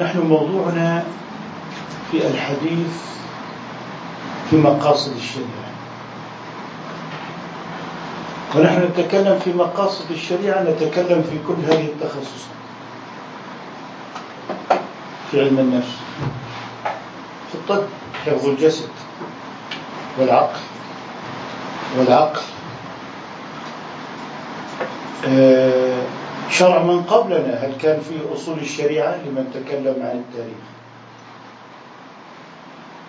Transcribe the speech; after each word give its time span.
نحن 0.00 0.18
موضوعنا 0.18 1.04
في 2.10 2.26
الحديث 2.26 2.96
في 4.50 4.56
مقاصد 4.56 5.16
الشريعة. 5.16 5.66
ونحن 8.54 8.82
نتكلم 8.82 9.38
في 9.44 9.52
مقاصد 9.52 10.10
الشريعة 10.10 10.62
نتكلم 10.62 11.22
في 11.22 11.38
كل 11.48 11.72
هذه 11.72 11.86
التخصصات. 11.86 12.56
في 15.30 15.40
علم 15.40 15.58
النفس 15.58 15.96
في 17.48 17.54
الطب 17.54 17.82
حفظ 18.26 18.46
الجسد 18.46 18.88
والعقل 20.18 20.60
والعقل. 21.98 22.40
آه، 25.28 25.85
شرع 26.50 26.82
من 26.82 27.02
قبلنا 27.02 27.54
هل 27.54 27.72
كان 27.82 28.00
في 28.00 28.14
أصول 28.34 28.58
الشريعة 28.58 29.16
لمن 29.16 29.50
تكلم 29.54 30.02
عن 30.02 30.24
التاريخ؟ 30.28 30.64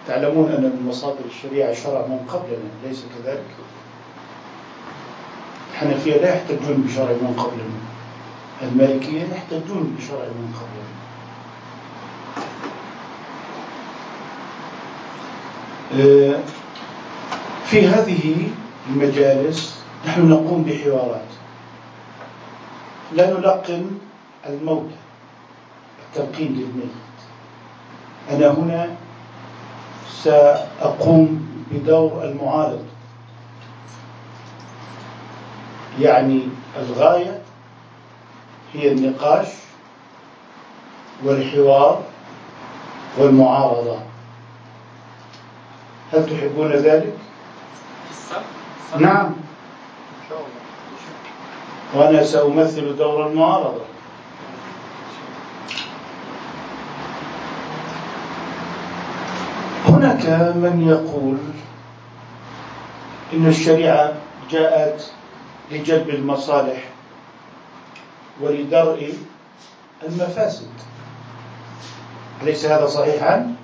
تعلمون 0.08 0.52
أن 0.52 0.62
من 0.63 0.86
مصادر 0.90 1.26
الشريعة 1.26 1.73
شرع 1.73 2.02
من 2.08 2.20
قبلنا 2.27 2.70
ليس 2.88 3.04
كذلك؟ 3.18 3.44
الحنفية 5.73 6.18
لا 6.18 6.36
يحتجون 6.36 6.84
بشرع 6.88 7.12
من 7.12 7.34
قبلنا 7.38 7.88
المالكية 8.62 9.22
يحتجون 9.22 9.98
بشرع 9.99 10.26
من 10.26 10.54
قبلنا. 10.60 10.88
آه، 15.94 16.40
في 17.66 17.88
هذه 17.88 18.49
المجالس 18.90 19.77
نحن 20.08 20.30
نقوم 20.30 20.63
بحوارات. 20.63 21.37
لا 23.11 23.29
نلقن 23.34 23.91
الموتى 24.45 24.95
التلقين 26.05 26.48
للميت. 26.48 26.91
أنا 28.29 28.48
هنا 28.48 28.95
سأقوم 30.23 31.48
بدور 31.71 32.23
المعارض. 32.23 32.85
يعني 35.99 36.41
الغاية 36.79 37.41
هي 38.73 38.91
النقاش 38.91 39.48
والحوار 41.23 42.04
والمعارضة. 43.17 43.99
هل 46.13 46.26
تحبون 46.26 46.71
ذلك؟ 46.71 47.17
نعم. 48.99 49.34
وأنا 51.93 52.24
سأمثل 52.24 52.98
دور 52.98 53.27
المعارضة. 53.27 53.82
هناك 59.85 60.26
من 60.55 60.88
يقول 60.88 61.38
إن 63.34 63.48
الشريعة 63.48 64.13
جاءت 64.52 65.12
لجلب 65.72 66.09
المصالح 66.09 66.84
ولدرء 68.41 69.13
المفاسد. 70.07 70.69
أليس 72.44 72.66
هذا 72.66 72.88
صحيحا؟ 72.88 73.56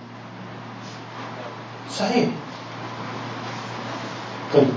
صحيح 1.92 2.30
طيب 4.54 4.68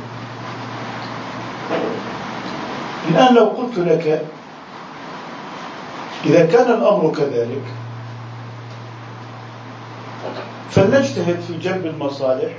الآن 3.16 3.34
لو 3.34 3.44
قلت 3.44 3.78
لك 3.78 4.26
إذا 6.24 6.46
كان 6.46 6.70
الأمر 6.70 7.12
كذلك 7.16 7.62
فلنجتهد 10.70 11.40
في 11.40 11.58
جلب 11.58 11.86
المصالح 11.86 12.52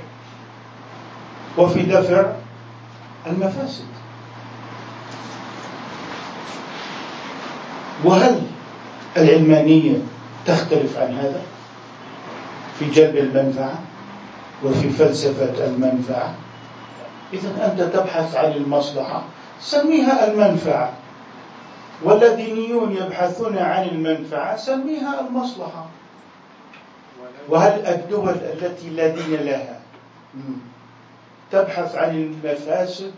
وفي 1.58 1.82
دفع 1.82 2.32
المفاسد. 3.26 3.84
وهل 8.04 8.42
العلمانية 9.16 9.96
تختلف 10.46 10.98
عن 10.98 11.14
هذا 11.18 11.42
في 12.78 12.90
جلب 12.90 13.16
المنفعة 13.16 13.78
وفي 14.64 14.90
فلسفة 14.90 15.66
المنفعة؟ 15.66 16.34
إذا 17.32 17.72
أنت 17.72 17.82
تبحث 17.96 18.36
عن 18.36 18.52
المصلحة 18.52 19.22
سميها 19.60 20.30
المنفعة. 20.32 20.92
والدينيون 22.02 22.92
يبحثون 22.96 23.58
عن 23.58 23.84
المنفعة 23.88 24.56
سميها 24.56 25.20
المصلحة. 25.20 25.86
وهل 27.48 27.86
الدول 27.86 28.28
التي 28.28 28.90
لا 28.90 29.08
دين 29.08 29.34
لها 29.40 29.80
تبحث 31.52 31.94
عن 31.94 32.10
المفاسد 32.10 33.12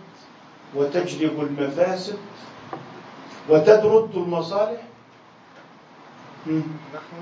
وتجلب 0.74 1.40
المفاسد 1.40 2.18
وتدرد 3.48 4.10
المصالح؟ 4.16 4.80
نحن 6.46 7.16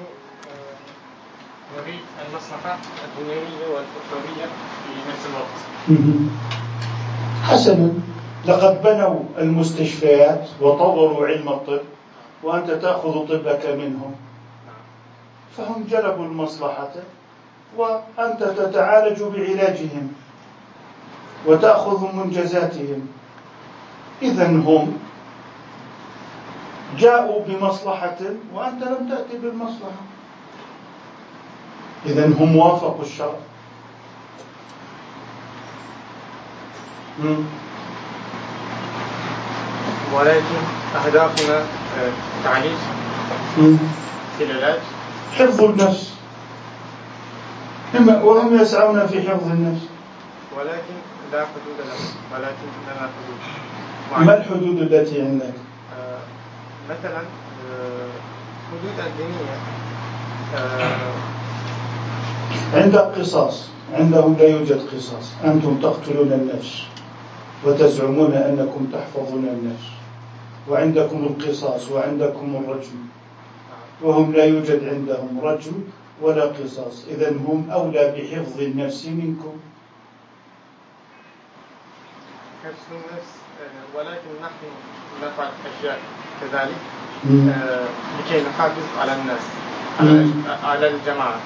آه، 0.48 1.80
نريد 1.80 2.00
المصلحة 2.28 2.78
الدنيوية 3.04 3.66
والأخروية 3.66 4.46
في 4.84 5.10
نفس 5.10 5.26
الوقت. 5.26 5.58
حسنا. 7.42 7.92
لقد 8.48 8.82
بنوا 8.82 9.20
المستشفيات 9.38 10.48
وطوروا 10.60 11.26
علم 11.26 11.48
الطب 11.48 11.80
وأنت 12.42 12.70
تأخذ 12.70 13.26
طبك 13.28 13.66
منهم. 13.66 14.14
فهم 15.56 15.84
جلبوا 15.90 16.24
المصلحة 16.24 16.92
وأنت 17.76 18.42
تتعالج 18.42 19.22
بعلاجهم 19.22 20.12
وتأخذ 21.46 22.16
منجزاتهم 22.16 23.06
إذا 24.22 24.46
هم 24.46 24.98
جاءوا 26.98 27.44
بمصلحة 27.46 28.18
وأنت 28.54 28.82
لم 28.82 29.08
تأتي 29.08 29.38
بالمصلحة. 29.38 30.02
إذا 32.06 32.26
هم 32.26 32.56
وافقوا 32.56 33.02
الشرع. 33.02 33.38
ولكن 40.14 40.60
أهدافنا 40.96 41.58
آه، 41.58 42.12
تعليم 42.44 42.76
العلاج 44.40 44.78
حفظ 45.38 45.64
النفس. 45.64 46.12
وهم 48.22 48.60
يسعون 48.60 49.06
في 49.06 49.22
حفظ 49.22 49.46
النفس. 49.46 49.82
ولكن 50.56 50.94
لا 51.32 51.40
حدود 51.40 51.78
لهم 51.78 52.06
ولكن 52.32 52.68
لنا 52.86 53.08
حدود. 53.14 54.26
ما 54.26 54.36
الحدود 54.36 54.92
التي 54.92 55.22
عندك؟ 55.22 55.54
آه 55.98 56.18
مثلا 56.90 57.18
آه 57.18 58.10
حدود 58.70 59.06
الدينية 59.06 59.56
آه 60.56 61.12
عندك 62.74 63.18
قصاص 63.18 63.68
عندهم 63.94 64.36
لا 64.38 64.48
يوجد 64.48 64.80
قصاص. 64.94 65.32
أنتم 65.44 65.78
تقتلون 65.82 66.32
النفس 66.32 66.82
وتزعمون 67.64 68.32
أنكم 68.32 68.86
تحفظون 68.92 69.44
النفس. 69.44 69.97
وعندكم 70.70 71.24
القصاص 71.24 71.90
وعندكم 71.90 72.56
الرجم. 72.64 72.98
وهم 74.02 74.32
لا 74.32 74.44
يوجد 74.44 74.88
عندهم 74.88 75.40
رجم 75.42 75.72
ولا 76.22 76.44
قصاص. 76.44 77.04
إذا 77.10 77.30
هم 77.30 77.70
أولى 77.70 78.14
بحفظ 78.16 78.60
النفس 78.60 79.06
منكم. 79.06 79.52
حفظ 82.64 82.90
النفس 82.92 83.32
آه، 83.62 83.98
ولكن 83.98 84.30
نحن 84.42 84.64
نفعل 85.22 85.48
أشياء 85.78 85.98
كذلك. 86.40 86.76
آه، 87.48 87.86
لكي 88.18 88.48
نحافظ 88.48 88.98
على 89.00 89.12
الناس 89.14 89.44
على 90.64 90.88
الجماعة. 90.90 91.40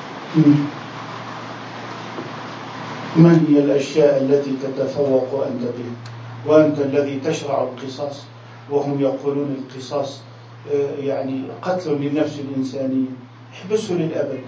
ما 3.17 3.41
هي 3.49 3.59
الأشياء 3.59 4.23
التي 4.23 4.57
تتفوق 4.63 5.47
أنت 5.47 5.63
بها؟ 5.63 5.95
وأنت 6.47 6.79
الذي 6.79 7.21
تشرع 7.21 7.63
القصاص؟ 7.63 8.25
وهم 8.71 9.01
يقولون 9.01 9.57
القصاص 9.59 10.21
آه، 10.73 10.97
يعني 10.99 11.45
قتل 11.63 11.91
للنفس 11.91 12.41
الإنسانية. 12.41 13.09
احبسه 13.53 13.95
للأبد. 13.95 14.41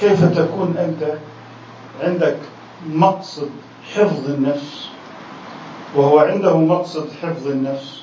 كيف 0.00 0.38
تكون 0.38 0.76
أنت 0.76 1.18
عندك 2.02 2.36
مقصد 2.86 3.50
حفظ 3.94 4.30
النفس؟ 4.30 4.88
وهو 5.96 6.18
عنده 6.18 6.56
مقصد 6.56 7.08
حفظ 7.22 7.46
النفس. 7.48 8.02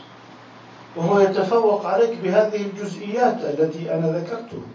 وهو 0.96 1.20
يتفوق 1.20 1.86
عليك 1.86 2.18
بهذه 2.24 2.62
الجزئيات 2.62 3.38
التي 3.42 3.96
أنا 3.96 4.08
ذكرتها. 4.08 4.68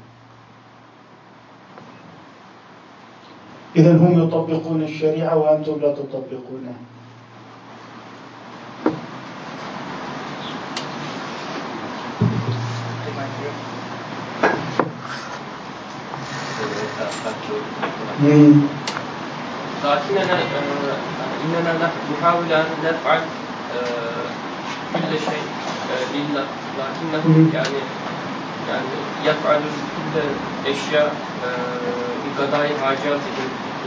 إذا 3.76 3.96
هم 3.96 4.22
يطبقون 4.22 4.82
الشريعة 4.82 5.38
وأنتم 5.38 5.80
لا 5.80 5.92
تطبقونها. 5.92 6.74
لكننا 19.84 20.32
آه، 20.32 20.96
إننا 21.44 21.90
نحاول 22.18 22.52
أن 22.52 22.64
نفعل 22.84 23.20
آه، 23.76 24.26
كل 24.92 25.18
شيء 25.18 25.44
آه، 25.90 26.16
لله. 26.16 26.44
لكنه 26.78 27.54
يعني 27.54 27.78
يعني 28.68 28.86
يفعل 29.24 29.60
كل 29.60 30.20
الاشياء 30.66 31.14
لقضاء 32.38 32.70
حاجاتهم 32.84 33.20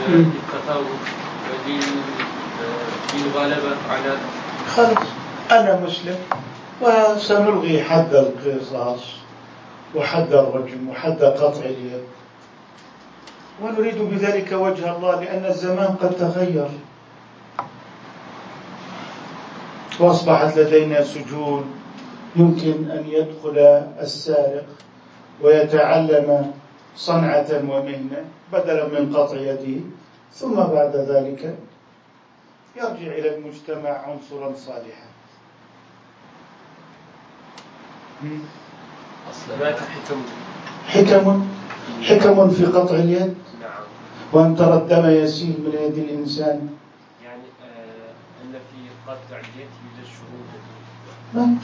للتفوق 0.10 0.86
للغلبه 3.16 3.76
على 3.90 4.18
خلاص. 4.76 5.08
أنا 5.52 5.80
مسلم 5.86 6.16
وسنلغي 6.82 7.84
حد 7.84 8.14
القصاص 8.14 9.00
وحد 9.96 10.34
الرجم 10.34 10.90
وحد 10.90 11.24
قطع 11.24 11.60
اليد. 11.66 12.04
ونريد 13.62 14.02
بذلك 14.02 14.52
وجه 14.52 14.96
الله 14.96 15.20
لأن 15.20 15.46
الزمان 15.46 15.96
قد 16.02 16.18
تغير. 16.18 16.70
وأصبحت 20.00 20.58
لدينا 20.58 21.04
سجون 21.04 21.66
يمكن 22.36 22.92
أن 22.92 23.06
يدخل 23.08 23.58
السارق 24.02 24.66
ويتعلم 25.42 26.52
صنعة 26.98 27.50
ومهنة 27.52 28.26
بدلا 28.54 28.88
من 28.88 29.16
قطع 29.16 29.38
يده 29.38 29.82
ثم 30.34 30.56
بعد 30.56 30.96
ذلك 30.96 31.56
يرجع 32.76 33.12
إلى 33.22 33.38
المجتمع 33.38 33.90
عنصرا 33.90 34.54
صالحا. 34.58 35.08
هناك 39.50 39.78
حكم 39.78 40.22
حكم 40.88 41.48
حكم 42.04 42.50
في 42.50 42.66
قطع 42.66 42.96
اليد. 42.96 43.36
نعم. 43.62 43.84
وأن 44.34 44.56
ترى 44.56 44.74
الدم 44.74 45.10
يسيل 45.10 45.58
من 45.60 45.74
يد 45.74 45.98
الإنسان. 45.98 46.70
يعني 47.24 47.44
آه 47.64 48.12
أن 48.44 48.52
في 48.52 48.90
قطع 49.08 49.38
اليد 49.40 49.70
يوجد 49.84 50.08
شروط 50.08 50.50
نعم. 51.34 51.58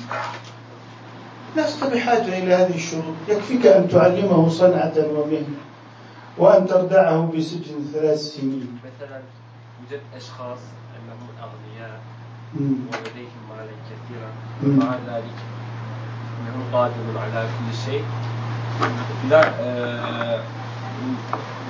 لست 1.58 1.84
بحاجة 1.84 2.38
إلى 2.44 2.54
هذه 2.54 2.76
الشروط. 2.76 3.16
يكفيك 3.30 3.66
أن 3.68 3.90
تعلمه 3.90 4.50
صنعة 4.50 4.94
ومهنة. 4.98 5.60
وأن 6.38 6.68
تردعه 6.68 7.32
بسجن 7.38 7.92
ثلاث 7.94 8.20
سنين. 8.20 8.80
مثلا 8.86 9.22
يوجد 9.82 10.02
أشخاص 10.16 10.60
أنهم 10.96 11.28
أغنياء 11.40 12.00
ولديهم 12.56 13.42
مالا 13.50 13.76
كثيرا. 13.90 14.32
ومع 14.64 14.96
ذلك 15.08 15.38
أنهم 16.40 16.64
قادر 16.74 17.18
على 17.18 17.48
كل 17.48 17.78
شيء. 17.86 18.04
لا 19.30 19.52
آه 19.62 20.42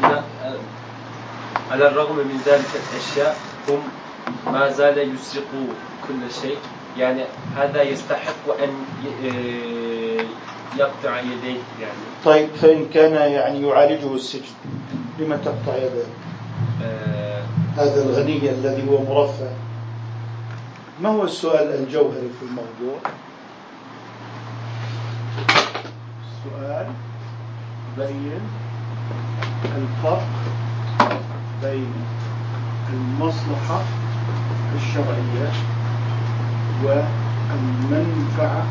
لا 0.02 0.18
آه 0.44 0.60
على 1.72 1.88
الرغم 1.88 2.16
من 2.16 2.42
ذلك 2.46 2.70
الأشياء 2.76 3.36
هم 3.70 3.80
ما 4.54 4.70
زال 4.70 5.14
يسرقوا 5.16 5.68
كل 6.08 6.34
شيء 6.42 6.58
يعني 6.98 7.24
هذا 7.56 7.82
يستحق 7.82 8.64
أن 8.64 8.70
آه، 9.26 10.26
يقطع 10.78 11.20
يديه 11.20 11.62
يعني 11.82 12.04
طيب 12.26 12.50
فإن 12.62 12.86
كان 12.94 13.14
يعني 13.32 13.68
يعالجه 13.68 14.16
السجن 14.16 14.56
لما 15.20 15.38
تقطع 15.38 15.76
يديه؟ 15.78 16.10
آه 16.84 17.44
هذا 17.78 18.04
الغني 18.04 18.50
الذي 18.50 18.90
هو 18.90 19.04
مرفه 19.04 19.52
ما 21.02 21.10
هو 21.10 21.24
السؤال 21.24 21.76
الجوهري 21.76 22.30
في 22.40 22.46
الموضوع؟ 22.46 23.00
السؤال 26.50 26.86
بين 27.98 28.42
الفرق 29.78 30.28
بين 31.64 31.94
المصلحة 32.94 33.82
الشرعية 34.76 35.52
والمنفعة 36.84 38.64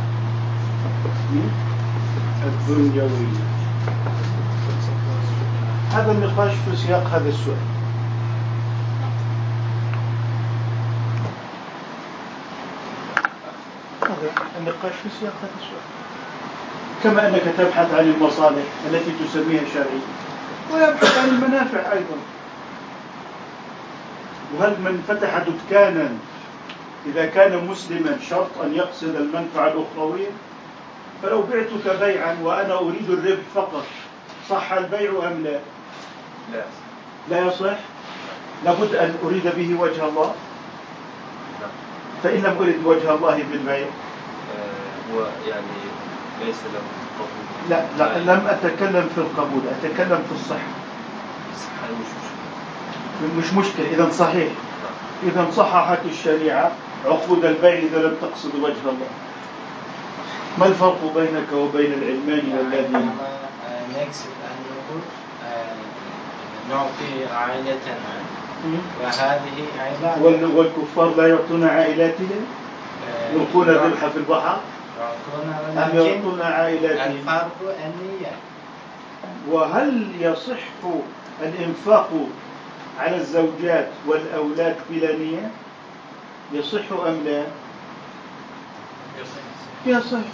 الدنيوية. 2.47 3.49
هذا 5.93 6.13
النقاش 6.13 6.53
في 6.53 6.77
سياق 6.77 7.07
هذا 7.07 7.29
السؤال. 7.29 7.57
النقاش 14.61 14.93
في 15.03 15.09
سياق 15.21 15.35
هذا 15.43 15.51
السؤال. 15.61 15.98
كما 17.05 17.29
أنك 17.29 17.43
تبحث 17.59 17.95
عن 17.95 18.05
المصالح 18.05 18.65
التي 18.87 19.11
تسميها 19.25 19.63
شرعية. 19.75 20.07
ويبحث 20.73 21.19
عن 21.19 21.29
المنافع 21.29 21.93
أيضا. 21.93 22.17
وهل 24.57 24.71
من 24.71 25.05
فتح 25.09 25.39
دكانا 25.39 26.09
إذا 27.07 27.27
كان 27.27 27.67
مسلما 27.67 28.19
شرط 28.31 28.51
أن 28.65 28.75
يقصد 28.75 29.17
المنفعة 29.17 29.67
الأخروية؟ 29.73 30.31
فلو 31.23 31.43
بعتك 31.43 31.99
بيعا 32.01 32.37
وأنا 32.43 32.79
أريد 32.79 33.11
الربح 33.11 33.43
فقط 33.55 33.85
صح 34.51 34.73
البيع 34.73 35.11
أم 35.11 35.43
لا؟ 35.45 35.61
لا. 36.53 36.65
لا 37.31 37.47
يصح؟ 37.47 37.79
لابد 38.65 38.95
أن 38.95 39.15
أريد 39.25 39.43
به 39.57 39.81
وجه 39.81 40.09
الله؟ 40.09 40.35
فإن 42.23 42.43
لم 42.43 42.57
أرد 42.61 42.81
وجه 42.85 43.15
الله 43.15 43.45
بالبيع. 43.51 43.87
آه، 43.87 45.15
هو 45.15 45.21
يعني 45.49 45.67
ليس 46.45 46.57
له 46.75 46.81
قبول. 47.19 47.45
لا 47.71 47.85
لا 47.99 48.19
لم 48.33 48.47
أتكلم 48.47 49.09
في 49.15 49.19
القبول 49.21 49.61
أتكلم 49.83 50.23
في 50.29 50.35
الصحة 50.35 50.73
الصحة 51.55 51.87
مش 52.01 52.09
مشكلة. 52.19 53.39
مش 53.39 53.67
مشكلة 53.67 53.87
إذا 53.95 54.13
صحيح. 54.13 54.53
إذا 55.23 55.47
صححت 55.57 55.99
الشريعة 56.05 56.71
عقود 57.07 57.45
البيع 57.45 57.73
إذا 57.79 57.99
لم 58.03 58.15
تقصد 58.23 58.55
وجه 58.55 58.83
الله. 58.85 59.09
ما 60.59 60.67
الفرق 60.67 61.13
بينك 61.15 61.53
وبين 61.53 61.93
العلمان 61.93 62.59
والذين 62.59 63.11
نقصد 63.97 64.27
أن 64.45 64.57
نقول 64.71 65.01
آه، 65.47 65.75
نعطي 66.71 67.35
عائلتنا 67.35 67.97
وهذه 69.03 69.67
عائلات 69.79 70.19
والكفار 70.55 71.15
لا 71.17 71.29
يعطون 71.29 71.65
عائلاتهم؟ 71.65 72.47
آه، 73.09 73.33
يلقون 73.35 73.69
الذبح 73.69 74.07
في 74.07 74.17
البحر؟ 74.17 74.61
أم 74.99 75.91
يعطون 75.95 76.43
عائلاتهم 76.43 77.29
الفرق 77.29 77.75
النية 77.85 78.33
وهل 79.51 80.13
يصح 80.21 80.59
الإنفاق 81.43 82.11
على 83.01 83.17
الزوجات 83.17 83.89
والأولاد 84.07 84.77
بلا 84.91 85.17
نية؟ 85.17 85.51
يصح 86.53 86.93
أم 87.07 87.23
لا؟ 87.25 87.45
يصح. 89.21 89.43
يصح. 89.87 90.27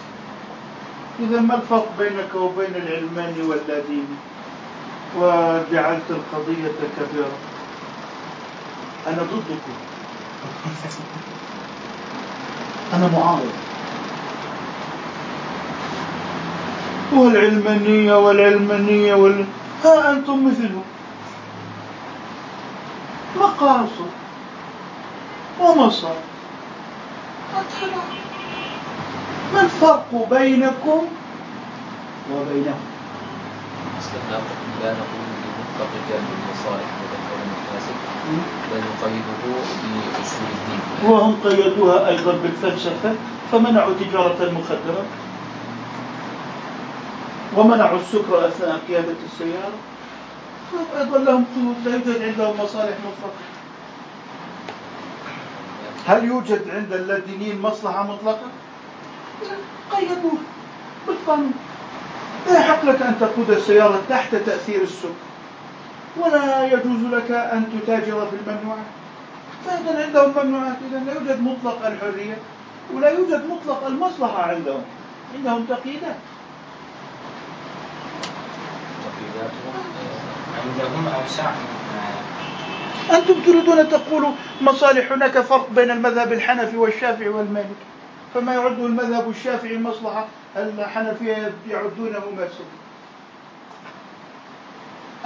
إذا 1.20 1.40
ما 1.40 1.54
الفرق 1.54 1.88
بينك 1.98 2.34
وبين 2.34 2.74
العلمان 2.76 3.34
واللادين 3.48 4.16
وجعلت 5.16 6.10
القضية 6.10 6.72
كبيرة. 6.96 7.36
أنا 9.06 9.22
ضدكم. 9.22 9.74
أنا 12.94 13.08
معارض 13.08 13.52
والعلمانية 17.18 18.14
والعلمانية 18.18 19.14
وال... 19.14 19.44
ها 19.84 20.10
أنتم 20.12 20.46
مثلهم 20.48 20.82
مقاصد 23.36 24.10
ومصائب 25.60 26.24
ما 29.54 29.60
الفرق 29.60 30.28
بينكم 30.30 31.02
وبينهم؟ 32.32 32.84
لا 34.82 34.92
نقول 34.92 35.26
بمطلق 35.44 35.90
جانب 36.10 36.28
المصالح 36.38 36.88
وذكر 37.00 37.36
المفاسد 37.44 37.96
بل 38.70 38.78
نقيده 38.78 39.42
بأصول 39.42 40.48
الدين. 40.54 41.10
وهم 41.10 41.36
قيدوها 41.44 42.08
أيضا 42.08 42.32
بالفلسفة 42.42 43.14
فمنعوا 43.52 43.94
تجارة 44.00 44.36
المخدرات. 44.40 45.23
ومنعوا 47.56 47.98
السكر 47.98 48.48
أثناء 48.48 48.80
قيادة 48.88 49.14
السيارة. 49.32 49.78
أيضا 50.98 51.18
لهم 51.18 51.44
قيود 51.54 51.76
لا 51.84 51.92
يوجد 51.94 52.22
عندهم 52.22 52.60
مصالح 52.60 52.96
مطلقة. 53.06 53.44
هل 56.06 56.24
يوجد 56.24 56.70
عند 56.70 56.92
اللادينيين 56.92 57.62
مصلحة 57.62 58.02
مطلقة؟ 58.02 58.46
قيدوه 59.92 60.38
بالقانون. 61.06 61.54
لا 62.46 62.60
يحق 62.60 62.84
لك 62.84 63.02
أن 63.02 63.16
تقود 63.20 63.50
السيارة 63.50 64.02
تحت 64.08 64.34
تأثير 64.34 64.82
السكر 64.82 65.08
ولا 66.16 66.66
يجوز 66.66 67.02
لك 67.12 67.30
أن 67.30 67.80
تتاجر 67.80 68.26
في 68.26 68.36
الممنوعات. 68.36 68.86
فإذا 69.66 70.04
عندهم 70.04 70.46
ممنوعات 70.46 70.76
إذا 70.90 70.98
لا 70.98 71.12
يوجد 71.12 71.42
مطلق 71.42 71.86
الحرية 71.86 72.38
ولا 72.94 73.08
يوجد 73.08 73.44
مطلق 73.50 73.86
المصلحة 73.86 74.42
عندهم. 74.42 74.82
عندهم 75.34 75.64
تقييدات. 75.64 76.16
عندهم 80.62 81.08
أوسع 81.08 81.50
أنتم 83.12 83.34
تريدون 83.46 83.88
تقولوا 83.88 84.32
مصالح 84.60 85.12
هناك 85.12 85.38
فرق 85.40 85.70
بين 85.70 85.90
المذهب 85.90 86.32
الحنفي 86.32 86.76
والشافعي 86.76 87.28
والمالكي 87.28 87.84
فما 88.34 88.54
يعده 88.54 88.86
المذهب 88.86 89.30
الشافعي 89.30 89.78
مصلحة 89.78 90.26
الحنفية 90.56 91.52
يعدونه 91.70 92.22
مفسدة 92.32 92.74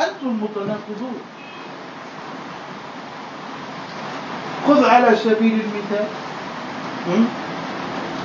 أنتم 0.00 0.42
متناقضون. 0.42 1.20
خذ 4.66 4.84
على 4.84 5.16
سبيل 5.16 5.60
المثال 5.60 6.06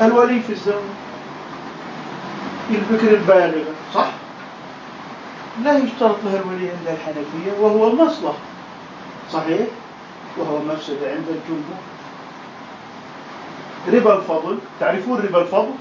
الولي 0.01 0.39
في 0.39 0.53
الزواج 0.53 0.83
البكر 2.69 3.07
البالغة 3.13 3.65
صح؟ 3.93 4.07
لا 5.61 5.77
يشترط 5.77 6.15
له 6.25 6.35
الولي 6.35 6.69
عند 6.69 6.87
الحنفية 6.87 7.51
وهو 7.59 7.95
مصلحة 7.95 8.37
صحيح؟ 9.31 9.67
وهو 10.37 10.61
مفسدة 10.61 11.11
عند 11.11 11.27
الجمهور. 11.29 11.81
ربا 13.87 14.15
الفضل. 14.19 14.59
تعرفون 14.79 15.19
ربا 15.19 15.41
الفضل؟ 15.41 15.73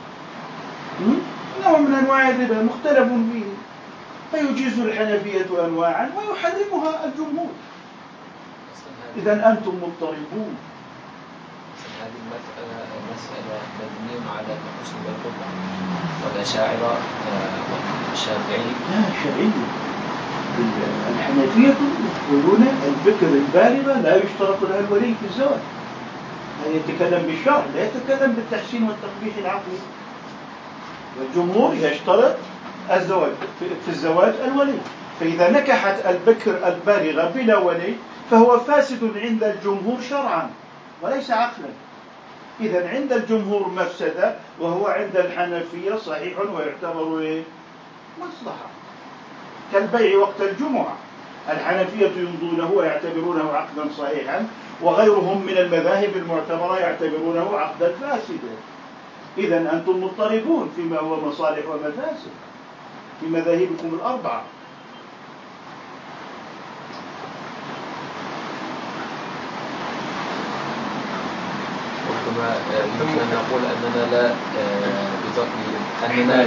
نوع 1.64 1.78
من 1.78 1.94
أنواع 1.94 2.28
الربا 2.28 2.62
مختلف 2.62 3.08
فيه. 3.32 3.44
فيجيز 4.32 4.78
الحنفية 4.78 5.64
أنواعا 5.64 6.10
ويحرمها 6.16 7.04
الجمهور. 7.04 7.50
إذا 9.16 9.32
أنتم 9.32 9.74
مضطربون. 9.82 10.56
هذه 12.00 12.18
المسألة 12.24 12.86
مسألة 13.14 13.58
مبنية 13.78 14.30
على 14.30 14.46
الحسن 14.46 14.96
والقبة 15.06 15.46
والأشاعرة 16.24 16.96
والشافعي 18.22 18.64
لا 18.90 19.02
شرعي 19.22 19.50
الحنفية 21.10 21.74
يقولون 22.32 22.68
البكر 22.86 23.26
البالغة 23.26 24.00
لا 24.00 24.16
يشترط 24.16 24.62
لها 24.62 24.80
الولي 24.80 25.14
في 25.14 25.26
الزواج. 25.30 25.60
هذا 26.64 26.74
يتكلم 26.74 27.22
بالشرع 27.26 27.62
لا 27.74 27.84
يتكلم 27.84 28.32
بالتحسين 28.32 28.82
والتقبيح 28.82 29.36
العقلي. 29.38 29.78
والجمهور 31.18 31.74
يشترط 31.74 32.36
الزواج 32.90 33.32
في 33.60 33.88
الزواج 33.88 34.34
الولي. 34.44 34.78
فإذا 35.20 35.50
نكحت 35.50 36.06
البكر 36.06 36.68
البالغة 36.68 37.32
بلا 37.34 37.58
ولي 37.58 37.94
فهو 38.30 38.58
فاسد 38.58 39.12
عند 39.16 39.44
الجمهور 39.44 40.00
شرعا 40.10 40.50
وليس 41.02 41.30
عقلا. 41.30 41.68
إذا 42.60 42.88
عند 42.88 43.12
الجمهور 43.12 43.68
مفسدة 43.68 44.34
وهو 44.60 44.86
عند 44.86 45.16
الحنفية 45.16 45.96
صحيح 45.96 46.38
ويعتبر 46.38 47.18
إيه؟ 47.20 47.42
مصلحة. 48.20 48.66
كالبيع 49.72 50.18
وقت 50.18 50.40
الجمعة. 50.40 50.96
الحنفية 51.50 52.10
يمضونه 52.16 52.70
ويعتبرونه 52.70 53.52
عقدا 53.52 53.88
صحيحا 53.98 54.46
وغيرهم 54.82 55.46
من 55.46 55.58
المذاهب 55.58 56.16
المعتبرة 56.16 56.78
يعتبرونه 56.78 57.58
عقدا 57.58 57.92
فاسدا. 57.92 58.54
إذا 59.38 59.72
أنتم 59.72 60.04
مضطربون 60.04 60.72
فيما 60.76 60.98
هو 60.98 61.28
مصالح 61.28 61.68
ومفاسد 61.68 62.30
في 63.20 63.26
مذاهبكم 63.26 63.94
الأربعة. 63.94 64.42
أن 72.32 72.88
نقول 73.32 73.62
أننا 73.64 74.04
لا 74.10 74.34
أننا 76.06 76.46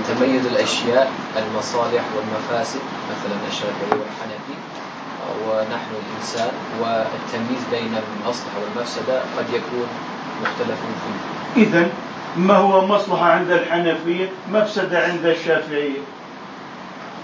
نتميز 0.00 0.46
الأشياء 0.46 1.12
المصالح 1.36 2.02
والمفاسد 2.16 2.80
مثلا 3.10 3.36
الشافعي 3.48 3.90
والحنفي 3.90 4.56
ونحن 5.46 5.90
الإنسان 6.02 6.52
والتمييز 6.80 7.62
بين 7.70 7.94
المصلحة 8.22 8.56
والمفسدة 8.60 9.20
قد 9.38 9.48
يكون 9.52 9.86
مختلف 10.42 10.78
فيه. 10.80 11.62
إذا 11.62 11.88
ما 12.36 12.56
هو 12.56 12.86
مصلحة 12.86 13.32
عند 13.32 13.50
الحنفية 13.50 14.28
مفسدة 14.52 14.98
عند 15.04 15.26
الشافعية 15.26 15.98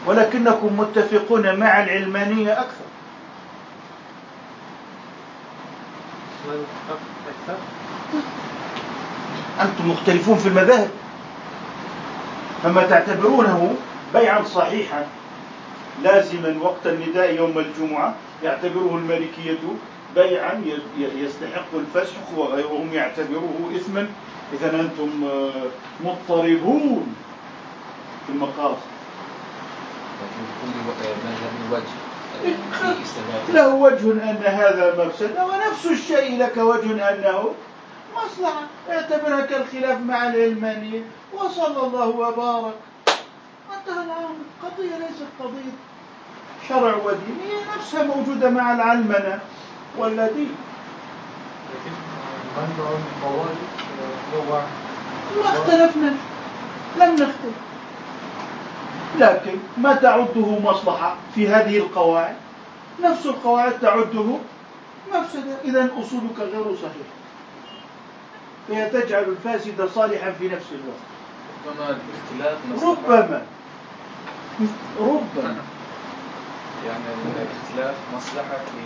ولكنكم 0.07 0.77
متفقون 0.81 1.59
مع 1.61 1.83
العلمانية 1.83 2.53
أكثر. 2.53 2.87
أنتم 9.61 9.91
مختلفون 9.91 10.39
في 10.39 10.49
المذاهب. 10.49 10.91
فما 12.67 12.87
تعتبرونه 12.87 13.75
بيعا 14.15 14.43
صحيحا. 14.43 15.07
لازما 16.03 16.57
وقت 16.63 16.87
النداء 16.87 17.35
يوم 17.35 17.59
الجمعة 17.59 18.15
يعتبره 18.45 18.97
المالكية 18.97 19.59
بيعا 20.15 20.63
يستحق 20.99 21.67
الفسخ 21.75 22.17
وغيرهم 22.37 22.93
يعتبره 22.93 23.71
إثما. 23.77 24.09
إذا 24.53 24.81
أنتم 24.81 25.25
آه، 25.25 25.51
مضطربون 26.05 27.15
في 28.27 28.33
المقاصد. 28.33 28.77
وجه 31.73 32.07
له 33.55 33.75
وجه 33.75 34.13
أن 34.13 34.43
هذا 34.45 35.05
مفسدة 35.07 35.47
ونفس 35.47 35.87
الشيء 35.87 36.39
لك 36.39 36.57
وجه 36.57 37.11
أنه 37.11 37.55
مصلحة. 38.17 38.63
اعتبرها 38.91 39.47
كالخلاف 39.47 40.01
مع 40.01 40.27
العلمانية. 40.27 41.03
وصلى 41.35 41.87
الله 41.87 42.09
وبارك. 42.09 42.75
انتهى 43.75 44.05
الأمر 44.05 44.37
قضية 44.63 44.97
ليست 44.99 45.27
قضية 45.41 45.73
شرع 46.69 46.97
ودين 46.97 47.39
هي 47.45 47.77
نفسها 47.77 48.03
موجودة 48.03 48.51
مع 48.51 48.75
العلمنة 48.75 49.39
والذي 49.99 50.49
ما 55.37 55.45
اختلفنا. 55.45 56.15
لم 56.97 57.15
نختلف. 57.15 57.57
لكن 59.19 59.59
ما 59.77 59.95
تعده 59.95 60.59
مصلحة 60.59 61.17
في 61.35 61.49
هذه 61.49 61.79
القواعد؟ 61.79 62.37
نفس 63.03 63.27
القواعد 63.27 63.81
تعده 63.81 64.39
مفسدة. 65.15 65.57
إذا 65.65 65.91
أصولك 66.01 66.39
غير 66.39 66.77
صحيحة. 66.77 67.26
فهي 68.69 68.91
تجعل 68.91 69.25
الفاسد 69.25 69.89
صالحا 69.95 70.31
في 70.31 70.49
نفس 70.49 70.67
الوقت. 70.73 71.07
ربما 71.67 71.99
الاختلاف 71.99 72.59
ربما. 72.83 73.43
ربما. 75.01 75.57
يعني 76.87 77.05
الاختلاف 77.37 77.95
مصلحة 78.17 78.57
في 78.57 78.83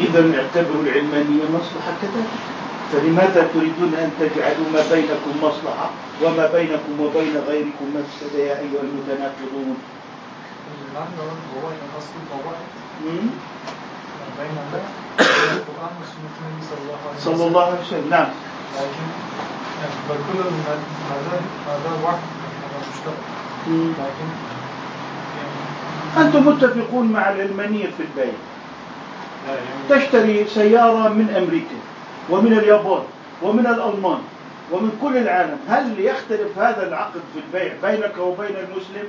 إذا 0.00 0.42
اعتبروا 0.42 0.82
العلمانية 0.82 1.44
مصلحة 1.44 1.92
كذلك. 2.02 2.56
فلماذا 2.92 3.48
تريدون 3.54 3.94
أن 3.94 4.10
تجعلوا 4.20 4.68
ما 4.72 4.82
بينكم 4.92 5.32
مصلحة 5.42 5.90
وما 6.22 6.46
بينكم 6.52 7.00
وبين 7.00 7.36
غيركم 7.48 7.86
مفسدة 7.94 8.38
يا 8.38 8.58
أيها 8.58 8.82
المتناقضون؟ 8.82 9.76
صلى 17.18 17.46
الله 17.46 17.64
عليه 17.64 17.80
وسلم. 17.80 18.10
نعم. 18.10 18.28
لكن 18.76 20.22
كل 20.32 20.38
المذاهب 20.38 20.78
مذهب 21.66 22.04
واحد 22.04 22.18
لكن 23.68 24.28
أنتم 26.16 26.48
متفقون 26.48 27.12
مع 27.12 27.30
العلمانية 27.30 27.86
في 27.86 28.02
البيع 28.02 28.32
تشتري 29.90 30.46
سيارة 30.48 31.08
من 31.08 31.34
أمريكا 31.36 31.76
ومن 32.30 32.52
اليابان 32.52 33.02
ومن 33.42 33.66
الألمان 33.66 34.18
ومن 34.72 34.98
كل 35.02 35.16
العالم. 35.16 35.58
هل 35.68 36.00
يختلف 36.00 36.58
هذا 36.58 36.88
العقد 36.88 37.20
في 37.34 37.40
البيع 37.46 37.72
بينك 37.82 38.18
وبين 38.18 38.56
المسلم؟ 38.56 39.06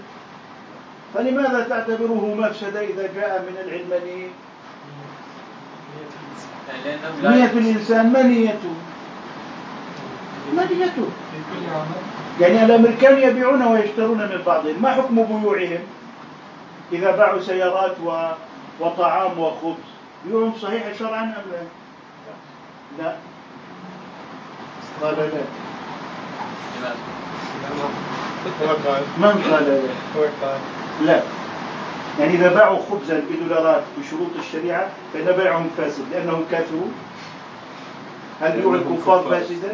فلماذا 1.14 1.66
تعتبره 1.70 2.36
مفسدة 2.38 2.82
إذا 2.82 3.10
جاء 3.16 3.46
من 3.50 3.58
العلمانيين 3.68 4.32
نية 7.24 7.51
الإنسان 7.51 8.13
ما 8.13 8.22
نيته؟ 8.22 8.74
ما 10.56 10.63
نيته؟ 10.63 11.08
يعني 12.41 12.65
الأمريكان 12.65 13.20
يبيعون 13.20 13.63
ويشترون 13.63 14.17
من 14.17 14.41
بعضهم 14.46 14.82
ما 14.82 14.91
حكم 14.91 15.24
بيوعهم؟ 15.24 15.79
إذا 16.94 17.12
باعوا 17.12 17.41
سيارات 17.41 17.96
و... 18.06 18.29
وطعام 18.79 19.39
وخبز 19.39 19.88
بيوعهم 20.25 20.53
صحيح 20.62 20.84
شرعا 21.00 21.22
أم 21.24 21.34
لا؟ 21.51 23.03
لا. 23.03 23.15
قال 25.01 25.15
لا 25.17 25.25
من 29.17 29.44
قال 29.51 29.82
لا 31.01 31.13
لا. 31.13 31.22
يعني 32.20 32.34
إذا 32.34 32.54
باعوا 32.54 32.80
خبزا 32.92 33.22
بدولارات 33.30 33.84
بشروط 33.98 34.30
الشريعة 34.40 34.88
فإن 35.14 35.26
بيعهم 35.26 35.70
فاسد 35.78 36.04
لأنهم 36.12 36.46
كافرون 36.52 36.94
هل 38.42 38.52
بيوع 38.52 38.76
الكفار 38.76 39.24
فاسدة؟ 39.30 39.72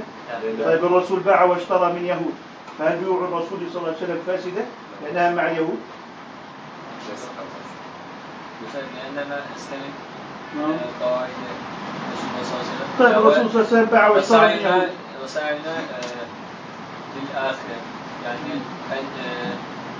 طيب 0.66 0.86
الرسول 0.86 1.20
باع 1.20 1.44
واشترى 1.44 1.94
من 1.94 2.06
يهود 2.06 2.34
فهل 2.80 2.98
بيوع 2.98 3.18
الرسول 3.18 3.60
صلى 3.74 3.82
الله 3.82 3.88
عليه 3.88 3.98
وسلم 3.98 4.20
فاسدة؟ 4.28 4.62
لأنها 5.04 5.36
مع 5.36 5.52
اليهود؟ 5.52 5.80
لأننا. 8.74 9.42
قواعد 11.02 11.30
الرسول 12.10 12.46
صلى 12.46 12.52
الله 12.52 12.60
عليه 12.60 12.64
وسلم 12.64 12.88
طيب 13.00 13.18
الرسول 13.18 13.50
صلى 13.52 13.62
الله 13.62 13.68
عليه 13.68 13.68
وسلم 13.68 13.86
باع 13.86 14.10
وسعينا 14.10 14.90
وسعينا 15.24 15.76
للآخرة 17.16 17.78
يعني 18.26 18.54
أن 18.92 19.06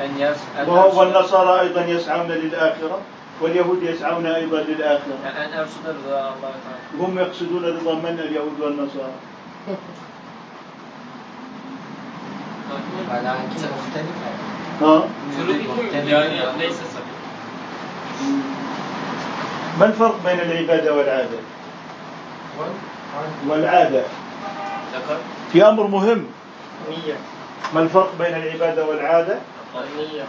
أن 0.02 0.10
يسعى 0.18 0.68
وهو 0.68 1.04
النصارى 1.04 1.60
أيضا 1.62 1.82
يسعون 1.82 2.28
للآخرة 2.28 3.02
واليهود 3.42 3.84
يسعون 3.84 4.26
أيضا 4.26 4.58
للآخرة. 4.58 5.18
أن 5.26 5.54
أقصد 5.54 5.86
رضا 5.88 6.20
الله 6.20 6.34
تعالى. 6.42 7.00
هم 7.00 7.20
يقصدون 7.20 7.66
رضا 7.66 7.94
من؟ 7.94 8.20
اليهود 8.20 8.60
والنصارى. 8.60 9.14
مختلفة. 13.64 14.30
ها؟ 14.82 15.04
يعني 16.10 16.58
ليس 16.60 16.80
ما 19.80 19.86
الفرق 19.86 20.20
بين 20.26 20.40
العبادة 20.40 20.94
والعادة؟ 20.94 21.38
والعادة. 23.48 24.04
في 25.52 25.70
أمر 25.70 25.88
مهم. 25.88 26.26
ما 27.74 27.82
الفرق 27.82 28.14
بين 28.20 28.34
العبادة 28.36 28.86
والعادة؟ 28.86 29.38
النية 29.76 30.24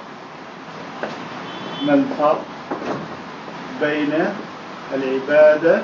ما 1.87 1.95
الفرق 1.95 2.45
بين 3.81 4.35
العبادة 4.95 5.83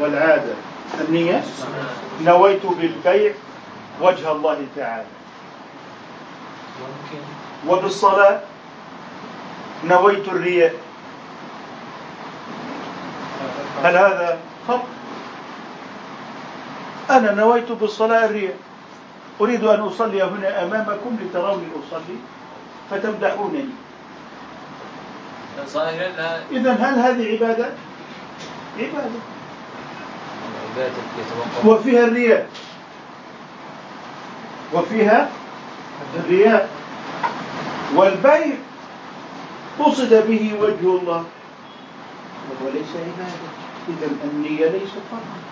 والعادة؟ 0.00 0.54
النية؟ 1.00 1.44
نويت 2.22 2.66
بالبيع 2.66 3.32
وجه 4.00 4.32
الله 4.32 4.66
تعالى. 4.76 5.06
وبالصلاة 7.68 8.40
نويت 9.84 10.28
الرياء. 10.28 10.74
هل 13.84 13.96
هذا 13.96 14.38
فرق 14.68 14.86
أنا 17.10 17.32
نويت 17.32 17.72
بالصلاة 17.72 18.24
الرياء. 18.24 18.56
أريد 19.40 19.64
أن 19.64 19.80
أصلي 19.80 20.22
هنا 20.22 20.62
أمامكم 20.64 21.16
لتروني 21.20 21.66
أصلي. 21.88 22.16
فتمدحونني. 22.90 23.68
إذا 26.52 26.72
هل 26.72 26.98
هذه 26.98 27.32
عبادة؟ 27.32 27.68
عبادة. 28.78 29.20
وفيها 31.64 32.04
الرياء. 32.04 32.48
وفيها 34.72 35.28
الرياء. 36.14 36.68
والبيع 37.94 38.56
قصد 39.78 40.14
به 40.28 40.54
وجه 40.60 40.98
الله. 41.00 41.24
وهو 42.48 42.68
ليس 42.74 42.92
عبادة. 42.96 43.48
إذا 43.88 44.08
النية 44.24 44.66
ليست 44.66 45.00
فرقا 45.10 45.48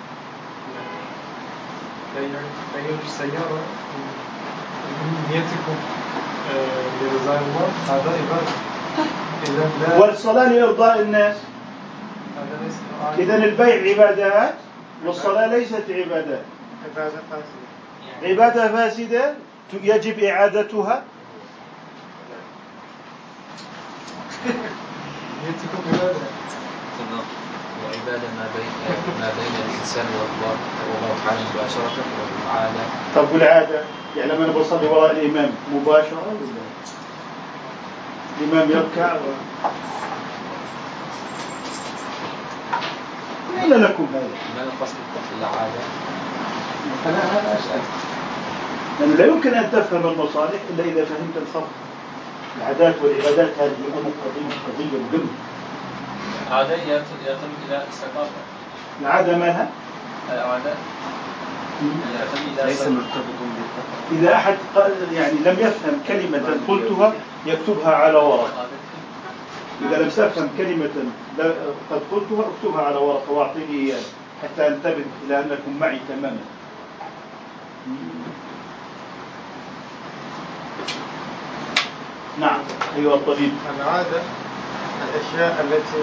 بيع 2.16 2.98
السيارة 3.06 3.60
نيتكم 5.30 5.78
هذا 7.88 8.10
عبادة 8.18 8.52
والصلاة 10.00 10.48
لإرضاء 10.52 11.00
الناس. 11.00 11.36
إذا 13.18 13.36
البيع 13.36 13.92
عبادات 13.92 14.54
والصلاة 15.04 15.46
ليست 15.46 15.84
عبادات. 15.90 16.42
عبادة 16.84 17.20
فاسدة. 17.30 17.66
عبادة 18.22 18.68
فاسدة 18.68 19.34
يجب 19.82 20.18
إعادتها. 20.18 21.02
وعبادة 27.84 28.28
ما 28.38 28.46
بين 28.56 28.70
ما 29.20 29.28
بين 29.38 29.52
الإنسان 29.66 30.04
والله. 30.18 30.56
والله 30.88 31.16
تعالى 31.24 31.40
مباشرة 31.54 32.04
والعادة 32.18 32.84
طب 33.14 33.32
والعادة؟ 33.32 33.80
يعني 34.16 34.32
لما 34.32 34.44
أنا 34.44 34.52
بصلي 34.52 34.86
وراء 34.86 35.10
الإمام 35.10 35.50
مباشرة 35.74 36.22
ولا 36.28 36.66
الإمام 38.40 38.70
يركع 38.70 39.12
و... 39.14 39.18
أين 43.62 43.70
لكم 43.74 44.06
هذا؟ 44.14 44.28
ما 44.56 44.62
القصد 44.62 44.94
العادة؟ 45.40 45.80
أنا 47.06 47.18
أنا 47.40 47.52
أسأل. 47.58 47.80
لأنه 49.00 49.14
لا 49.14 49.26
يمكن 49.26 49.54
أن 49.54 49.70
تفهم 49.72 50.06
المصالح 50.06 50.60
إلا 50.70 50.84
إذا 50.84 51.04
فهمت 51.04 51.36
الفرق 51.36 51.68
العادات 52.60 52.94
والعبادات 53.02 53.50
هذه 53.58 53.74
أمور 53.92 54.12
قضية 54.24 54.56
قضية 54.66 54.98
مهمة 55.12 55.28
العادة 56.48 56.74
يرتمي 56.74 57.56
إلى 57.68 57.82
الثقافة 57.88 58.30
العادة 59.00 59.36
مالها؟ 59.36 59.68
العادة 60.32 60.74
ليس 62.64 62.82
مرتبط 62.82 63.36
إذا 64.12 64.34
أحد 64.34 64.56
يعني 65.12 65.38
لم 65.44 65.56
يفهم 65.60 66.00
كلمة 66.08 66.56
قلتها 66.68 67.12
يكتبها 67.46 67.94
على 67.94 68.18
ورقة 68.18 68.66
إذا 69.82 70.02
لم 70.02 70.08
تفهم 70.08 70.48
كلمة 70.58 70.90
قد 71.90 72.00
قلتها 72.12 72.44
اكتبها 72.48 72.82
على 72.82 72.96
ورقة 72.96 73.32
وأعطيني 73.32 73.78
إياها 73.78 74.00
حتى 74.42 74.68
أنتبه 74.68 75.04
إلى 75.26 75.38
أنكم 75.38 75.78
معي 75.80 76.00
تماما. 76.08 76.40
نعم 82.40 82.58
أيها 82.96 83.14
الطبيب. 83.14 83.52
العادة 83.80 84.22
الأشياء 85.04 85.64
التي 85.64 86.02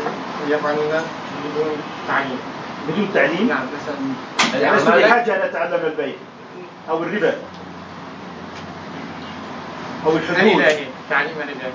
يفعلونها 0.54 1.04
بدون 1.46 1.78
تعليم. 2.08 2.40
بدون 2.88 3.10
تعليم؟ 3.14 3.48
نعم 3.48 3.66
مثلا 3.76 4.62
يعني 4.62 4.78
لست 4.78 4.88
بحاجة 4.88 5.36
أن 5.36 5.42
أتعلم 5.42 5.86
البيت 5.86 6.16
أو 6.90 7.04
الربا. 7.04 7.34
أو 10.06 10.18
الحدود 10.18 10.40
الإلهي 10.40 10.86
تعليم 11.10 11.36
الإلهي. 11.38 11.72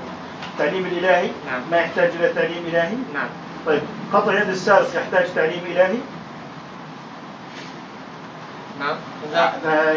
التعليم 0.52 0.86
الإلهي؟ 0.86 1.30
نعم. 1.46 1.60
ما 1.70 1.76
يحتاج 1.76 2.10
إلى 2.20 2.28
تعليم 2.28 2.64
إلهي؟ 2.66 2.96
نعم. 3.14 3.28
طيب 3.66 3.82
قطع 4.12 4.42
يد 4.42 4.48
السارق 4.48 4.88
يحتاج 4.94 5.26
تعليم 5.34 5.62
إلهي؟ 5.66 5.98
نعم. 8.80 8.96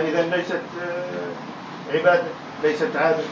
إذا 0.07 0.35
ليست 0.35 0.61
عبادة 1.93 2.23
ليست 2.63 2.95
عادة. 2.95 3.23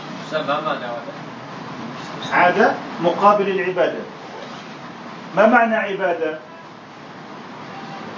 عادة 2.33 2.73
مقابل 3.01 3.49
العبادة. 3.49 3.99
ما 5.35 5.45
معنى 5.45 5.75
عبادة؟ 5.75 6.39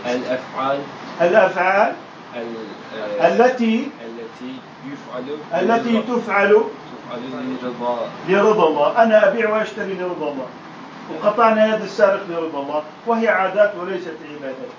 الأفعال. 0.06 0.80
الأفعال 1.22 1.94
التي 3.22 3.90
التي 4.06 4.56
يفعل 4.86 5.38
التي 5.62 6.02
تفعل 6.02 6.64
لرضا 7.60 8.10
لرضا 8.30 8.68
الله. 8.68 9.04
أنا 9.04 9.28
أبيع 9.28 9.50
وأشتري 9.50 9.94
لرضا 9.94 10.32
الله. 10.32 10.48
وقطعنا 11.12 11.76
يد 11.76 11.82
السارق 11.82 12.24
لرضا 12.30 12.62
الله. 12.62 12.84
وهي 13.08 13.28
عادات 13.28 13.74
وليست 13.76 14.18
عبادات. 14.34 14.72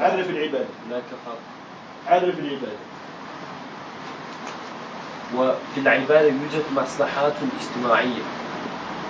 عرف 0.00 0.30
العبادة. 0.30 0.66
هناك 0.88 1.02
فرق 1.26 1.38
عرف 2.06 2.38
العبادة. 2.38 2.93
وفي 5.36 5.80
العبادة 5.80 6.28
يوجد 6.28 6.64
مصلحات 6.76 7.32
اجتماعية. 7.60 8.22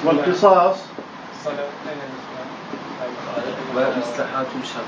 والقصاص. 0.05 0.77
ومصلحات 3.77 4.47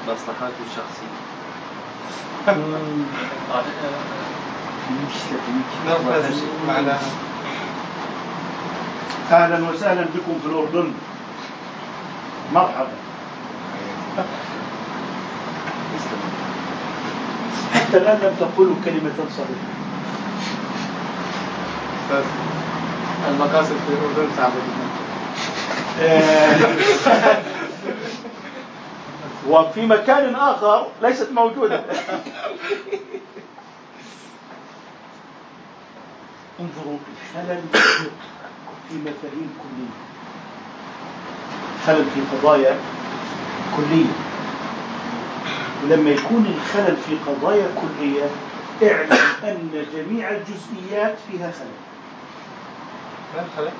مصلحات 0.08 0.52
شخصية. 0.76 1.16
أهلا 9.32 9.70
وسهلا 9.70 10.02
بكم 10.02 10.38
في 10.42 10.46
الأردن. 10.46 10.92
مرحبا. 12.54 12.88
حتى 17.74 17.96
الان 17.96 18.18
لم 18.22 18.34
تقولوا 18.40 18.74
كلمة 18.84 19.12
صريحه 19.36 19.85
المقاصد 23.28 23.76
في 23.86 23.92
الأردن 23.92 24.28
صعبة 24.36 24.54
جدا. 24.54 24.86
وفي 29.50 29.86
مكان 29.86 30.34
آخر 30.34 30.86
ليست 31.02 31.28
موجودة. 31.32 31.82
انظروا 36.60 36.98
الخلل 36.98 37.62
في 38.88 38.94
مفاهيم 38.94 39.50
كلية؟ 39.62 39.94
خلل 41.86 42.04
في 42.14 42.20
قضايا 42.36 42.76
كلية. 43.76 44.12
ولما 45.84 46.10
يكون 46.10 46.46
الخلل 46.56 46.96
في 46.96 47.16
قضايا 47.26 47.68
كلية 47.74 48.24
اعلم 48.82 49.12
أن 49.44 49.84
جميع 49.94 50.30
الجزئيات 50.30 51.14
فيها 51.30 51.50
خلل. 51.50 51.95
الخلل؟ 53.44 53.70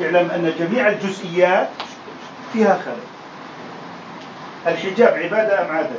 اعلم 0.00 0.30
أن 0.30 0.52
جميع 0.58 0.88
الجزئيات 0.88 1.68
فيها 2.52 2.82
خلل. 2.84 3.10
الحجاب 4.66 5.14
عبادة 5.14 5.62
أم 5.62 5.70
عادة؟ 5.70 5.96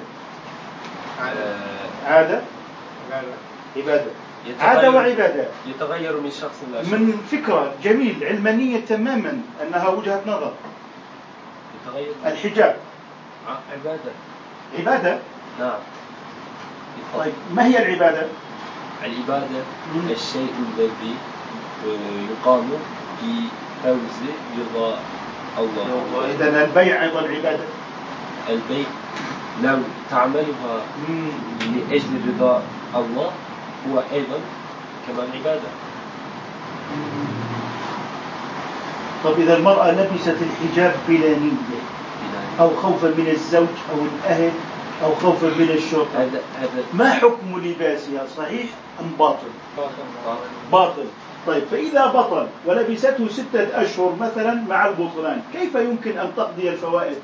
عادة. 2.07 2.41
عبادة. 3.77 4.11
عادة 4.59 4.91
وعبادة. 4.91 5.45
يتغير 5.67 6.21
من 6.21 6.31
شخص 6.31 6.61
إلى 6.69 6.83
شخص. 6.83 6.93
من 6.93 7.27
فكرة 7.31 7.73
جميل 7.83 8.23
علمانية 8.23 8.85
تماما 8.85 9.41
أنها 9.63 9.87
وجهة 9.87 10.21
نظر. 10.27 10.53
يتغير 11.81 12.13
الحجاب. 12.25 12.75
عبادة. 13.71 14.11
عبادة؟ 14.79 15.19
نعم. 15.59 15.79
طيب 17.17 17.33
ما 17.53 17.65
هي 17.65 17.77
العبادة؟ 17.77 18.27
العبادة 19.03 19.45
الشيء 20.09 20.53
الذي 20.77 21.15
آه، 21.85 22.31
يقام 22.31 22.71
بفوز 23.21 24.17
رضا 24.59 24.97
الله. 25.57 26.35
إذا 26.35 26.65
البيع 26.65 27.03
أيضا 27.03 27.19
عبادة. 27.19 27.65
البيع 28.49 28.85
لو 29.63 29.77
تعملها 30.11 30.81
لأجل 31.61 32.21
رضا 32.27 32.63
الله 32.95 33.31
هو 33.89 34.03
أيضا 34.13 34.39
كمان 35.07 35.27
عبادة. 35.39 35.69
طب 39.23 39.39
إذا 39.39 39.57
المرأة 39.57 39.91
لبست 39.91 40.35
الحجاب 40.41 40.95
بلا 41.07 41.29
نية 41.29 41.81
أو 42.59 42.75
خوفا 42.75 43.07
من 43.07 43.27
الزوج 43.31 43.75
أو 43.91 43.97
الأهل 44.01 44.51
أو 45.03 45.15
خوفا 45.15 45.45
من 45.47 45.69
الشرطة 45.69 46.17
هذا 46.17 46.41
هذا 46.59 46.83
ما 46.93 47.09
حكم 47.09 47.59
لباسها؟ 47.63 48.25
صحيح 48.37 48.65
أم 48.99 49.11
باطل؟ 49.19 49.51
باطل. 49.77 50.35
باطل. 50.71 51.05
طيب 51.47 51.63
فإذا 51.71 52.05
بطل 52.05 52.47
ولبسته 52.65 53.27
ستة 53.29 53.81
أشهر 53.81 54.15
مثلا 54.19 54.53
مع 54.53 54.85
البطلان 54.87 55.41
كيف 55.53 55.75
يمكن 55.75 56.17
أن 56.17 56.31
تقضي 56.37 56.69
الفوائد؟ 56.69 57.17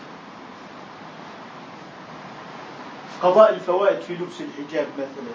قضاء 3.21 3.53
الفوائد 3.53 4.01
في 4.01 4.13
لبس 4.13 4.41
الحجاب 4.41 4.85
مثلا. 4.97 5.33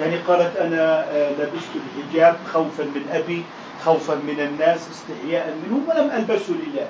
يعني 0.00 0.16
قالت 0.16 0.56
أنا 0.56 1.04
آه، 1.10 1.30
لبست 1.32 1.70
الحجاب 1.74 2.36
خوفا 2.52 2.82
من 2.84 3.08
أبي 3.12 3.42
خوفا 3.84 4.14
من 4.14 4.40
الناس 4.40 4.88
استحياء 4.90 5.56
منهم 5.66 5.88
ولم 5.88 6.10
ألبسه 6.10 6.52
لله. 6.52 6.86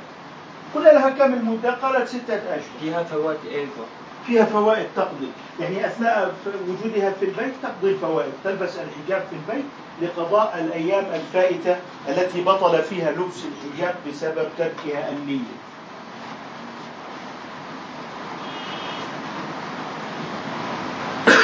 قلنا 0.74 0.88
لها 0.88 1.10
كم 1.10 1.34
المدة؟ 1.34 1.70
قالت 1.70 2.08
ستة 2.08 2.34
أشهر. 2.34 2.78
فيها 2.80 3.02
فوائد 3.02 3.38
أيضا. 3.52 3.86
فيها 4.26 4.44
فوائد 4.44 4.86
تقضي. 4.96 5.28
يعني 5.60 5.86
أثناء 5.86 6.34
وجودها 6.68 7.10
في 7.10 7.24
البيت 7.24 7.54
تقضي 7.62 7.90
الفوائد. 7.90 8.32
تلبس 8.44 8.70
الحجاب 8.76 9.26
في 9.30 9.36
البيت 9.36 9.64
لقضاء 10.02 10.58
الأيام 10.60 11.04
الفائتة 11.14 11.76
التي 12.08 12.40
بطل 12.40 12.82
فيها 12.82 13.10
لبس 13.10 13.44
الحجاب 13.44 13.94
بسبب 14.08 14.48
تركها 14.58 15.10
النية. 15.10 15.38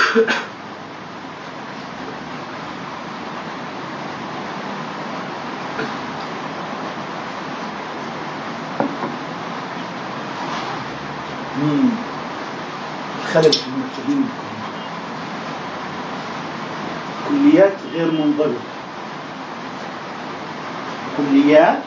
خلل 13.42 13.53
في 13.53 13.66
المفاهيم 13.68 14.29
كليات 17.29 17.72
غير 17.92 18.11
منضبطة. 18.11 18.68
كليات 21.16 21.79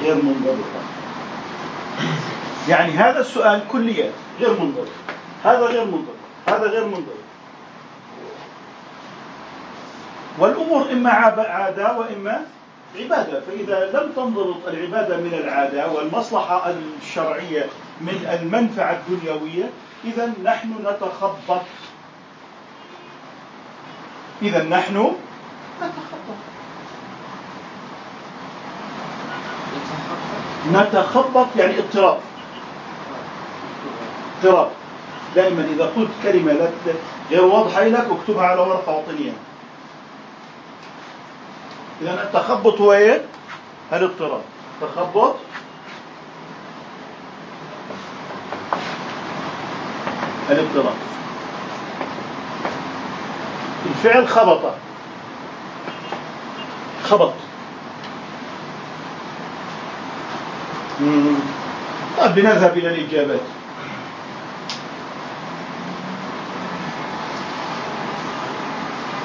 غير 0.00 0.14
منضبطة. 0.14 0.82
يعني 2.68 2.92
هذا 2.92 3.20
السؤال 3.20 3.60
كليات 3.72 4.12
غير 4.40 4.60
منضبط 4.60 4.88
هذا 5.44 5.60
غير 5.60 5.84
منضبط 5.84 6.18
هذا 6.48 6.66
غير 6.66 6.84
منضبط 6.84 7.18
والأمور 10.38 10.92
إما 10.92 11.10
عادة 11.10 11.98
وإما 11.98 12.40
عبادة. 12.98 13.40
فإذا 13.40 13.90
لم 13.92 14.12
تنضبط 14.16 14.68
العبادة 14.68 15.16
من 15.16 15.34
العادة 15.34 15.92
والمصلحة 15.92 16.74
الشرعية 17.02 17.66
من 18.00 18.38
المنفعة 18.42 18.98
الدنيوية 19.08 19.70
إذا 20.04 20.32
نحن 20.44 20.74
نتخبط. 20.86 21.62
إذا 24.42 24.64
نحن 24.64 25.12
نتخبط. 25.82 26.38
نتخبط 30.72 31.46
يعني 31.56 31.78
اضطراب. 31.78 32.20
اضطراب. 34.36 34.70
دائما 35.34 35.64
إذا 35.64 35.84
قلت 35.84 36.10
كلمة 36.22 36.70
غير 37.30 37.44
واضحة 37.44 37.84
لك 37.84 38.06
اكتبها 38.10 38.46
على 38.46 38.60
ورقة 38.60 38.92
وطنية. 38.92 39.32
إذا 42.02 42.22
التخبط 42.22 42.80
هو 42.80 42.92
إيه؟ 42.92 43.24
الاضطراب. 43.92 44.42
تخبط 44.80 45.36
الاضطراب. 50.50 50.94
الفعل 53.86 54.28
خبط. 54.28 54.60
خبط. 57.04 57.32
طيب 62.18 62.38
لنذهب 62.38 62.78
إلى 62.78 62.88
الإجابات. 62.88 63.40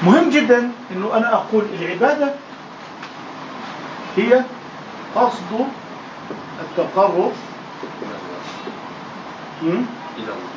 مهم 0.04 0.30
جدا 0.30 0.72
أنه 0.92 1.18
أنا 1.18 1.34
أقول 1.34 1.64
العبادة 1.80 2.34
هي 4.18 4.42
قصد 5.16 5.68
التقرب 6.62 7.32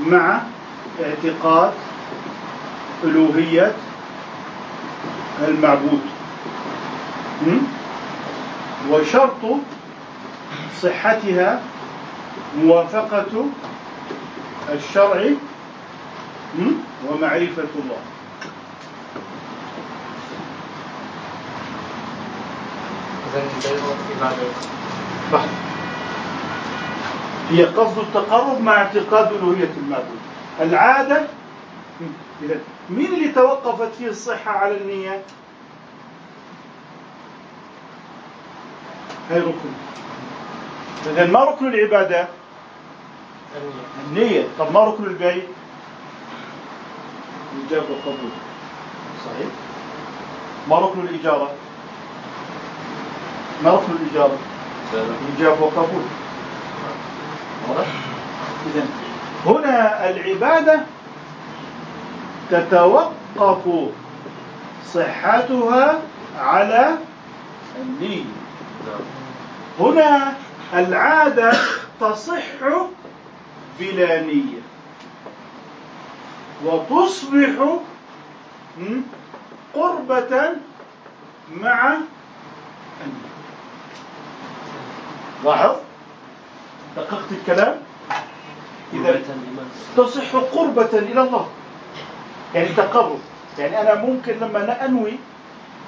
مع 0.06 0.40
اعتقاد 1.04 1.72
ألوهية 3.04 3.72
المعبود. 5.48 6.00
وشرط 8.90 9.42
صحتها 10.82 11.60
موافقة 12.62 13.46
الشرع 14.72 15.24
ومعرفة 17.08 17.68
الله. 17.74 17.98
هي 27.50 27.64
قصد 27.64 27.98
التقرب 27.98 28.60
مع 28.62 28.72
اعتقاد 28.72 29.32
ألوهية 29.32 29.70
المعبود. 29.76 30.18
العادة 30.60 31.26
إذا 32.42 32.60
مين 32.90 33.14
اللي 33.14 33.28
توقفت 33.28 33.94
فيه 33.94 34.08
الصحة 34.08 34.50
على 34.50 34.76
النية؟ 34.76 35.22
هي 39.30 39.40
ركن 39.40 39.72
إذا 41.06 41.26
ما 41.26 41.44
ركن 41.44 41.66
العبادة؟ 41.66 42.28
النية 44.06 44.44
طب 44.58 44.72
ما 44.72 44.84
ركن 44.84 45.04
البيع؟ 45.04 45.42
إيجاب 47.62 47.82
وقبول 47.90 48.30
صحيح 49.24 49.48
ما 50.68 50.78
ركن 50.78 51.00
الإجارة؟ 51.00 51.50
ما 53.64 53.70
ركن 53.70 53.92
الإجارة؟ 53.92 54.38
إيجاب 55.30 55.60
وقبول 55.60 56.02
إذا 58.66 58.86
هنا 59.46 60.10
العبادة 60.10 60.80
تتوقف 62.50 63.90
صحتها 64.92 66.00
على 66.38 66.98
النية 67.80 68.24
هنا 69.80 70.34
العادة 70.74 71.52
تصح 72.00 72.42
بلا 73.80 74.20
نية. 74.20 74.60
وتصبح 76.64 77.78
قربة 79.74 80.52
مع 81.60 81.94
النية. 83.04 83.36
لاحظ؟ 85.44 85.76
دققت 86.96 87.32
الكلام؟ 87.32 87.85
إذا 89.10 89.24
تصح 89.96 90.36
قربة 90.36 90.90
إلى 90.92 91.22
الله. 91.22 91.48
يعني 92.54 92.68
تقرب. 92.68 93.18
يعني 93.58 93.80
أنا 93.80 93.94
ممكن 93.94 94.32
لما 94.32 94.84
أنوي 94.84 95.12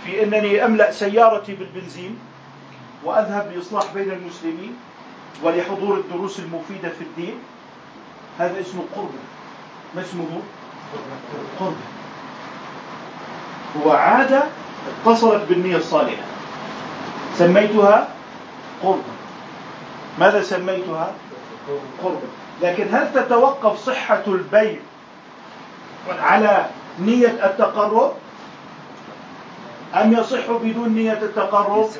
في 0.05 0.23
أنني 0.23 0.65
أملأ 0.65 0.93
سيارتي 0.93 1.55
بالبنزين 1.55 2.19
وأذهب 3.05 3.53
لإصلاح 3.55 3.85
بين 3.95 4.11
المسلمين 4.11 4.77
ولحضور 5.43 5.97
الدروس 5.97 6.39
المفيدة 6.39 6.89
في 6.89 7.05
الدين 7.05 7.35
هذا 8.39 8.61
اسمه 8.61 8.83
قربة. 8.97 9.23
ما 9.97 10.03
اسمه؟ 10.03 10.25
قربة. 11.61 11.77
هو 13.85 13.93
عادة 13.93 14.43
اتصلت 15.07 15.49
بالنية 15.49 15.77
الصالحة. 15.77 16.23
سميتها 17.37 18.09
قربة. 18.83 19.03
ماذا 20.19 20.43
سميتها؟ 20.43 21.13
قربة. 22.03 22.29
لكن 22.63 22.95
هل 22.95 23.13
تتوقف 23.15 23.79
صحة 23.79 24.23
البيع 24.27 24.77
على 26.21 26.67
نية 27.01 27.47
التقرب؟ 27.47 28.13
أم 29.95 30.13
يصح 30.13 30.51
بدون 30.51 30.89
نية 30.89 31.13
التقرب؟ 31.13 31.91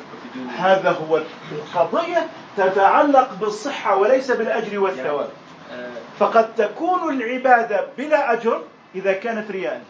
هذا 0.57 0.91
هو 0.91 1.21
القضية 1.51 2.27
تتعلق 2.57 3.33
بالصحة 3.33 3.95
وليس 3.95 4.31
بالأجر 4.31 4.79
والثواب. 4.79 5.29
آه. 5.71 5.89
فقد 6.19 6.55
تكون 6.55 7.13
العبادة 7.13 7.85
بلا 7.97 8.33
أجر 8.33 8.61
إذا 8.95 9.13
كانت 9.13 9.51
رياء. 9.51 9.83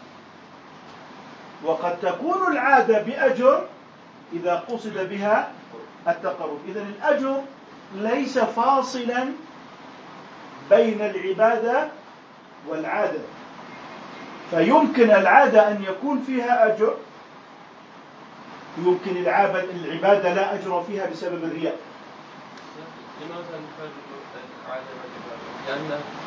وقد 1.64 2.00
تكون 2.00 2.52
العادة 2.52 3.02
بأجر 3.02 3.66
إذا 4.34 4.64
قصد 4.70 5.10
بها 5.10 5.50
التقرب. 6.08 6.58
إذا 6.68 6.82
الأجر 6.82 7.42
ليس 7.96 8.40
فاصلا 8.40 9.26
بين 10.70 11.02
العبادة 11.02 11.88
والعادة. 12.68 13.20
فيمكن 14.52 15.12
العادة 15.12 15.68
أن 15.72 15.84
يكون 15.84 16.24
فيها 16.28 16.74
أجر 16.74 16.94
يمكن 18.78 19.18
العبادة 19.86 20.34
لا 20.34 20.54
أجر 20.54 20.84
فيها 20.88 21.06
بسبب 21.06 21.44
الرياء؟ 21.44 21.78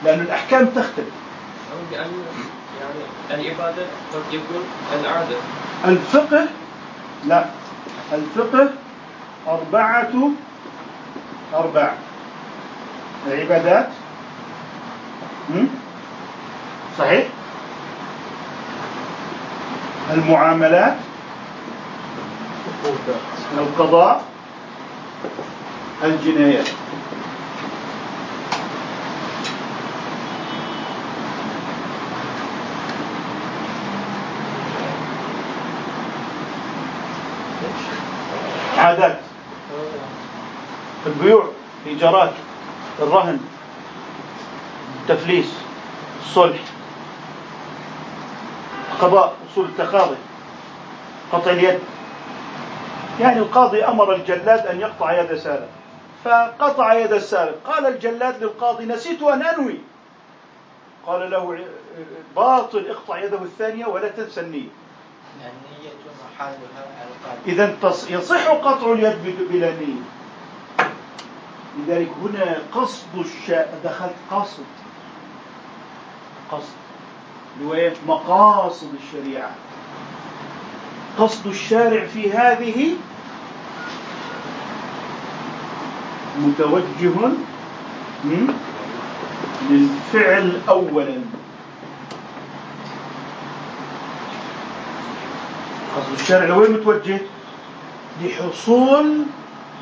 لأن 0.05 0.21
الأحكام 0.21 0.67
تختلف. 0.67 1.09
يعني 1.93 2.13
العبادة 3.31 3.87
قد 4.15 4.23
يكون 4.35 4.65
العادة. 5.01 5.37
الفقه 5.85 6.47
لا. 7.27 7.45
الفقه 8.13 8.69
أربعة 9.49 10.31
أربعة. 11.55 11.95
العبادات 13.27 13.89
صحيح؟ 16.99 17.27
المعاملات؟ 20.13 20.97
القضاء؟ 23.59 24.25
الجنايات؟ 26.05 26.69
عادات. 38.79 39.19
البيوع 41.07 41.49
الإيجارات 41.87 42.33
الرهن. 42.99 43.39
التفليس 45.03 45.55
الصلح 46.23 46.59
قضاء 49.01 49.35
أصول 49.53 49.65
التقاضي 49.65 50.17
قطع 51.33 51.51
اليد. 51.51 51.79
يعني 53.21 53.39
القاضي 53.39 53.85
أمر 53.85 54.15
الجلاد 54.15 54.67
أن 54.67 54.81
يقطع 54.81 55.21
يد 55.21 55.35
سارق 55.35 55.69
فقطع 56.25 56.95
يد 56.95 57.13
السارق 57.13 57.55
قال 57.67 57.87
الجلاد 57.87 58.43
للقاضي 58.43 58.85
نسيت 58.85 59.23
أن 59.23 59.43
أنوي. 59.43 59.79
قال 61.07 61.31
له 61.31 61.59
باطل 62.37 62.87
اقطع 62.91 63.19
يده 63.19 63.43
الثانية 63.43 63.87
ولا 63.87 64.09
تنسى 64.09 64.41
النية. 64.41 64.69
إذا 67.47 67.77
يصح 68.09 68.49
قطع 68.49 68.93
اليد 68.93 69.49
بلا 69.51 69.71
نية. 69.71 70.03
لذلك 71.79 72.09
هنا 72.23 72.59
قصد 72.75 73.19
الشاء 73.19 73.79
دخلت 73.85 74.15
قصد. 74.31 74.65
قصد. 76.53 76.73
رواية 77.63 77.95
مقاصد 78.09 78.89
الشريعة. 78.95 79.51
قصد 81.19 81.47
الشارع 81.47 82.07
في 82.07 82.33
هذه 82.33 82.95
متوجه 86.39 87.33
للفعل 89.71 90.61
أولا. 90.69 91.21
قصد 95.97 96.13
الشارع 96.21 96.57
وين 96.57 96.73
متوجه؟ 96.73 97.21
لحصول 98.23 99.25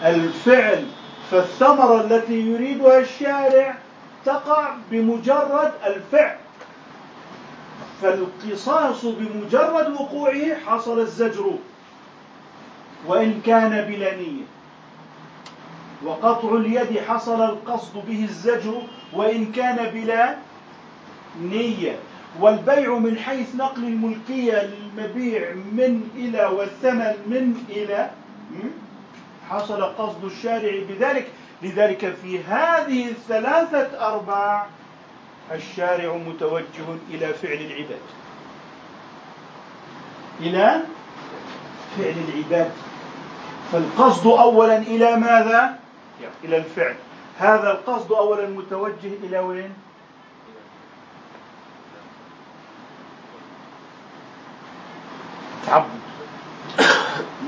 الفعل. 0.04 0.86
فالثمرة 1.30 2.00
التي 2.00 2.40
يريدها 2.40 2.98
الشارع 2.98 3.74
تقع 4.24 4.74
بمجرد 4.90 5.72
الفعل. 5.86 6.36
فالقصاص 8.02 9.04
بمجرد 9.04 9.92
وقوعه 9.92 10.54
حصل 10.66 11.00
الزجر 11.00 11.50
وإن 13.06 13.40
كان 13.46 13.84
بلا 13.84 14.16
نية. 14.16 14.44
وقطع 16.04 16.54
اليد 16.56 16.98
حصل 16.98 17.42
القصد 17.42 17.92
به 18.08 18.24
الزجر 18.24 18.82
وإن 19.12 19.52
كان 19.52 19.90
بلا 19.90 20.36
نية. 21.42 21.96
والبيع 22.40 22.98
من 22.98 23.18
حيث 23.18 23.54
نقل 23.54 23.84
الملكية 23.84 24.62
للمبيع 24.62 25.52
من 25.54 26.08
إلى 26.16 26.44
والثمن 26.46 27.14
من 27.26 27.64
إلى 27.68 28.10
حصل 29.50 29.82
قصد 29.82 30.24
الشارع 30.24 30.72
بذلك. 30.88 31.26
لذلك 31.62 32.14
في 32.22 32.38
هذه 32.44 33.08
الثلاثة 33.08 34.06
أرباع 34.06 34.66
الشارع 35.50 36.16
متوجه 36.16 36.88
إلى 37.10 37.34
فعل 37.34 37.52
العباد. 37.52 38.00
إلى 40.40 40.82
فعل 41.98 42.14
العباد. 42.28 42.70
فالقصد 43.72 44.26
أولا 44.26 44.76
إلى 44.76 45.16
ماذا؟ 45.16 45.78
إلى 46.44 46.56
الفعل. 46.56 46.94
هذا 47.38 47.72
القصد 47.72 48.12
أولا 48.12 48.48
متوجه 48.48 49.12
إلى 49.22 49.38
وين؟ 49.38 49.74
تعبد. 55.66 56.00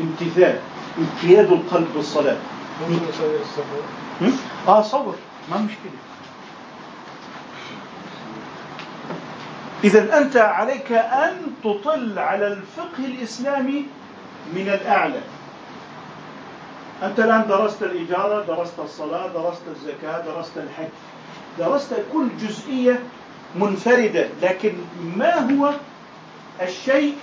الامتثال. 0.01 0.61
انقياد 0.99 1.53
القلب 1.53 1.89
بالصلاة. 1.95 2.37
ممكن 2.81 3.07
آه 4.69 4.83
صبر. 4.83 5.15
ما 5.51 5.59
مشكلة. 5.59 6.12
إذا 9.85 10.19
أنت 10.19 10.37
عليك 10.37 10.93
أن 10.93 11.37
تطل 11.65 12.19
على 12.19 12.47
الفقه 12.47 12.99
الإسلامي 12.99 13.87
من 14.55 14.69
الأعلى. 14.69 15.21
أنت 17.03 17.21
الآن 17.21 17.47
درست 17.49 17.83
الإجارة 17.83 18.45
درست 18.45 18.79
الصلاة 18.79 19.27
درست 19.27 19.63
الزكاة 19.69 20.21
درست 20.21 20.59
الحج. 20.59 20.89
درست 21.59 21.95
كل 22.13 22.29
جزئية 22.41 22.99
منفردة 23.57 24.29
لكن 24.43 24.73
ما 25.17 25.35
هو 25.53 25.73
الشيء 26.63 27.15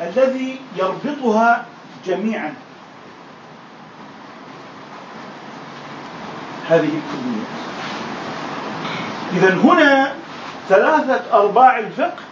الذي 0.00 0.60
يربطها 0.76 1.66
جميعا؟ 2.06 2.54
هذه 6.68 6.78
الكليات 6.84 7.50
إذا 9.32 9.54
هنا 9.54 10.19
ثلاثة 10.70 11.32
أرباع 11.32 11.78
الفقه 11.78 12.22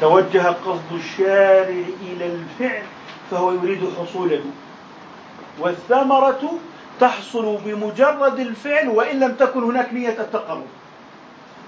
توجه 0.00 0.46
قصد 0.48 0.92
الشارع 0.92 1.84
إلى 2.02 2.26
الفعل 2.26 2.82
فهو 3.30 3.52
يريد 3.52 3.90
حصوله 3.98 4.44
والثمرة 5.58 6.50
تحصل 7.00 7.58
بمجرد 7.64 8.38
الفعل 8.38 8.88
وإن 8.88 9.20
لم 9.20 9.34
تكن 9.34 9.62
هناك 9.62 9.92
نية 9.92 10.20
التقرب. 10.20 10.66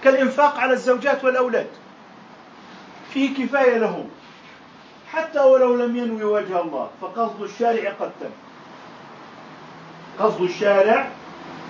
كالإنفاق 0.04 0.58
على 0.58 0.72
الزوجات 0.72 1.24
والأولاد. 1.24 1.66
فيه 3.10 3.44
كفاية 3.44 3.78
لهم. 3.78 4.08
حتى 5.12 5.40
ولو 5.40 5.76
لم 5.76 5.96
ينوي 5.96 6.24
وجه 6.24 6.60
الله 6.60 6.90
فقصد 7.00 7.42
الشارع 7.42 7.90
قد 8.00 8.10
تم. 8.20 8.30
قصد 10.18 10.42
الشارع 10.42 11.08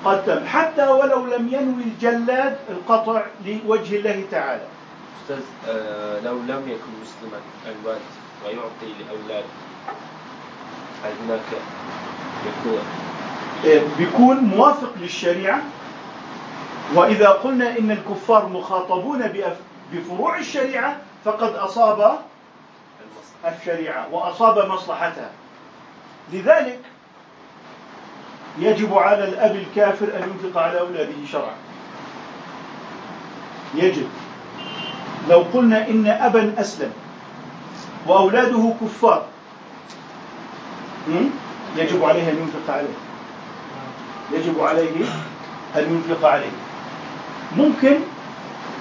قد 0.07 0.25
تم 0.27 0.47
حتى 0.47 0.89
ولو 0.89 1.27
لم 1.27 1.49
ينوي 1.49 1.83
الجلاد 1.83 2.57
القطع 2.71 3.23
لوجه 3.47 3.97
الله 3.97 4.25
تعالى. 4.31 4.67
أستاذ 5.23 5.45
آه 5.69 6.21
لو 6.21 6.35
لم 6.35 6.63
يكن 6.69 6.91
مسلما 7.03 7.41
الوالد 7.67 8.01
ويعطي 8.45 9.05
لأولاده 9.05 9.47
هل 11.05 11.13
هناك 11.25 11.41
يكون 12.47 12.79
إيه، 13.65 13.83
بيكون 13.99 14.37
موافق 14.37 14.93
للشريعة. 15.01 15.63
وإذا 16.95 17.29
قلنا 17.29 17.79
إن 17.79 17.91
الكفار 17.91 18.49
مخاطبون 18.49 19.33
بفروع 19.93 20.39
الشريعة 20.39 20.97
فقد 21.25 21.55
أصاب 21.55 22.19
الشريعة 23.47 24.07
وأصاب 24.13 24.71
مصلحتها. 24.71 25.31
لذلك 26.33 26.81
يجب 28.59 28.99
على 28.99 29.25
الأب 29.25 29.57
الكافر 29.57 30.07
أن 30.07 30.23
ينفق 30.31 30.61
على 30.61 30.81
أولاده 30.81 31.15
شرعا. 31.33 31.55
يجب. 33.75 34.09
لو 35.31 35.39
قلنا 35.55 35.89
إن 35.89 36.07
أبا 36.07 36.55
أسلم 36.61 36.93
وأولاده 38.07 38.73
كفار 38.81 39.27
يجب 41.77 42.05
عليه 42.05 42.31
أن 42.31 42.37
ينفق 42.37 42.75
عليه. 42.75 42.97
يجب 44.33 44.61
عليه 44.61 45.05
أن 45.77 46.03
ينفق 46.09 46.29
عليه. 46.29 46.57
ممكن 47.57 47.97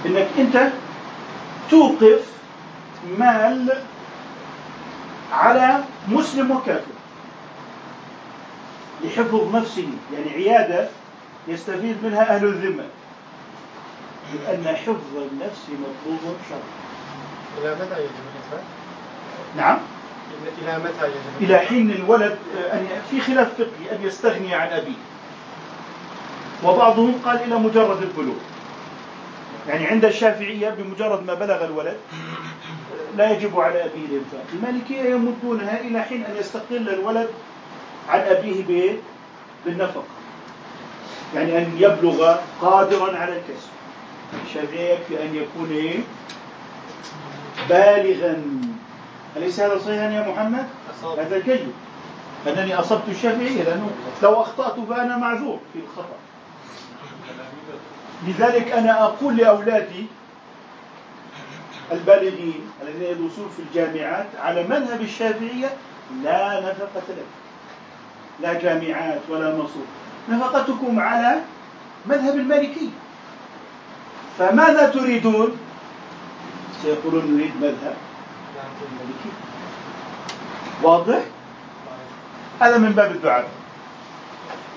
أنك 0.05 0.27
أنت 0.37 0.71
توقف 1.71 2.25
مال 3.19 3.73
على 5.33 5.83
مسلم 6.07 6.51
وكافر. 6.51 6.94
لحفظ 9.05 9.55
نفسه 9.55 9.87
يعني 10.13 10.29
عيادة 10.29 10.89
يستفيد 11.47 11.97
منها 12.03 12.35
أهل 12.35 12.45
الذمة. 12.45 12.83
لأن 14.33 14.75
حفظ 14.75 15.17
النفس 15.31 15.65
مطلوب 15.69 16.37
شرعا. 16.49 16.61
إلى 17.61 17.75
متى 17.75 18.01
يجب 18.01 18.11
الإنفاق؟ 18.21 18.63
نعم. 19.57 19.77
إلى 20.61 20.77
متى 20.77 21.05
يجب 21.07 21.41
إلى 21.41 21.57
حين 21.57 21.91
الولد 21.91 22.37
أن 22.73 22.87
في 23.11 23.21
خلاف 23.21 23.53
فقهي 23.53 23.95
أن 23.95 24.07
يستغني 24.07 24.55
عن 24.55 24.67
أبيه. 24.67 24.97
وبعضهم 26.63 27.13
قال 27.25 27.43
إلى 27.43 27.55
مجرد 27.55 28.01
البلوغ. 28.01 28.35
يعني 29.67 29.85
عند 29.85 30.05
الشافعية 30.05 30.69
بمجرد 30.69 31.25
ما 31.25 31.33
بلغ 31.33 31.65
الولد 31.65 31.97
لا 33.17 33.31
يجب 33.31 33.59
على 33.59 33.85
أبيه 33.85 34.05
الإنفاق. 34.05 34.45
المالكية 34.53 35.01
يمدونها 35.01 35.81
إلى 35.81 36.01
حين 36.01 36.25
أن 36.25 36.35
يستقل 36.39 36.89
الولد 36.89 37.29
عن 38.09 38.19
أبيه 38.19 38.97
بالنفقة 39.65 40.03
يعني 41.35 41.57
أن 41.57 41.75
يبلغ 41.79 42.35
قادرا 42.61 43.17
على 43.17 43.31
الكسب 43.37 43.69
الشافعية 44.47 44.93
يكفي 44.93 45.23
أن 45.23 45.35
يكون 45.35 45.71
إيه؟ 45.71 45.99
بالغا 47.69 48.43
أليس 49.37 49.59
هذا 49.59 49.79
صحيحا 49.79 50.09
يا 50.11 50.27
محمد؟ 50.31 50.65
أصاب. 50.99 51.19
هذا 51.19 51.39
جيد 51.39 51.71
أنني 52.47 52.75
أصبت 52.75 53.03
الشافعية 53.09 53.63
لأنه 53.63 53.89
لو 54.23 54.41
أخطأت 54.41 54.75
فأنا 54.89 55.17
معذور 55.17 55.59
في 55.73 55.79
الخطأ 55.79 56.15
لذلك 58.27 58.71
أنا 58.71 59.03
أقول 59.03 59.37
لأولادي 59.37 60.05
البالغين 61.91 62.61
الذين 62.81 63.03
يدرسون 63.03 63.49
في 63.57 63.61
الجامعات 63.61 64.25
على 64.39 64.63
مذهب 64.63 65.01
الشافعية 65.01 65.69
لا 66.23 66.59
نفقة 66.59 67.03
لك 67.09 67.25
لا 68.41 68.53
جامعات 68.53 69.21
ولا 69.29 69.55
مصروف 69.55 69.85
نفقتكم 70.29 70.99
على 70.99 71.41
مذهب 72.05 72.35
المالكي. 72.35 72.89
فماذا 74.39 74.89
تريدون؟ 74.89 75.57
سيقولون 76.81 77.37
نريد 77.37 77.55
مذهب 77.55 77.95
المالكي. 78.91 79.29
واضح؟ 80.83 81.21
هذا 82.61 82.77
من 82.77 82.91
باب 82.91 83.11
الدعاء. 83.11 83.47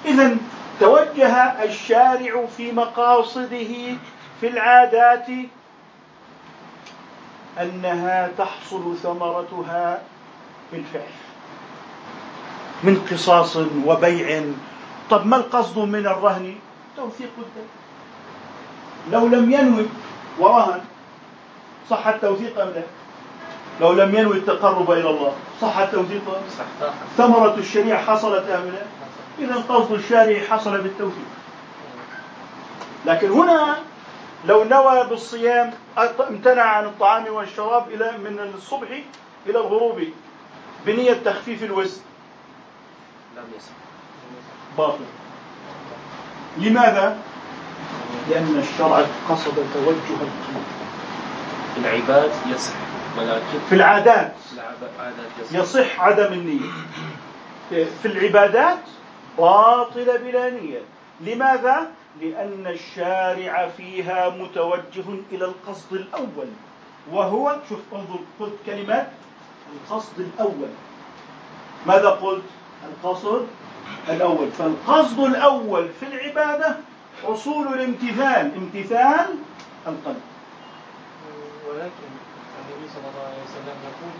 إذا 0.04 0.36
توجه 0.80 1.64
الشارع 1.64 2.46
في 2.56 2.72
مقاصده 2.72 3.96
في 4.40 4.48
العادات 4.48 5.26
أنها 7.60 8.30
تحصل 8.38 8.96
ثمرتها 9.02 10.02
بالفعل. 10.72 11.27
من 12.82 13.06
قصاص 13.10 13.56
وبيع. 13.86 14.42
طب 15.10 15.26
ما 15.26 15.36
القصد 15.36 15.78
من 15.78 16.06
الرهن؟ 16.06 16.54
توثيق 16.96 17.30
الدين 17.38 17.68
لو 19.12 19.26
لم 19.26 19.52
ينوي 19.52 19.86
ورهن 20.38 20.80
صح 21.90 22.06
التوثيق 22.06 22.60
أم 22.60 22.68
لا؟ 22.68 22.82
لو 23.80 23.92
لم 23.92 24.14
ينوي 24.14 24.36
التقرب 24.36 24.90
إلى 24.90 25.10
الله 25.10 25.32
صح 25.60 25.78
التوثيق 25.78 26.22
ثمرة 27.16 27.54
الشريعة 27.58 28.02
حصلت 28.02 28.48
أم 28.50 28.64
لا؟ 28.64 28.82
إذا 29.38 29.54
قصد 29.54 29.92
الشارع 29.92 30.40
حصل 30.40 30.78
بالتوثيق. 30.80 31.28
لكن 33.06 33.30
هنا 33.30 33.76
لو 34.44 34.64
نوى 34.64 35.04
بالصيام 35.04 35.70
امتنع 36.28 36.62
عن 36.62 36.84
الطعام 36.84 37.26
والشراب 37.26 37.88
إلى 37.90 38.18
من 38.18 38.52
الصبح 38.54 38.88
إلى 39.46 39.58
الغروب 39.58 40.02
بنية 40.86 41.12
تخفيف 41.12 41.62
الوزن. 41.62 42.00
باطل. 44.78 45.04
لماذا؟ 46.56 47.18
لأن 48.30 48.58
الشرع 48.58 49.06
قصد 49.28 49.54
توجه 49.74 50.28
العباد 51.76 52.30
يصح 52.46 52.74
ولكن 53.18 53.58
في 53.68 53.74
العادات. 53.74 54.32
يصح, 55.42 55.60
يصح 55.60 56.00
عدم 56.00 56.32
النية. 56.32 56.70
في 57.70 58.08
العبادات 58.08 58.78
باطلة 59.38 60.16
بلا 60.16 60.50
نية. 60.50 60.80
لماذا؟ 61.20 61.90
لأن 62.20 62.66
الشارع 62.66 63.68
فيها 63.76 64.28
متوجه 64.28 65.04
إلى 65.32 65.44
القصد 65.44 65.92
الأول. 65.92 66.48
وهو 67.12 67.56
شوف 67.68 67.78
انظر 67.92 68.18
قلت 68.40 68.54
كلمات 68.66 69.08
القصد 69.72 70.20
الأول. 70.20 70.68
ماذا 71.86 72.08
قلت؟ 72.08 72.42
القصد 72.84 73.46
الأول. 74.08 74.48
فالقصد 74.58 75.18
الأول 75.20 75.88
في 76.00 76.06
العبادة 76.06 76.76
حصول 77.26 77.66
الامتثال 77.66 78.52
امتثال 78.56 79.28
القلب. 79.86 80.22
ولكن 81.68 82.08
النبي 82.58 82.86
صلى 82.94 83.06
الله 83.10 83.26
عليه 83.26 83.42
وسلم 83.46 83.76
يقول 83.88 84.14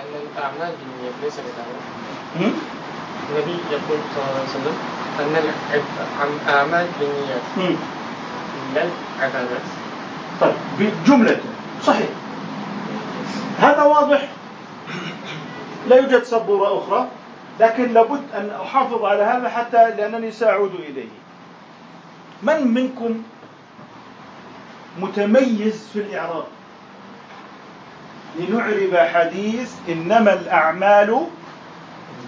أن 0.00 0.12
الأعمال 0.26 0.72
بالنيات 0.80 1.14
ليس 1.22 1.36
بالأعمال 1.36 2.54
النبي 3.30 3.56
يقول 3.70 3.98
صلى 4.14 4.24
الله 4.24 4.34
عليه 4.34 4.50
وسلم 4.50 4.76
أن 5.20 5.34
الأعمال 6.46 6.86
بالنيات 7.00 7.78
لا 8.74 8.84
العبادات. 9.18 9.66
طيب 10.40 10.54
جملة 11.06 11.40
صحيح. 11.82 12.08
هذا 13.58 13.82
واضح؟ 13.82 14.28
لا 15.88 15.96
يوجد 15.96 16.22
سبورة 16.22 16.78
أخرى؟ 16.78 17.08
لكن 17.60 17.92
لابد 17.92 18.22
أن 18.34 18.50
أحافظ 18.50 19.04
على 19.04 19.22
هذا 19.22 19.48
حتى 19.48 19.90
لأنني 19.90 20.30
سأعود 20.30 20.74
إليه. 20.74 21.08
من 22.42 22.74
منكم 22.74 23.22
متميز 25.00 25.88
في 25.92 25.98
الإعراب؟ 25.98 26.44
لنعرب 28.38 28.96
حديث 28.96 29.72
إنما 29.88 30.32
الأعمال 30.32 31.26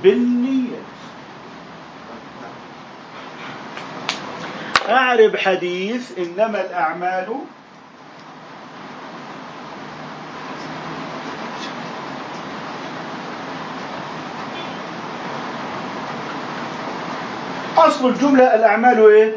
بالنية 0.03 0.79
أعرب 4.89 5.37
حديث 5.37 6.19
إنما 6.19 6.61
الأعمال 6.61 7.35
أصل 17.77 18.09
الجملة 18.09 18.55
الأعمال 18.55 18.99
إيه؟ 19.11 19.35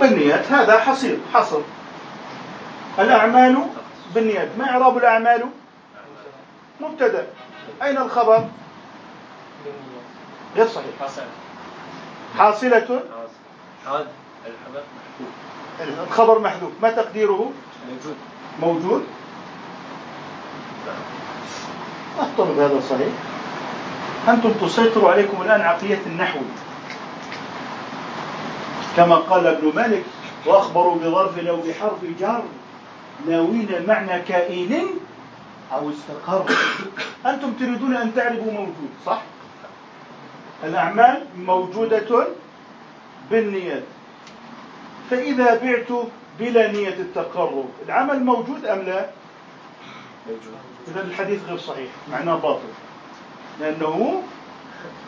بالنيات. 0.00 0.52
هذا 0.52 0.78
حصير 0.80 1.18
حصر 1.34 1.60
الأعمال 2.98 3.56
بالنيات. 4.14 4.48
ما 4.58 4.70
إعراب 4.70 4.98
الأعمال؟ 4.98 5.44
مبتدأ. 6.80 7.26
أين 7.82 7.98
الخبر؟ 7.98 8.44
غير 10.56 10.66
صحيح. 10.66 10.94
حاصلة؟ 12.38 13.00
الخبر 16.06 16.38
محذوف. 16.38 16.72
ما 16.82 16.90
تقديره؟ 16.90 17.52
موجود. 17.88 18.16
موجود. 18.60 19.06
أفترض 22.18 22.58
هذا 22.58 22.80
صحيح. 22.90 23.12
أنتم 24.28 24.52
تسيطروا 24.52 25.10
عليكم 25.10 25.42
الآن 25.42 25.60
عقلية 25.60 26.00
النحو. 26.06 26.38
كما 28.98 29.16
قال 29.16 29.46
ابن 29.46 29.72
مالك 29.74 30.04
وأخبروا 30.46 30.94
بظرف 30.94 31.38
أو 31.38 31.56
بحرف 31.56 32.04
جر 32.20 32.42
ناوين 33.28 33.68
معنى 33.86 34.22
كائن 34.22 34.86
أو 35.72 35.90
استقر 35.90 36.44
أنتم 37.26 37.52
تريدون 37.52 37.96
أن 37.96 38.14
تعرفوا 38.14 38.52
موجود 38.52 38.90
صح؟ 39.06 39.22
الأعمال 40.64 41.24
موجودة 41.36 42.26
بالنيات 43.30 43.82
فإذا 45.10 45.54
بعت 45.62 46.06
بلا 46.40 46.72
نية 46.72 46.88
التقرب 46.88 47.68
العمل 47.86 48.24
موجود 48.24 48.66
أم 48.66 48.82
لا؟ 48.82 49.10
إذا 50.88 51.02
الحديث 51.02 51.40
غير 51.48 51.58
صحيح 51.58 51.90
معناه 52.10 52.34
باطل 52.34 52.68
لأنه 53.60 54.22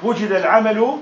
وجد 0.02 0.32
العمل 0.32 0.98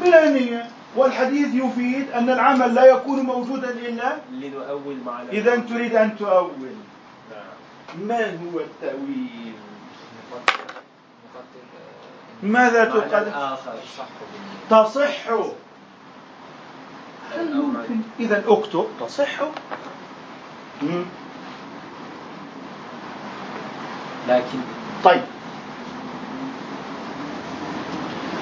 بلا 0.00 0.30
نية 0.30 0.77
والحديث 0.96 1.54
يفيد 1.54 2.10
أن 2.10 2.30
العمل 2.30 2.74
لا 2.74 2.84
يكون 2.84 3.20
موجودا 3.20 3.70
إلا 3.70 4.16
لنؤول 4.32 4.96
مع 5.06 5.22
إذا 5.22 5.56
تريد 5.56 5.94
أن 5.94 6.16
تؤول. 6.16 6.74
نعم. 7.30 8.08
ما 8.08 8.20
هو 8.24 8.60
التأويل؟ 8.60 9.52
ماذا 12.42 12.84
تقدم؟ 12.84 13.32
تصح 14.70 15.30
هل 17.34 17.56
ممكن؟ 17.56 18.00
إذا 18.20 18.44
اكتب. 18.48 18.86
تصح. 19.00 19.40
لكن 24.28 24.58
طيب. 25.04 25.22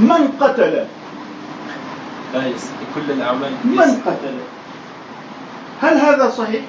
من 0.00 0.36
قتل؟ 0.40 0.86
كل 2.94 3.10
الأعمال 3.10 3.52
من 3.64 4.02
قتل؟ 4.06 4.38
هل 5.82 5.98
هذا 5.98 6.30
صحيح؟ 6.30 6.62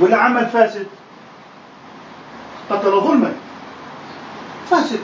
ولا 0.00 0.16
عمل 0.16 0.46
فاسد؟ 0.46 0.86
قتل 2.70 2.90
ظلما؟ 3.00 3.32
فاسد. 4.70 5.00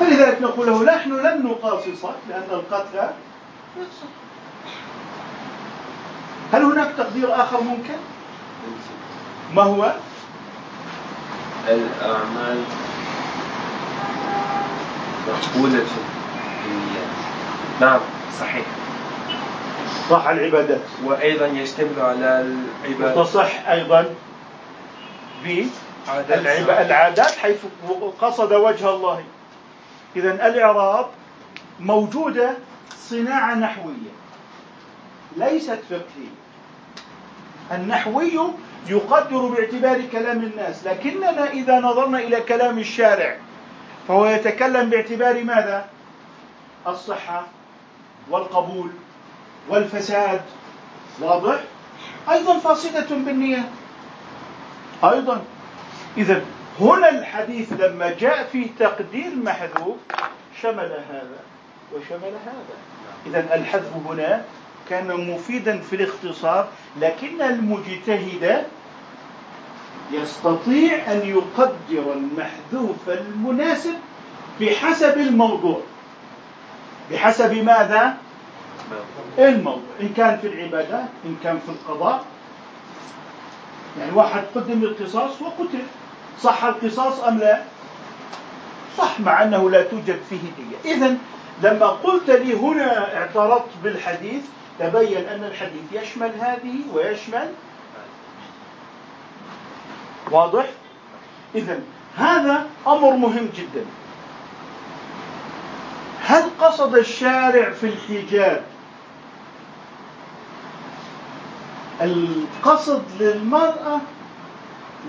فلذلك 0.00 0.42
نقول 0.42 0.66
له 0.66 0.84
نحن 0.84 1.12
لن 1.12 1.42
نقاصصك 1.46 2.14
لأن 2.28 2.46
القتل 2.50 2.98
هل 6.52 6.62
هناك 6.62 6.92
تقدير 6.98 7.34
آخر 7.34 7.60
ممكن؟ 7.60 7.94
ما 9.54 9.62
هو؟ 9.62 9.92
الأعمال 11.68 12.62
مقبولة 15.28 15.86
نعم 17.82 18.00
صحيح. 18.40 18.66
صح 20.10 20.28
العبادات. 20.28 20.80
وأيضا 21.04 21.46
يشتمل 21.46 22.00
على 22.00 22.46
العبادات. 22.84 23.16
وتصح 23.16 23.68
أيضا 23.68 24.14
بالعادات 26.66 27.30
حيث 27.30 27.58
قصد 28.20 28.52
وجه 28.52 28.90
الله. 28.90 29.24
إذا 30.16 30.46
الإعراب 30.46 31.06
موجودة 31.80 32.50
صناعة 32.98 33.54
نحوية 33.54 34.12
ليست 35.36 35.78
فقهية. 35.90 36.34
النحوي 37.72 38.38
يقدر 38.88 39.46
باعتبار 39.46 40.02
كلام 40.12 40.38
الناس 40.38 40.86
لكننا 40.86 41.50
إذا 41.50 41.80
نظرنا 41.80 42.18
إلى 42.18 42.40
كلام 42.40 42.78
الشارع 42.78 43.36
فهو 44.08 44.26
يتكلم 44.26 44.90
باعتبار 44.90 45.44
ماذا؟ 45.44 45.86
الصحة 46.86 47.46
والقبول 48.30 48.90
والفساد. 49.68 50.40
واضح؟ 51.20 51.60
أيضا 52.30 52.58
فاسدة 52.58 53.06
بالنية. 53.10 53.68
أيضا. 55.04 55.42
إذا 56.16 56.42
هنا 56.80 57.08
الحديث 57.08 57.72
لما 57.72 58.14
جاء 58.20 58.48
في 58.52 58.64
تقدير 58.78 59.30
محذوف 59.36 59.96
شمل 60.62 60.92
هذا 61.10 61.40
وشمل 61.94 62.32
هذا. 62.44 62.74
إذا 63.26 63.54
الحذف 63.54 63.90
هنا 64.06 64.44
كان 64.90 65.30
مفيدا 65.30 65.78
في 65.78 65.96
الاختصار 65.96 66.68
لكن 67.00 67.42
المجتهد 67.42 68.66
يستطيع 70.12 71.12
أن 71.12 71.20
يقدر 71.24 72.12
المحذوف 72.12 73.08
المناسب 73.08 73.94
بحسب 74.60 75.18
الموضوع. 75.18 75.80
بحسب 77.12 77.54
ماذا؟ 77.54 78.16
الموضوع 79.38 79.82
إن 80.00 80.08
كان 80.08 80.38
في 80.38 80.46
العبادات 80.46 81.08
إن 81.24 81.36
كان 81.44 81.58
في 81.66 81.68
القضاء 81.68 82.24
يعني 83.98 84.12
واحد 84.12 84.42
قدم 84.54 84.82
القصاص 84.82 85.42
وقتل 85.42 85.82
صح 86.40 86.64
القصاص 86.64 87.20
أم 87.20 87.38
لا؟ 87.38 87.62
صح 88.98 89.20
مع 89.20 89.42
أنه 89.42 89.70
لا 89.70 89.82
توجد 89.82 90.20
فيه 90.30 90.36
دية 90.36 90.94
إذا 90.94 91.16
لما 91.62 91.86
قلت 91.86 92.30
لي 92.30 92.54
هنا 92.54 93.16
اعترضت 93.16 93.70
بالحديث 93.84 94.42
تبين 94.78 95.26
أن 95.28 95.44
الحديث 95.44 95.92
يشمل 95.92 96.30
هذه 96.40 96.74
ويشمل 96.94 97.48
واضح؟ 100.30 100.66
إذا 101.54 101.80
هذا 102.16 102.66
أمر 102.86 103.16
مهم 103.16 103.48
جدا 103.56 103.84
هل 106.26 106.42
قصد 106.60 106.96
الشارع 106.96 107.70
في 107.70 107.86
الحجاب؟ 107.86 108.64
القصد 112.00 113.02
للمرأة 113.20 114.00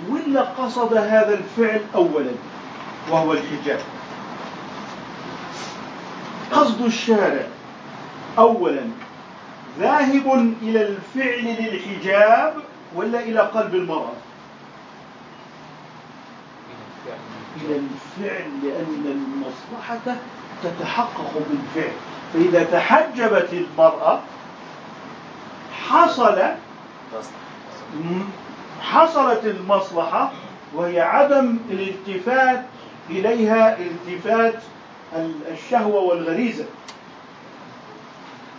ولا 0.10 0.42
قصد 0.42 0.94
هذا 0.94 1.34
الفعل 1.34 1.82
أولا 1.96 2.32
وهو 3.12 3.34
الحجاب؟ 3.34 3.80
قصد 6.52 6.82
الشارع 6.82 7.46
أولا 8.38 8.82
ذاهب 9.80 10.56
إلى 10.62 10.82
الفعل 10.88 11.44
للحجاب 11.46 12.54
ولا 12.96 13.20
إلى 13.20 13.40
قلب 13.40 13.76
المرأة؟ 13.76 14.14
إلى 17.62 17.76
الفعل 17.76 18.50
لأن 18.64 19.06
المصلحة 19.06 20.16
تتحقق 20.64 21.34
بالفعل. 21.50 21.94
فإذا 22.34 22.64
تحجبت 22.64 23.50
المرأة 23.54 24.20
حصل 25.90 26.42
حصلت 28.82 29.46
المصلحة 29.46 30.32
وهي 30.74 31.02
عدم 31.02 31.58
الالتفات 31.70 32.66
إليها 33.10 33.78
التفات 33.78 34.56
الشهوة 35.52 36.02
والغريزة. 36.02 36.66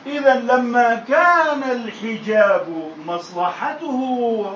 إذا 0.07 0.35
لما 0.35 0.95
كان 0.95 1.63
الحجاب 1.71 2.93
مصلحته 3.07 4.47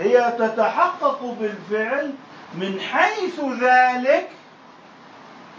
هي 0.00 0.32
تتحقق 0.38 1.36
بالفعل 1.40 2.12
من 2.54 2.80
حيث 2.80 3.40
ذلك 3.60 4.28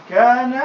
كان 0.10 0.62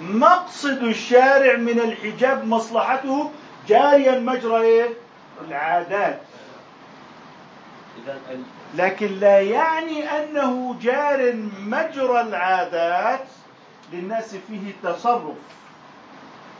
مقصد 0.00 0.82
الشارع 0.82 1.56
من 1.56 1.80
الحجاب 1.80 2.46
مصلحته 2.46 3.30
جاريا 3.68 4.18
مجرى 4.18 4.60
إيه؟ 4.60 4.88
العادات. 5.48 6.20
لكن 8.74 9.06
لا 9.06 9.40
يعني 9.40 10.04
أنه 10.04 10.76
جار 10.82 11.32
مجرى 11.60 12.20
العادات 12.20 13.24
للناس 13.92 14.36
فيه 14.48 14.72
تصرف 14.82 15.36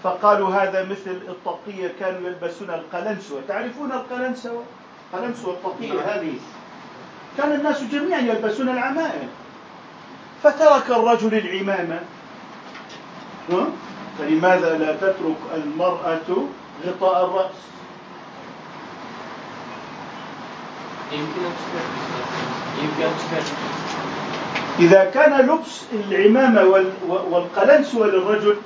فقالوا 0.02 0.48
هذا 0.54 0.84
مثل 0.84 1.20
الطقية 1.28 1.92
كانوا 2.00 2.28
يلبسون 2.28 2.70
القلنسوة. 2.70 3.42
تعرفون 3.48 3.92
القلنسوة؟ 3.92 4.64
قلنسوة 5.12 5.54
الطقية 5.54 5.92
نعم. 5.92 5.98
هذه. 6.08 6.34
كان 7.38 7.52
الناس 7.52 7.82
جميعا 7.82 8.20
يلبسون 8.20 8.68
العمائم. 8.68 9.28
فترك 10.42 10.90
الرجل 10.90 11.34
العمامة. 11.38 12.00
فلماذا 14.18 14.78
لا 14.78 14.96
تترك 14.96 15.36
المرأة 15.54 16.46
غطاء 16.86 17.24
الرأس؟ 17.24 17.54
إذا 24.78 25.04
كان 25.04 25.40
لبس 25.46 25.82
العمامة 25.92 26.62
والقلنسوة 27.08 28.06
للرجل 28.06 28.56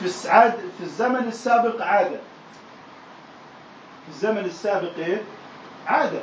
في 0.00 0.04
السعاد 0.06 0.52
في 0.78 0.84
الزمن 0.84 1.28
السابق 1.28 1.82
عادة. 1.82 2.20
في 4.06 4.08
الزمن 4.08 4.44
السابق 4.44 4.90
إيه؟ 4.98 5.22
عادة. 5.86 6.20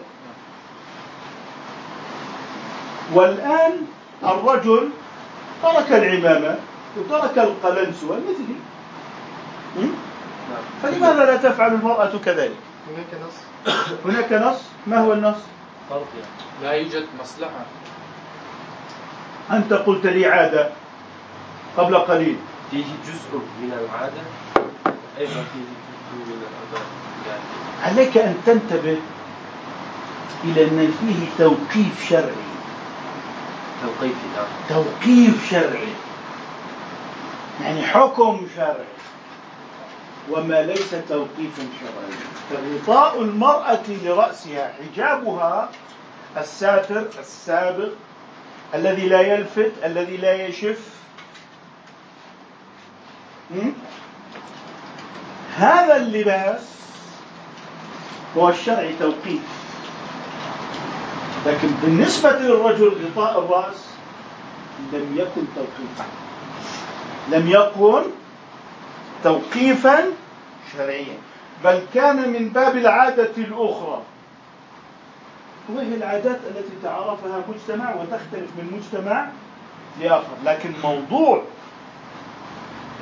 والآن 3.14 3.72
الرجل 4.24 4.90
ترك 5.64 5.92
العمامة 5.92 6.58
وترك 6.98 7.38
القلنسوة 7.38 8.18
مثلي 8.18 8.56
فلماذا 10.84 11.26
لا 11.26 11.36
تفعل 11.36 11.74
المرأة 11.74 12.12
كذلك؟ 12.26 12.56
هناك 12.90 13.22
نص. 13.28 13.74
هناك 14.06 14.34
نص؟ 14.34 14.62
ما 14.88 15.00
هو 15.00 15.14
النص؟ 15.14 15.38
فرض 15.90 16.06
لا 16.64 16.72
يوجد 16.72 17.06
مصلحة. 17.22 17.66
أنت 19.52 19.74
قلت 19.74 20.06
لي 20.06 20.26
عادة 20.26 20.70
قبل 21.78 21.98
قليل. 21.98 22.38
فيه 22.72 22.86
جزء 23.08 23.40
من 23.62 23.72
العادة. 23.72 24.22
أيضا 25.20 25.34
فيه 25.34 25.66
جزء 26.14 26.28
من 26.28 26.42
يعني 27.28 27.42
عليك 27.84 28.18
أن 28.18 28.36
تنتبه 28.46 28.98
إلى 30.44 30.64
أن 30.64 30.94
فيه 31.00 31.44
توقيف 31.46 32.10
شرعي. 32.10 32.55
توقيف 33.86 34.16
توقيف 34.70 35.52
شرعي. 35.52 35.94
يعني 37.64 37.82
حكم 37.82 38.48
شرعي. 38.56 38.96
وما 40.30 40.62
ليس 40.62 40.92
توقيفا 41.10 41.64
شرعيا. 41.80 42.20
فغطاء 42.50 43.22
المرأة 43.22 43.84
لرأسها 43.88 44.74
حجابها 44.74 45.70
الساتر 46.38 47.08
السابق 47.20 47.90
الذي 48.74 49.08
لا 49.08 49.22
يلفت 49.22 49.72
الذي 49.84 50.18
لا 50.18 50.34
يشف. 50.48 50.80
هذا 55.58 55.98
اللباس 55.98 56.62
هو 58.38 58.50
الشرع 58.50 58.92
توقيف. 59.00 59.55
لكن 61.46 61.68
بالنسبة 61.84 62.32
للرجل 62.32 62.92
غطاء 63.06 63.40
الرأس 63.40 63.86
لم 64.94 65.16
يكن 65.16 65.42
توقيفا. 65.56 66.06
لم 67.32 67.50
يكن 67.50 68.10
توقيفا 69.24 70.06
شرعيا. 70.74 71.18
بل 71.64 71.82
كان 71.94 72.30
من 72.34 72.50
باب 72.50 72.78
العادة 72.78 73.32
الأخرى. 73.38 74.02
وهي 75.70 75.96
العادات 75.96 76.40
التي 76.50 76.74
تعرفها 76.84 77.44
مجتمع 77.50 77.96
وتختلف 77.96 78.50
من 78.58 78.82
مجتمع 78.82 79.28
لآخر. 80.02 80.36
لكن 80.46 80.74
موضوع 80.84 81.42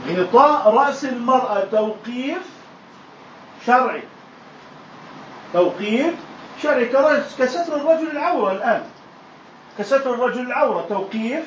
غطاء 0.09 0.73
رأس 0.75 1.05
المرأة 1.05 1.65
توقيف 1.71 2.41
شرعي. 3.65 4.03
توقيف 5.53 6.13
شرعي 6.63 6.85
كستر 7.39 7.75
الرجل 7.75 8.11
العورة 8.11 8.51
الآن. 8.51 8.83
كستر 9.77 10.13
الرجل 10.13 10.41
العورة 10.41 10.85
توقيف 10.89 11.43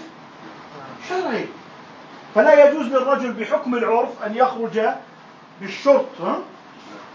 شرعي. 1.08 1.44
فلا 2.34 2.68
يجوز 2.68 2.86
للرجل 2.86 3.32
بحكم 3.32 3.74
العرف 3.74 4.22
أن 4.26 4.34
يخرج 4.36 4.80
بالشرط 5.60 6.06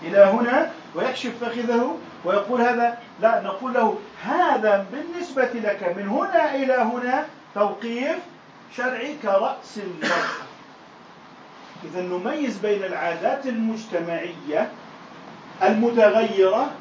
إلى 0.04 0.18
هنا 0.18 0.72
ويكشف 0.96 1.32
فخذه 1.44 1.98
ويقول 2.26 2.62
هذا. 2.62 2.98
لا 3.22 3.42
نقول 3.42 3.74
له 3.74 3.98
هذا 4.24 4.86
بالنسبة 4.92 5.44
لك 5.54 5.94
من 5.98 6.08
هنا 6.08 6.56
إلى 6.56 6.74
هنا 6.74 7.26
توقيف 7.56 8.18
شرعي 8.78 9.16
كرأس 9.24 9.78
المرأة 9.78 10.42
إذا 11.84 12.02
نميز 12.02 12.58
بين 12.58 12.84
العادات 12.84 13.46
المجتمعية 13.46 14.70
المتغيرة 15.64 16.72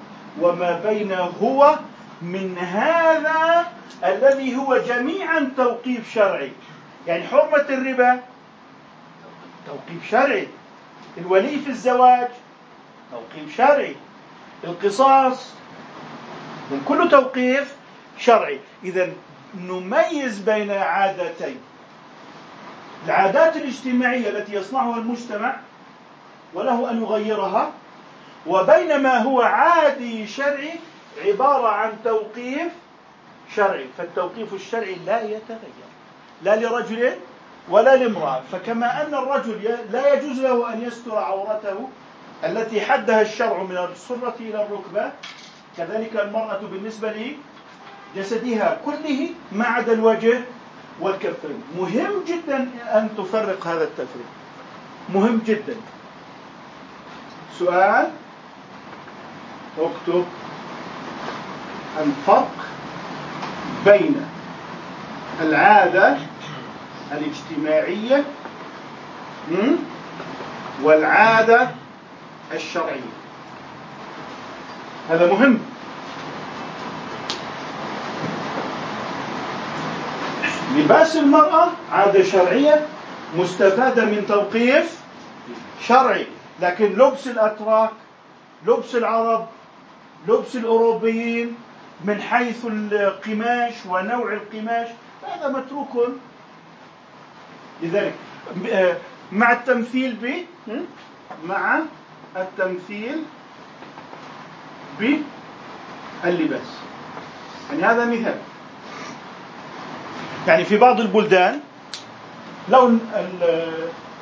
وما 0.41 0.81
بين 0.85 1.13
هو 1.13 1.79
من 2.23 2.59
هذا 2.59 3.73
الذي 4.05 4.57
هو 4.57 4.77
جميعا 4.77 5.53
توقيف 5.57 6.15
شرعي. 6.15 6.53
يعني 7.07 7.27
حرمة 7.27 7.67
الربا 7.69 8.21
توقيف 9.67 10.11
شرعي. 10.11 10.49
الولي 11.19 11.59
في 11.59 11.71
الزواج 11.71 12.29
توقيف 13.11 13.57
شرعي. 13.57 13.97
القصاص 14.65 15.53
من 16.71 16.85
كل 16.89 17.09
توقيف 17.09 17.75
شرعي. 18.19 18.61
إذا 18.85 19.13
نميز 19.55 20.39
بين 20.39 20.71
عادتين. 20.71 21.61
العادات 23.07 23.57
الاجتماعية 23.57 24.29
التي 24.29 24.55
يصنعها 24.55 24.97
المجتمع 24.97 25.57
وله 26.55 26.91
أن 26.91 27.03
يغيرها 27.03 27.73
وبين 28.47 29.03
ما 29.03 29.19
هو 29.19 29.41
عادي 29.41 30.27
شرعي 30.27 30.73
عبارة 31.25 31.69
عن 31.69 31.93
توقيف 32.05 32.73
شرعي 33.57 33.87
فالتوقيف 33.99 34.55
الشرعي 34.55 34.97
لا 35.07 35.23
يتغير 35.23 35.89
لا 36.43 36.57
لرجل 36.57 37.13
ولا 37.69 37.97
لامرأة 37.97 38.43
فكما 38.53 39.03
أن 39.07 39.15
الرجل 39.15 39.77
لا 39.93 40.15
يجوز 40.15 40.39
له 40.41 40.73
أن 40.73 40.83
يستر 40.83 41.17
عورته 41.19 41.89
التي 42.45 42.81
حدها 42.81 43.23
الشرع 43.23 43.63
من 43.63 43.79
السرة 43.79 44.35
إلى 44.41 44.63
الركبة 44.63 45.11
كذلك 45.77 46.17
المرأة 46.17 46.61
بالنسبة 46.73 47.35
لجسدها 48.17 48.79
كله 48.85 49.29
ما 49.53 49.65
عدا 49.65 49.93
الوجه 49.93 50.41
والكفين. 51.01 51.63
مهم 51.79 52.25
جدا 52.27 52.69
أن 52.93 53.09
تفرق 53.19 53.67
هذا 53.67 53.85
التفريق. 53.85 54.27
مهم 55.15 55.43
جدا. 55.47 55.77
سؤال؟ 57.59 58.11
اكتب 59.79 60.25
الفرق 62.01 62.51
بين 63.85 64.27
العادة 65.41 66.17
الاجتماعية 67.13 68.25
والعادة 70.83 71.71
الشرعية. 72.55 73.11
هذا 75.11 75.33
مهم. 75.33 75.59
لباس 80.77 81.17
المرأة 81.17 81.69
عادة 81.93 82.23
شرعية 82.23 82.87
مستفادة 83.37 84.05
من 84.05 84.25
توقيف 84.29 85.01
شرعي 85.87 86.27
لكن 86.61 86.85
لبس 86.85 87.27
الأتراك 87.27 87.91
لبس 88.67 88.95
العرب 88.95 89.47
لبس 90.29 90.57
الأوروبيين 90.57 91.57
من 92.05 92.23
حيث 92.23 92.65
القماش 92.67 93.75
ونوع 93.89 94.33
القماش 94.33 94.89
هذا 95.29 95.49
متروك. 95.49 96.09
لذلك 97.83 98.15
مع 99.33 99.53
التمثيل 99.53 100.13
ب 100.13 100.45
مع 101.49 101.79
التمثيل 102.37 103.23
باللباس 104.99 106.79
يعني 107.71 107.83
هذا 107.83 108.05
مثال. 108.05 108.39
يعني 110.47 110.65
في 110.65 110.77
بعض 110.77 111.01
البلدان 111.01 111.61
لون 112.69 113.01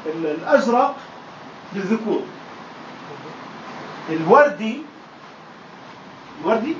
الأزرق 0.07 0.97
للذكور. 1.75 2.23
الوردي 4.11 4.83
الوردي 6.41 6.77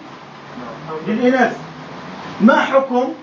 للإناث. 1.07 1.57
ما 2.41 2.61
حكم 2.61 3.15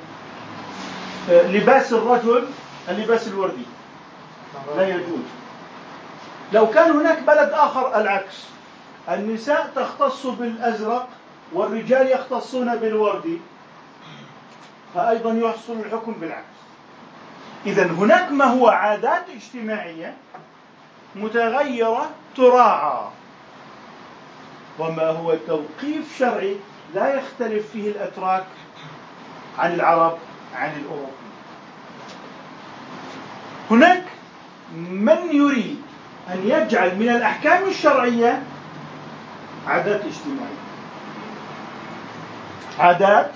آه، 1.29 1.47
لباس 1.47 1.93
الرجل 1.93 2.47
اللباس 2.89 3.27
الوردي؟ 3.27 3.65
لا 4.77 4.87
يجوز. 4.87 5.25
لو 6.53 6.67
كان 6.69 6.91
هناك 6.91 7.19
بلد 7.19 7.49
آخر 7.49 8.01
العكس 8.01 8.43
النساء 9.09 9.71
تختص 9.75 10.25
بالأزرق 10.25 11.07
والرجال 11.53 12.11
يختصون 12.11 12.75
بالوردي 12.75 13.39
فأيضا 14.95 15.33
يحصل 15.33 15.73
الحكم 15.73 16.13
بالعكس. 16.13 16.55
إذا 17.65 17.85
هناك 17.85 18.31
ما 18.31 18.45
هو 18.45 18.67
عادات 18.67 19.25
اجتماعية 19.35 20.13
متغيرة 21.15 22.09
تراعى. 22.37 23.07
وما 24.79 25.07
هو 25.09 25.35
توقيف 25.47 26.17
شرعي 26.19 26.55
لا 26.95 27.15
يختلف 27.15 27.71
فيه 27.71 27.91
الأتراك 27.91 28.45
عن 29.59 29.73
العرب 29.73 30.17
عن 30.55 30.71
الأوروبيين. 30.79 31.15
هناك 33.71 34.03
من 34.75 35.17
يريد 35.31 35.81
أن 36.29 36.41
يجعل 36.45 36.95
من 36.95 37.09
الأحكام 37.09 37.67
الشرعية 37.67 38.43
عادات 39.67 40.01
اجتماعية. 40.05 40.65
عادات. 42.79 43.31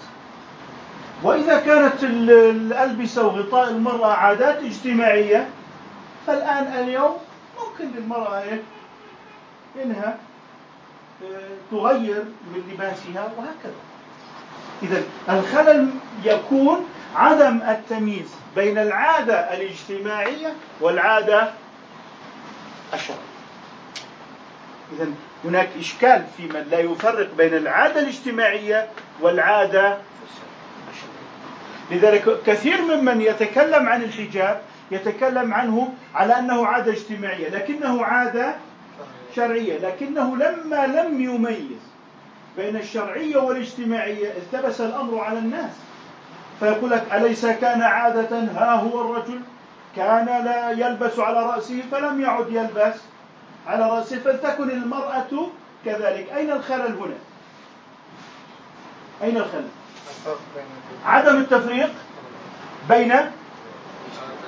وإذا 1.23 1.59
كانت 1.59 2.03
الألبسة 2.03 3.27
وغطاء 3.27 3.69
المرأة 3.69 4.13
عادات 4.13 4.63
اجتماعية 4.63 5.49
فالآن 6.27 6.83
اليوم 6.83 7.17
ممكن 7.59 7.91
للمرأة 7.95 8.43
إنها 9.83 10.07
آه، 10.07 10.28
تغير 11.72 12.24
من 12.53 12.63
لباسها 12.74 13.32
وهكذا. 13.38 13.74
إذا 14.84 15.03
الخلل 15.30 15.89
يكون 16.24 16.86
عدم 17.15 17.61
التمييز 17.70 18.30
بين 18.55 18.78
العادة 18.78 19.34
الاجتماعية 19.34 20.53
والعادة 20.82 21.51
الشرعية. 22.93 23.20
إذا 24.93 25.07
هناك 25.45 25.70
إشكال 25.80 26.24
في 26.38 26.43
من 26.43 26.67
لا 26.72 26.80
يفرق 26.80 27.36
بين 27.38 27.53
العادة 27.53 27.99
الاجتماعية 27.99 28.88
والعادة 29.22 29.97
لذلك 31.91 32.43
كثير 32.45 32.82
ممن 32.82 33.22
يتكلم 33.22 33.89
عن 33.89 34.03
الحجاب 34.03 34.61
يتكلم 34.91 35.53
عنه 35.53 35.93
على 36.15 36.39
أنه 36.39 36.65
عادة 36.65 36.91
اجتماعية 36.91 37.49
لكنه 37.49 38.05
عادة 38.05 38.55
شرعية 39.36 39.77
لكنه 39.77 40.36
لما 40.36 40.88
لم 40.88 41.21
يميز 41.21 41.82
بين 42.57 42.75
الشرعية 42.75 43.38
والاجتماعية 43.38 44.32
التبس 44.38 44.82
الأمر 44.82 45.19
على 45.19 45.39
الناس. 45.39 45.71
فيقول 46.59 46.91
لك 46.91 47.03
أليس 47.13 47.45
كان 47.45 47.82
عادة 47.82 48.38
ها 48.39 48.73
هو 48.73 49.01
الرجل؟ 49.01 49.41
كان 49.95 50.25
لا 50.25 50.71
يلبس 50.71 51.19
على 51.19 51.43
رأسه 51.43 51.84
فلم 51.91 52.21
يعد 52.21 52.49
يلبس 52.49 52.95
على 53.67 53.89
رأسه 53.89 54.19
فلتكن 54.19 54.69
المرأة 54.69 55.47
كذلك. 55.86 56.30
أين 56.38 56.51
الخلل 56.51 56.95
هنا؟ 56.95 57.15
أين 59.23 59.38
الخلل؟ 59.38 59.67
عدم 61.05 61.38
التفريق 61.38 61.89
بين 62.89 63.13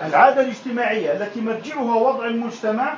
العادة 0.03 0.41
الاجتماعية 0.41 1.11
التي 1.11 1.41
مرجعها 1.41 1.95
وضع 1.95 2.25
المجتمع 2.25 2.93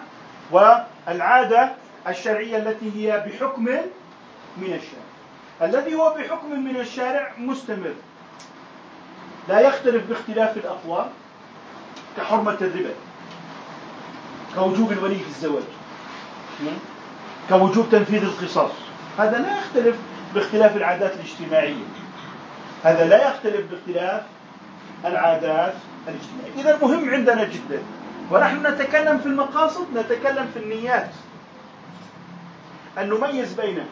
والعادة 0.54 1.72
الشرعية 2.08 2.58
التي 2.58 2.92
هي 2.96 3.26
بحكم 3.28 3.64
من 4.58 4.64
الشارع. 4.64 5.04
الذي 5.62 5.96
هو 5.96 6.16
بحكم 6.18 6.60
من 6.60 6.76
الشارع 6.76 7.32
مستمر. 7.38 7.94
لا 9.50 9.60
يختلف 9.60 10.04
باختلاف 10.10 10.58
الأقوال 10.58 11.06
كحرمة 12.18 12.58
الربا 12.62 12.94
كوجوب 14.56 14.92
الولي 14.92 15.16
في 15.16 15.28
الزواج 15.28 15.64
كوجوب 17.50 17.90
تنفيذ 17.92 18.24
القصاص. 18.24 18.72
هذا 19.20 19.38
لا 19.38 19.58
يختلف 19.58 19.96
باختلاف 20.34 20.78
العادات 20.78 21.14
الاجتماعية. 21.16 21.84
هذا 22.84 23.08
لا 23.08 23.28
يختلف 23.28 23.72
باختلاف 23.72 24.24
العادات 25.06 25.74
الاجتماعية. 26.08 26.62
إذا 26.62 26.80
مهم 26.82 27.10
عندنا 27.10 27.44
جدا 27.44 27.82
ونحن 28.32 28.68
نتكلم 28.68 29.18
في 29.18 29.26
المقاصد 29.26 29.98
نتكلم 29.98 30.48
في 30.54 30.60
النيات. 30.60 31.10
أن 32.98 33.10
نميز 33.10 33.54
بين 33.54 33.86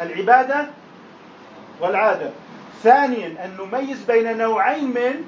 العبادة 0.00 0.66
والعادة. 1.80 2.30
ثانيا 2.82 3.44
أن 3.44 3.56
نميز 3.60 4.04
بين 4.04 4.38
نوعين 4.38 4.88
من 4.88 5.24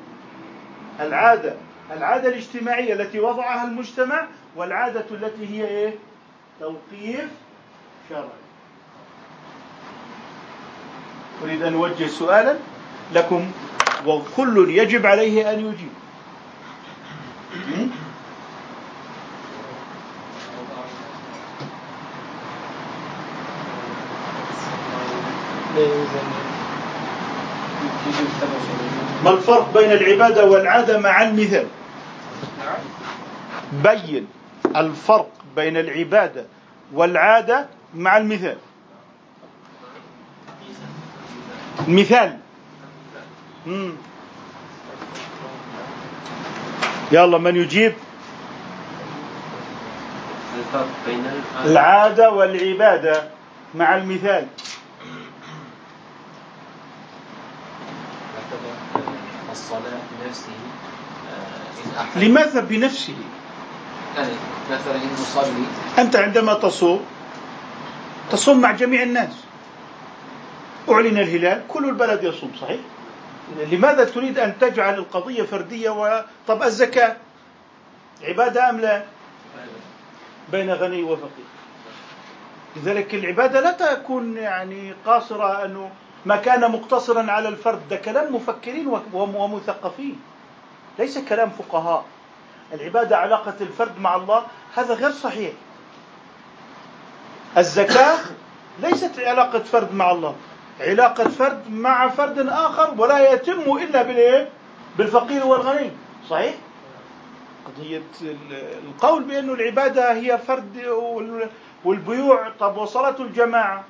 العادة. 1.00 1.54
العادة 1.96 2.28
الاجتماعية 2.28 2.92
التي 2.92 3.20
وضعها 3.20 3.64
المجتمع 3.64 4.26
والعادة 4.56 5.04
التي 5.10 5.46
هي 5.48 5.66
إيه؟ 5.66 5.94
توقيف 6.60 7.28
شرعي. 8.08 8.42
أريد 11.44 11.62
أن 11.62 11.74
أوجه 11.74 12.06
سؤالا 12.06 12.56
لكم 13.12 13.50
وكل 14.06 14.70
يجب 14.70 15.06
عليه 15.06 15.52
أن 15.52 15.58
يجيب. 15.60 16.01
ما 29.24 29.30
الفرق 29.30 29.72
بين 29.74 29.92
العبادة 29.92 30.44
والعادة 30.44 30.98
مع 30.98 31.22
المثال 31.22 31.66
بين 33.72 34.26
الفرق 34.76 35.28
بين 35.56 35.76
العبادة 35.76 36.44
والعادة 36.92 37.66
مع 37.94 38.16
المثال 38.16 38.56
مثال. 41.88 42.38
مم. 43.66 43.92
يلا 47.12 47.38
من 47.38 47.56
يجيب؟ 47.56 47.92
العادة 51.64 52.30
والعبادة 52.30 53.22
مع 53.74 53.96
المثال. 53.96 54.46
الصلاة 59.52 59.80
بنفسه 60.20 60.52
آه، 61.98 62.18
لماذا 62.18 62.60
بنفسه؟ 62.60 63.14
يعني 64.16 64.32
مثلا 64.70 64.94
إن 64.94 65.08
نصلي 65.20 65.64
أنت 65.98 66.16
عندما 66.16 66.54
تصوم 66.54 67.04
تصوم 68.30 68.60
مع 68.60 68.70
جميع 68.72 69.02
الناس 69.02 69.32
أعلن 70.90 71.18
الهلال 71.18 71.62
كل 71.68 71.84
البلد 71.88 72.24
يصوم 72.24 72.52
صحيح؟ 72.60 72.80
لماذا 73.72 74.04
تريد 74.04 74.38
أن 74.38 74.58
تجعل 74.60 74.94
القضية 74.94 75.42
فردية 75.42 75.90
و... 75.90 76.24
طب 76.48 76.62
الزكاة 76.62 77.16
عبادة 78.22 78.70
أم 78.70 78.80
لا؟ 78.80 79.02
بين 80.52 80.70
غني 80.70 81.02
وفقير 81.02 81.44
لذلك 82.76 83.14
العبادة 83.14 83.60
لا 83.60 83.72
تكون 83.72 84.36
يعني 84.36 84.94
قاصرة 85.06 85.64
أنه 85.64 85.90
ما 86.26 86.36
كان 86.36 86.70
مقتصرا 86.70 87.30
على 87.30 87.48
الفرد 87.48 87.88
ده 87.88 87.96
كلام 87.96 88.34
مفكرين 88.34 89.00
ومثقفين. 89.14 90.20
ليس 90.98 91.18
كلام 91.18 91.50
فقهاء. 91.50 92.04
العبادة 92.72 93.16
علاقة 93.18 93.54
الفرد 93.60 93.98
مع 94.00 94.16
الله 94.16 94.42
هذا 94.76 94.94
غير 94.94 95.10
صحيح. 95.10 95.52
الزكاة 97.58 98.18
ليست 98.80 99.18
علاقة 99.20 99.58
فرد 99.58 99.94
مع 99.94 100.10
الله. 100.10 100.34
علاقة 100.80 101.28
فرد 101.28 101.70
مع 101.70 102.08
فرد 102.08 102.38
آخر 102.48 102.94
ولا 102.98 103.32
يتم 103.32 103.76
إلا 103.76 104.02
بالإيه؟ 104.02 104.48
بالفقير 104.98 105.46
والغني. 105.46 105.90
صحيح؟ 106.30 106.54
قضية 107.66 108.02
القول 108.84 109.22
بأن 109.22 109.50
العبادة 109.50 110.12
هي 110.12 110.38
فرد 110.38 110.86
والبيوع 111.84 112.48
طب 112.60 112.76
وصلاة 112.76 113.16
الجماعة؟ 113.20 113.84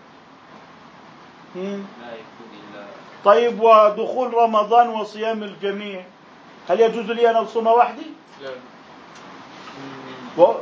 طيب 3.25 3.61
ودخول 3.61 4.35
رمضان 4.35 4.89
وصيام 4.89 5.43
الجميع 5.43 6.05
هل 6.69 6.81
يجوز 6.81 7.11
لي 7.11 7.31
أن 7.31 7.37
أصوم 7.37 7.67
وحدي؟ 7.67 8.07
لا. 8.43 8.51
و... 10.45 10.55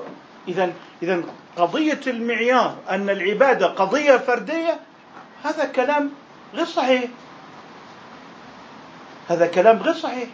إذا 0.49 0.73
إذا 1.03 1.23
قضية 1.57 2.01
المعيار 2.07 2.77
أن 2.91 3.11
العبادة 3.11 3.67
قضية 3.67 4.17
فردية 4.17 4.81
هذا 5.45 5.65
كلام 5.65 6.11
غير 6.55 6.67
صحيح. 6.67 7.05
هذا 9.29 9.47
كلام 9.47 9.83
غير 9.83 9.95
صحيح. 9.95 10.29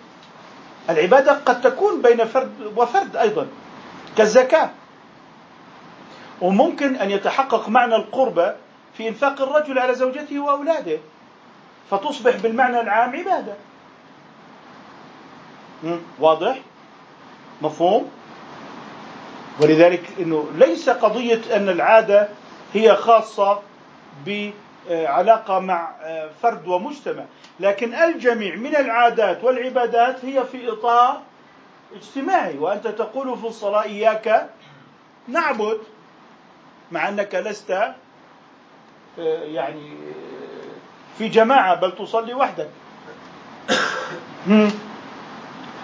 العبادة 0.91 1.33
قد 1.33 1.61
تكون 1.61 2.03
بين 2.03 2.25
فرد 2.25 2.73
وفرد 2.77 3.17
أيضا 3.17 3.47
كالزكاة. 4.17 4.71
وممكن 6.41 6.97
أن 6.97 7.11
يتحقق 7.11 7.69
معنى 7.69 7.97
القربة 7.97 8.57
في 8.97 9.09
إنفاق 9.09 9.43
الرجل 9.43 9.79
على 9.79 9.95
زوجته 9.95 10.41
وأولاده 10.41 10.99
فتصبح 11.91 12.37
بالمعنى 12.37 12.81
العام 12.81 13.17
عبادة. 13.17 13.55
واضح؟ 16.19 16.59
مفهوم؟ 17.63 18.11
ولذلك 19.61 20.03
إنه 20.21 20.49
ليس 20.55 20.89
قضية 20.89 21.57
أن 21.57 21.69
العادة 21.69 22.29
هي 22.75 22.97
خاصة 22.97 23.61
بعلاقة 24.27 25.59
مع 25.59 25.91
فرد 26.43 26.69
ومجتمع 26.69 27.25
لكن 27.61 27.95
الجميع 27.95 28.55
من 28.55 28.77
العادات 28.77 29.45
والعبادات 29.45 30.25
هي 30.25 30.45
في 30.45 30.73
إطار 30.73 31.21
اجتماعي. 31.95 32.59
وأنت 32.59 32.87
تقول 32.89 33.39
في 33.39 33.47
الصلاة 33.47 33.83
إياك 33.83 34.51
نعبد 35.29 35.79
مع 36.93 37.09
أنك 37.09 37.35
لست 37.35 37.93
يعني 39.19 39.91
في 41.19 41.29
جماعة 41.29 41.75
بل 41.75 41.93
تصلي 41.93 42.35
وحدك 42.35 42.69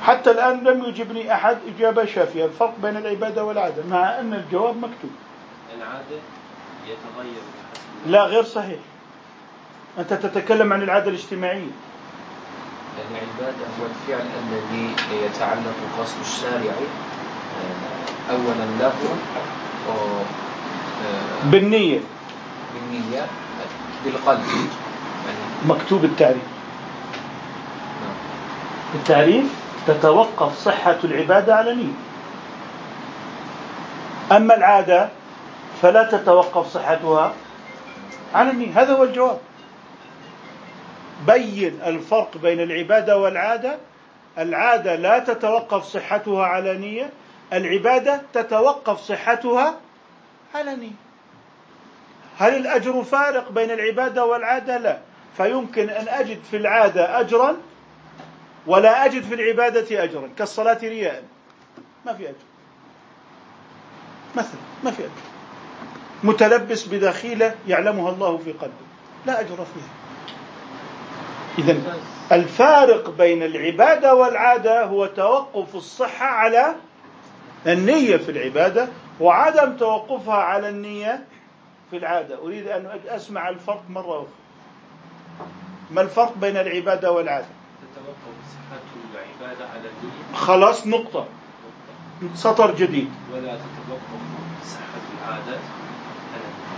حتى 0.02 0.30
الآن 0.30 0.64
لم 0.64 0.84
يجبني 0.84 1.34
أحد 1.34 1.58
إجابة 1.76 2.04
شافية 2.04 2.44
الفرق 2.44 2.74
بين 2.82 2.96
العبادة 2.96 3.44
والعادة 3.44 3.82
مع 3.90 4.20
أن 4.20 4.34
الجواب 4.34 4.76
مكتوب. 4.76 5.10
العادة 5.78 6.18
يتغير 6.86 7.42
لا 8.06 8.24
غير 8.24 8.42
صحيح. 8.44 8.78
أنت 9.98 10.12
تتكلم 10.14 10.72
عن 10.72 10.82
العادة 10.82 11.08
الاجتماعية. 11.10 11.70
العبادة 13.10 13.66
هو 13.80 13.86
الفعل 13.86 14.26
الذي 14.48 14.90
يتعلق 15.24 15.74
قصد 15.98 16.20
الشارع 16.20 16.72
آه، 16.72 18.32
أولا 18.32 18.64
له 18.80 18.92
آه، 19.88 20.22
بالنية. 21.44 22.00
بالنية 22.74 23.26
بالقلب. 24.04 24.40
مكتوب 25.66 26.04
التعريف. 26.04 26.42
نعم. 28.02 28.14
التعريف 28.94 29.44
تتوقف 29.86 30.58
صحة 30.58 30.98
العبادة 31.04 31.56
على 31.56 31.74
نية 31.74 31.92
أما 34.36 34.56
العادة 34.56 35.08
فلا 35.82 36.02
تتوقف 36.02 36.66
صحتها 36.66 37.32
على 38.34 38.50
النية. 38.50 38.82
هذا 38.82 38.94
هو 38.94 39.04
الجواب. 39.04 39.38
بين 41.26 41.80
الفرق 41.86 42.36
بين 42.42 42.60
العبادة 42.60 43.18
والعادة. 43.18 43.78
العادة 44.38 44.94
لا 44.94 45.18
تتوقف 45.18 45.84
صحتها 45.84 46.46
على 46.46 46.78
نية 46.78 47.10
العبادة 47.52 48.22
تتوقف 48.32 49.00
صحتها 49.00 49.74
على 50.54 50.76
نية 50.76 51.11
هل 52.42 52.56
الأجر 52.56 53.02
فارق 53.02 53.52
بين 53.52 53.70
العبادة 53.70 54.24
والعادة؟ 54.24 54.78
لا. 54.78 54.98
فيمكن 55.36 55.88
أن 55.88 56.08
أجد 56.08 56.38
في 56.50 56.56
العادة 56.56 57.20
أجرا 57.20 57.56
ولا 58.66 59.04
أجد 59.04 59.22
في 59.22 59.34
العبادة 59.34 60.04
أجرا 60.04 60.28
كالصلاة 60.38 60.78
رياء. 60.82 61.22
ما 62.06 62.14
في 62.14 62.24
أجر. 62.24 62.34
مثلا 64.36 64.60
ما 64.84 64.90
في 64.90 65.02
أجر. 65.02 65.10
متلبس 66.24 66.86
بدخيلة 66.86 67.54
يعلمها 67.68 68.10
الله 68.10 68.36
في 68.36 68.52
قلبه. 68.52 68.72
لا 69.26 69.40
أجر 69.40 69.56
فيها. 69.56 69.92
إذا 71.58 71.76
الفارق 72.32 73.10
بين 73.10 73.42
العبادة 73.42 74.14
والعادة 74.14 74.84
هو 74.84 75.06
توقف 75.06 75.74
الصحة 75.74 76.26
على 76.26 76.74
النية 77.66 78.16
في 78.16 78.30
العبادة 78.30 78.88
وعدم 79.20 79.76
توقفها 79.76 80.34
على 80.34 80.68
النية 80.68 81.24
في 81.92 81.98
العادة. 81.98 82.38
أريد 82.42 82.66
أن 82.66 83.00
أسمع 83.08 83.48
الفرق 83.48 83.82
مرة 83.88 84.16
أخرى. 84.16 84.26
ما 85.90 86.00
الفرق 86.00 86.38
بين 86.38 86.56
العبادة 86.56 87.12
والعادة؟ 87.12 87.46
تتوقف 87.82 88.36
صحة 88.52 88.80
العبادة 89.14 89.64
على 89.70 89.80
النية 89.80 90.36
خلاص 90.36 90.86
نقطة. 90.86 91.26
سطر 92.34 92.74
جديد. 92.74 93.10
ولا 93.32 93.40
تتوقف 93.40 94.20
صحة 94.64 95.02
العادة 95.18 95.58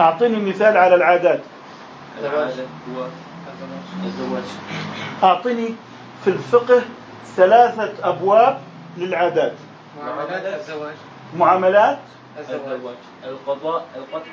أعطيني 0.00 0.50
مثال 0.50 0.76
على 0.76 0.94
العادات. 0.94 1.40
العادة 2.20 2.64
هو 2.96 3.06
الزواج. 4.04 4.44
أعطني 5.22 5.74
في 6.24 6.30
الفقه 6.30 6.82
ثلاثة 7.36 8.08
أبواب 8.08 8.60
للعادات. 8.96 9.52
معاملات 10.02 10.60
الزواج. 10.60 10.94
معاملات 11.36 11.98
الزواج 12.38 12.80
القضاء. 13.24 13.84
القتل 13.96 14.30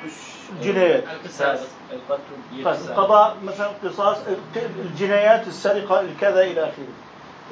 الجنايات. 0.52 1.04
القصاص. 1.04 1.58
القتل 1.92 2.64
طيب 2.64 2.90
القضاء 2.90 3.36
مثلا 3.44 3.70
قصاص 3.84 4.16
الجنايات 4.56 5.46
السرقة 5.46 6.00
الكذا 6.00 6.40
إلى 6.42 6.60
آخره. 6.60 6.92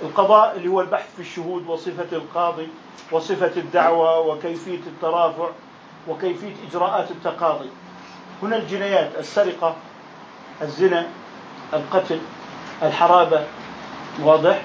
القضاء 0.02 0.56
اللي 0.56 0.68
هو 0.68 0.80
البحث 0.80 1.14
في 1.14 1.20
الشهود 1.22 1.66
وصفة 1.66 2.16
القاضي 2.16 2.68
وصفة 3.12 3.52
الدعوة 3.56 4.18
وكيفية 4.20 4.78
الترافع 4.86 5.48
وكيفية 6.08 6.54
إجراءات 6.70 7.10
التقاضي. 7.10 7.70
هنا 8.42 8.56
الجنايات 8.56 9.10
السرقة 9.18 9.76
الزنا 10.62 11.06
القتل 11.72 12.20
الحرابة. 12.82 13.44
واضح؟ 14.22 14.62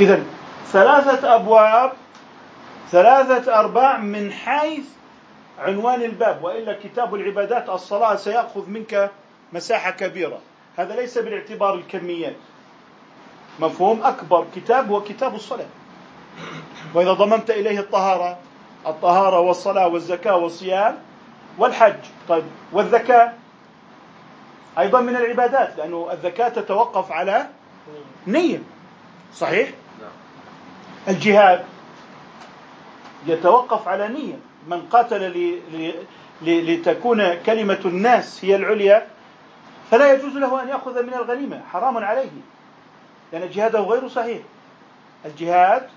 إذا 0.00 0.22
ثلاثة 0.66 1.34
أبواب 1.34 1.92
ثلاثة 2.90 3.58
أرباع 3.60 3.96
من 3.98 4.32
حيث 4.32 4.84
عنوان 5.58 6.02
الباب 6.02 6.44
وإلا 6.44 6.72
كتاب 6.72 7.14
العبادات 7.14 7.68
الصلاة 7.68 8.16
سيأخذ 8.16 8.70
منك 8.70 9.10
مساحة 9.52 9.90
كبيرة. 9.90 10.38
هذا 10.76 10.96
ليس 10.96 11.18
بالاعتبار 11.18 11.74
الكميات. 11.74 12.36
مفهوم 13.60 14.02
أكبر 14.02 14.46
كتاب 14.56 14.90
هو 14.90 15.02
كتاب 15.02 15.34
الصلاة. 15.34 15.66
وإذا 16.94 17.12
ضممت 17.12 17.50
إليه 17.50 17.80
الطهارة 17.80 18.38
الطهارة 18.86 19.40
والصلاة 19.40 19.88
والزكاة 19.88 20.36
والصيام 20.36 20.98
والحج. 21.58 22.00
طيب 22.28 22.44
والذكاء 22.72 23.38
أيضا 24.78 25.00
من 25.00 25.16
العبادات 25.16 25.76
لأنه 25.76 26.08
الذكاة 26.12 26.48
تتوقف 26.48 27.12
على 27.12 27.46
نية. 28.26 28.58
صحيح؟ 29.34 29.68
نعم. 30.00 30.10
الجهاد. 31.08 31.64
يتوقف 33.28 33.88
على 33.88 34.08
نية. 34.08 34.38
من 34.68 34.82
قاتل 34.82 35.58
لتكون 36.42 37.34
كلمة 37.34 37.80
الناس 37.84 38.44
هي 38.44 38.56
العليا 38.56 39.06
فلا 39.90 40.12
يجوز 40.12 40.36
له 40.36 40.62
أن 40.62 40.68
يأخذ 40.68 41.02
من 41.02 41.14
الغنيمة. 41.14 41.60
حرام 41.72 41.96
عليه 41.96 42.30
لأن 43.32 43.50
جهاده 43.50 43.80
غير 43.80 44.08
صحيح. 44.08 44.38
الجهاد 45.24 45.88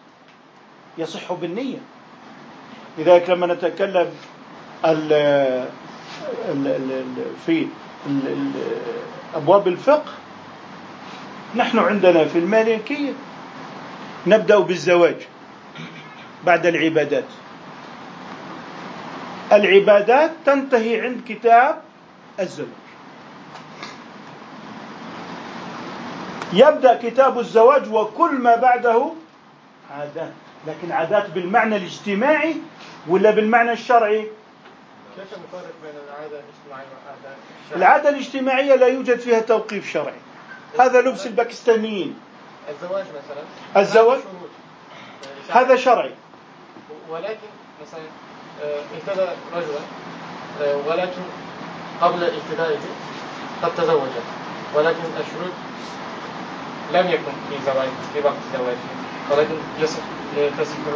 يصح 0.98 1.34
بالنية. 1.34 1.78
لذلك 2.98 3.30
لما 3.30 3.48
نتكلم 3.48 4.10
في 7.46 7.68
أبواب 9.36 9.68
الفقه 9.68 10.12
نحن 11.56 11.80
عندنا 11.80 12.26
في 12.26 12.40
المالكية 12.40 13.14
نبدأ 14.28 14.60
بالزواج. 14.60 15.28
بعد 16.46 16.66
العبادات. 16.66 17.26
العبادات 19.52 20.32
تنتهي 20.46 21.02
عند 21.02 21.22
كتاب 21.28 21.82
الزواج. 22.40 22.70
يبدأ 26.54 27.00
كتاب 27.04 27.40
الزواج 27.40 27.94
وكل 27.94 28.32
ما 28.32 28.56
بعده 28.56 29.12
عادات. 29.92 30.32
لكن 30.68 30.92
عادات 30.92 31.30
بالمعنى 31.30 31.76
الاجتماعي 31.76 32.56
ولا 33.08 33.32
بالمعنى 33.32 33.72
الشرعي؟ 33.72 34.22
كيف 35.16 35.26
نفرق 35.26 35.74
بين 35.84 35.94
العادة 36.08 36.40
الاجتماعية 36.40 36.88
والعادة 37.72 37.76
العادة 37.76 38.10
الاجتماعية 38.10 38.76
لا 38.76 38.88
يوجد 38.88 39.20
فيها 39.20 39.40
توقيف 39.40 39.92
شرعي. 39.92 40.20
هذا 40.80 41.02
لبس 41.02 41.28
الباكستانيين. 41.28 42.20
الزواج 42.70 43.06
مثلا؟ 43.06 43.82
الزواج؟ 43.82 44.20
هذا 45.50 45.76
شرعي. 45.76 46.12
ولكن 47.12 47.48
مثلا 47.82 48.02
آه، 48.64 48.82
ابتدى 48.98 49.28
رجلا 49.54 49.80
آه، 50.62 50.76
ولكن 50.88 51.22
قبل 52.02 52.24
ابتدائه 52.24 52.80
قد 53.64 53.76
تزوج 53.76 54.10
ولكن 54.76 55.00
الشروط 55.20 55.54
لم 56.94 57.08
يكن 57.08 57.32
في 57.50 57.66
زواج 57.66 57.90
في 58.14 58.20
وقت 58.20 58.36
زواجه 58.58 58.78
ولكن 59.32 59.56
يصح 59.80 60.00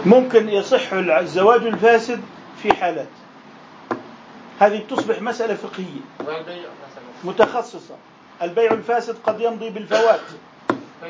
ممكن 0.06 0.50
يصح 0.50 0.94
الزواج 0.94 1.62
الفاسد 1.66 2.22
في 2.62 2.74
حالات. 2.74 3.08
هذه 4.60 4.84
تصبح 4.90 5.22
مسألة 5.22 5.56
فقهية. 5.56 6.02
متخصصة. 7.24 7.96
البيع 8.42 8.74
الفاسد 8.74 9.18
قد 9.24 9.42
يمضي 9.42 9.70
بالفوات 9.70 10.20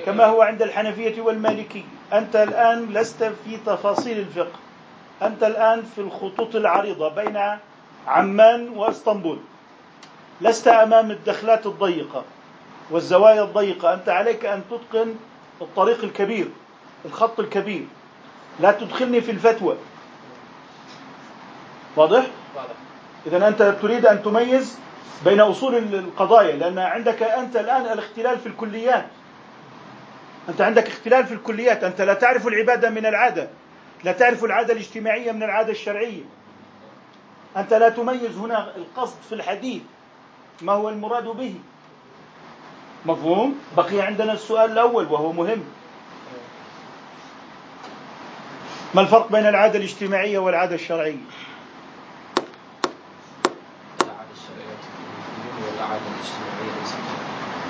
كما 0.06 0.26
هو 0.26 0.42
عند 0.42 0.62
الحنفية 0.62 1.22
والمالكية. 1.22 1.84
أنت 2.14 2.36
الآن 2.36 2.94
لست 2.94 3.24
في 3.24 3.58
تفاصيل 3.66 4.20
الفقه. 4.20 4.60
أنت 5.22 5.44
الآن 5.44 5.84
في 5.96 6.02
الخطوط 6.02 6.56
العريضة 6.56 7.10
بين 7.10 7.58
عمان 8.08 8.70
وإسطنبول. 8.70 9.40
لست 10.42 10.68
أمام 10.68 11.12
الدخلات 11.12 11.66
الضيقة 11.66 12.24
والزوايا 12.92 13.44
الضيقة. 13.44 13.94
أنت 13.94 14.10
عليك 14.10 14.46
أن 14.46 14.62
تتقن 14.70 15.16
الطريق 15.62 16.04
الكبير 16.04 16.48
الخط 17.06 17.40
الكبير. 17.40 17.86
لا 18.60 18.72
تدخلني 18.72 19.22
في 19.22 19.32
الفتوى. 19.32 19.78
واضح؟ 21.96 22.26
واضح. 22.56 22.74
إذا 23.28 23.48
أنت 23.48 23.62
تريد 23.82 24.06
أن 24.06 24.24
تميز 24.24 24.80
بين 25.26 25.42
أصول 25.42 25.76
القضايا 25.76 26.56
لأن 26.56 26.80
عندك 26.80 27.24
أنت 27.24 27.56
الآن 27.56 27.82
الاختلال 27.82 28.40
في 28.40 28.46
الكليات. 28.46 29.06
أنت 30.50 30.62
عندك 30.62 30.88
اختلال 30.88 31.26
في 31.26 31.34
الكليات. 31.34 31.84
أنت 31.84 32.02
لا 32.02 32.14
تعرف 32.14 32.48
العبادة 32.48 32.90
من 32.90 33.06
العادة. 33.06 33.50
لا 34.04 34.12
تعرف 34.12 34.44
العادة 34.44 34.74
الاجتماعية 34.74 35.32
من 35.32 35.44
العادة 35.44 35.72
الشرعية 35.72 36.24
أنت 37.58 37.74
لا 37.74 37.90
تميز 37.90 38.38
هنا 38.38 38.76
القصد 38.76 39.16
في 39.30 39.36
الحديث 39.36 39.82
ما 40.62 40.74
هو 40.74 40.90
المراد 40.90 41.24
به 41.24 41.56
مفهوم؟ 43.06 43.56
بقي 43.78 44.02
عندنا 44.02 44.34
السؤال 44.34 44.72
الأول 44.72 45.06
وهو 45.06 45.32
مهم 45.32 45.64
ما 48.96 49.02
الفرق 49.02 49.32
بين 49.32 49.46
العادة 49.46 49.80
الاجتماعية 49.80 50.40
والعادة 50.40 50.76
الشرعية؟ 50.76 51.18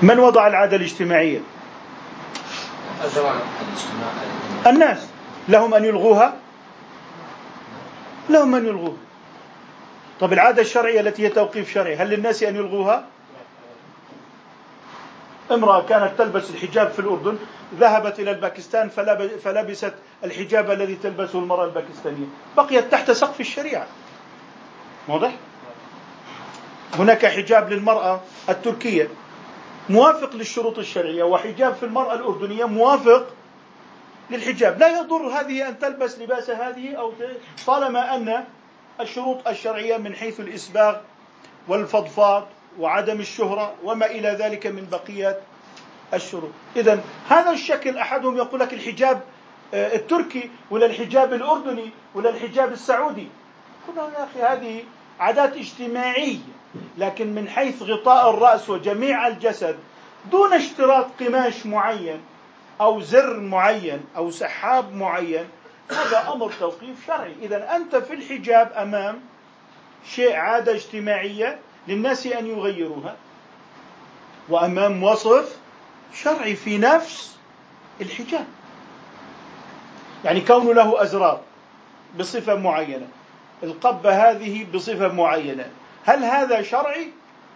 من 0.02 0.20
وضع 0.20 0.48
العادة 0.48 0.76
الاجتماعية؟ 0.78 1.40
الناس 4.68 5.08
لهم 5.48 5.74
أن 5.74 5.86
يلغوها؟ 5.86 6.34
لهم 8.30 8.56
أن 8.56 8.66
يلغوها. 8.66 8.98
طب 10.20 10.34
العادة 10.34 10.62
الشرعية 10.62 11.00
التي 11.00 11.24
هي 11.24 11.30
توقيف 11.30 11.74
شرعي 11.74 11.96
هل 11.96 12.10
للناس 12.10 12.44
أن 12.44 12.56
يلغوها؟ 12.56 13.06
امرأة 15.52 15.82
كانت 15.82 16.12
تلبس 16.18 16.50
الحجاب 16.50 16.92
في 16.92 17.00
الأردن 17.00 17.38
ذهبت 17.80 18.20
إلى 18.20 18.32
الباكستان 18.32 18.90
فلبست 19.44 19.94
الحجاب 20.24 20.72
الذي 20.72 20.96
تلبسه 20.96 21.40
المرأة 21.40 21.66
الباكستانية. 21.66 22.26
بقيت 22.58 22.92
تحت 22.92 23.12
سقف 23.12 23.40
الشريعة. 23.40 23.88
واضح؟ 25.08 25.36
هناك 26.94 27.26
حجاب 27.26 27.74
للمرأة 27.74 28.22
التركية 28.50 29.08
موافق 29.90 30.36
للشروط 30.36 30.80
الشرعية 30.80 31.24
وحجاب 31.24 31.74
في 31.74 31.84
المرأة 31.84 32.14
الأردنية 32.14 32.66
موافق 32.66 33.28
للحجاب. 34.30 34.80
لا 34.80 35.00
يضر 35.00 35.28
هذه 35.28 35.70
أن 35.70 35.80
تلبس 35.80 36.20
لباس 36.20 36.50
هذه 36.50 36.96
أو 36.96 37.14
طالما 37.68 38.16
أن 38.16 38.44
الشروط 39.00 39.48
الشرعية 39.48 39.98
من 39.98 40.16
حيث 40.16 40.40
الإسباغ 40.40 40.96
والفضفاض 41.68 42.48
وعدم 42.80 43.20
الشهرة 43.20 43.74
وما 43.84 44.06
إلى 44.06 44.30
ذلك 44.30 44.68
من 44.68 44.88
بقية 44.92 45.40
الشروط. 46.14 46.52
إذا 46.76 47.00
هذا 47.30 47.52
الشكل 47.52 47.98
أحدهم 47.98 48.38
يقول 48.38 48.60
لك 48.60 48.74
الحجاب 48.74 49.22
آه، 49.74 49.96
التركي 49.96 50.50
ولا 50.72 50.86
الحجاب 50.86 51.34
الأردني 51.34 51.90
ولا 52.16 52.30
الحجاب 52.30 52.72
السعودي. 52.72 53.28
قلنا 53.88 54.20
يا 54.20 54.24
أخي 54.24 54.42
هذه 54.42 54.84
عادات 55.20 55.58
اجتماعية 55.58 56.40
لكن 56.98 57.36
من 57.36 57.50
حيث 57.50 57.82
غطاء 57.82 58.30
الرأس 58.30 58.70
وجميع 58.70 59.28
الجسد 59.28 59.76
دون 60.32 60.54
اشتراط 60.54 61.08
قماش 61.20 61.66
معين 61.66 62.22
أو 62.82 63.02
زر 63.02 63.40
معين 63.40 64.06
أو 64.16 64.32
سحاب 64.32 64.94
معين 64.94 65.46
هذا 65.92 66.34
أمر 66.34 66.52
توقيف 66.60 67.08
شرعي. 67.08 67.34
إذا 67.42 67.76
أنت 67.76 67.96
في 67.96 68.14
الحجاب 68.14 68.72
أمام 68.78 69.22
شيء 70.06 70.36
عادة 70.36 70.76
اجتماعية 70.76 71.60
للناس 71.88 72.28
أن 72.28 72.48
يغيروها 72.48 73.16
وأمام 74.50 75.04
وصف 75.04 75.58
شرعي 76.14 76.56
في 76.56 76.78
نفس 76.78 77.38
الحجاب. 78.02 78.46
يعني 80.26 80.42
كون 80.42 80.76
له 80.76 81.02
أزرار 81.04 81.42
بصفة 82.20 82.56
معينة 82.56 83.08
القبة 83.64 84.30
هذه 84.30 84.66
بصفة 84.74 85.08
معينة 85.08 85.72
هل 86.06 86.24
هذا 86.24 86.62
شرعي 86.62 87.12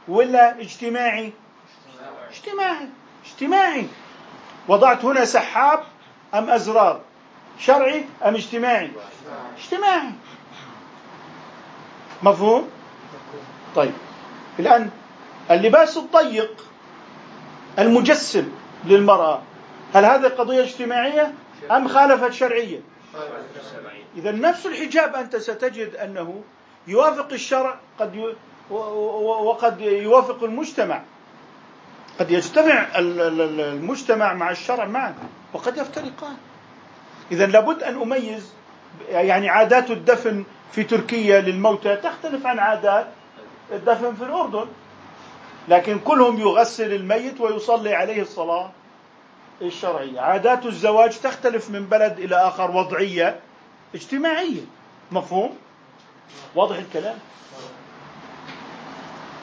ولا 0.07 0.61
اجتماعي؟ 0.61 1.33
اجتماعي. 2.31 2.87
اجتماعي. 3.25 3.87
وضعت 4.67 5.05
هنا 5.05 5.25
سحاب 5.25 5.83
أم 6.33 6.49
أزرار؟ 6.49 7.01
شرعي 7.59 8.05
أم 8.25 8.35
اجتماعي؟ 8.35 8.91
اجتماعي. 9.57 10.11
مفهوم؟ 12.23 12.69
طيب. 13.75 13.93
الآن 14.59 14.89
اللباس 15.51 15.97
الضيق 15.97 16.65
المجسم 17.79 18.51
للمرأة 18.85 19.41
هل 19.93 20.05
هذه 20.05 20.27
قضية 20.27 20.63
اجتماعية 20.63 21.33
أم 21.71 21.87
خالفت 21.87 22.33
شرعية؟ 22.33 22.79
إذا 24.17 24.31
نفس 24.31 24.65
الحجاب 24.65 25.15
أنت 25.15 25.35
ستجد 25.35 25.95
أنه 25.95 26.43
يوافق 26.87 27.33
الشرع 27.33 27.79
قد. 27.99 28.35
وقد 28.69 29.81
يوافق 29.81 30.43
المجتمع. 30.43 31.01
قد 32.19 32.31
يجتمع 32.31 32.87
المجتمع 32.95 34.33
مع 34.33 34.51
الشرع 34.51 34.85
معا 34.85 35.15
وقد 35.53 35.77
يفترقان 35.77 36.37
إذا 37.31 37.45
لابد 37.45 37.83
أن 37.83 38.01
أميز 38.01 38.53
يعني 39.09 39.49
عادات 39.49 39.91
الدفن 39.91 40.43
في 40.71 40.83
تركيا 40.83 41.41
للموتى 41.41 41.95
تختلف 41.95 42.45
عن 42.45 42.59
عادات 42.59 43.07
الدفن 43.71 44.15
في 44.15 44.23
الأردن 44.23 44.65
لكن 45.67 45.99
كلهم 45.99 46.39
يغسل 46.39 46.93
الميت 46.93 47.41
ويصلي 47.41 47.95
عليه 47.95 48.21
الصلاة 48.21 48.71
الشرعية 49.61 50.19
عادات 50.19 50.65
الزواج 50.65 51.19
تختلف 51.19 51.69
من 51.69 51.85
بلد 51.85 52.19
إلى 52.19 52.35
آخر 52.35 52.71
وضعية 52.71 53.39
اجتماعية 53.95 54.61
مفهوم؟ 55.11 55.55
واضح 56.55 56.77
الكلام؟ 56.77 57.17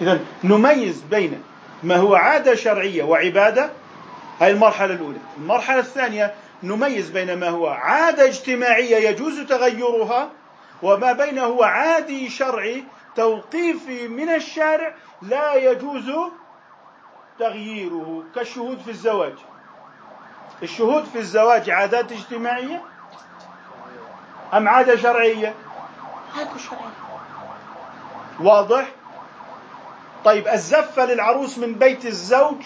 إذا 0.00 0.20
نميز 0.44 1.02
بين 1.10 1.42
ما 1.86 1.96
هو 1.96 2.14
عادة 2.14 2.54
شرعية 2.54 3.02
وعبادة؟ 3.02 3.70
هاي 4.40 4.50
المرحلة 4.50 4.94
الأولى. 4.94 5.18
المرحلة 5.36 5.78
الثانية 5.78 6.34
نميز 6.62 7.10
بين 7.10 7.38
ما 7.38 7.48
هو 7.48 7.66
عادة 7.66 8.24
اجتماعية 8.24 9.08
يجوز 9.08 9.40
تغيرها 9.40 10.30
وما 10.82 11.12
بين 11.12 11.38
هو 11.38 11.62
عادي 11.62 12.30
شرعي 12.30 12.84
توقيفي 13.16 14.08
من 14.08 14.28
الشارع 14.28 14.94
لا 15.22 15.54
يجوز 15.54 16.10
تغييره. 17.38 18.24
كالشهود 18.34 18.78
في 18.80 18.90
الزواج. 18.90 19.34
الشهود 20.62 21.04
في 21.04 21.18
الزواج 21.18 21.70
عادات 21.70 22.12
اجتماعية؟ 22.12 22.82
أم 24.54 24.68
عادة 24.68 24.96
شرعية؟ 24.96 25.54
عادة 26.36 26.58
شرعية. 26.58 26.92
واضح؟ 28.40 28.95
طيب 30.26 30.48
الزفة 30.48 31.04
للعروس 31.04 31.58
من 31.58 31.74
بيت 31.74 32.06
الزوج 32.06 32.56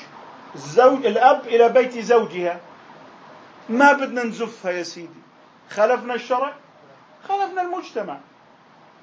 الزوج 0.54 1.06
الأب 1.06 1.46
إلى 1.46 1.68
بيت 1.68 1.98
زوجها. 1.98 2.60
ما 3.68 3.92
بدنا 3.92 4.22
نزفها 4.24 4.70
يا 4.70 4.82
سيدي؟ 4.82 5.20
خالفنا 5.70 6.14
الشرع؟ 6.14 6.52
خالفنا 7.28 7.62
المجتمع. 7.62 8.18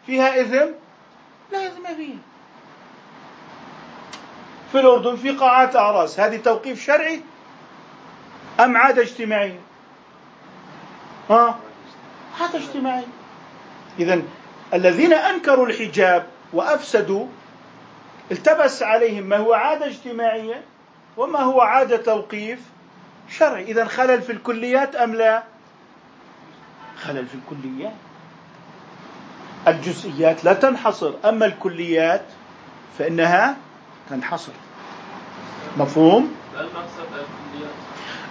فيها 0.05 0.41
إثم 0.41 0.71
لا 1.51 1.67
إثم 1.67 1.85
فيها. 1.97 2.17
في 4.71 4.79
الأردن 4.79 5.15
في 5.15 5.31
قاعات 5.31 5.75
أعراس. 5.75 6.19
هذه 6.19 6.37
توقيف 6.37 6.85
شرعي 6.85 7.21
أم 8.59 8.77
عادة 8.77 9.01
اجتماعية؟ 9.01 9.59
ها؟ 11.29 11.59
عادة 12.41 12.59
اجتماعية. 12.59 13.07
إذا 13.99 14.21
الذين 14.73 15.13
أنكروا 15.13 15.67
الحجاب 15.67 16.27
وأفسدوا 16.53 17.27
التبس 18.31 18.83
عليهم 18.83 19.23
ما 19.23 19.37
هو 19.37 19.53
عادة 19.53 19.85
اجتماعية 19.85 20.63
وما 21.17 21.39
هو 21.39 21.61
عادة 21.61 21.97
توقيف 21.97 22.59
شرعي. 23.29 23.63
إذا 23.63 23.85
خلل 23.85 24.21
في 24.21 24.31
الكليات 24.31 24.95
أم 24.95 25.15
لا؟ 25.15 25.43
خلل 27.01 27.25
في 27.27 27.35
الكليات. 27.35 27.93
الجزئيات 29.67 30.45
لا 30.45 30.53
تنحصر. 30.53 31.13
أما 31.25 31.45
الكليات 31.45 32.25
فإنها 32.97 33.57
تنحصر. 34.09 34.51
مفهوم؟ 35.77 36.35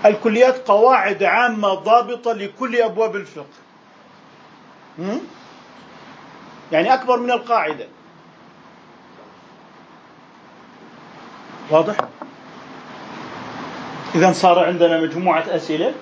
الكليات 0.04 0.68
قواعد 0.68 1.22
عامة 1.22 1.74
ضابطة 1.74 2.32
لكل 2.32 2.76
أبواب 2.76 3.16
الفقه. 3.16 3.46
يعني 6.72 6.94
أكبر 6.94 7.20
من 7.20 7.30
القاعدة. 7.30 7.86
واضح؟ 11.70 11.96
إذا 14.14 14.32
صار 14.32 14.64
عندنا 14.64 15.00
مجموعة 15.00 15.44
أسئلة 15.48 15.94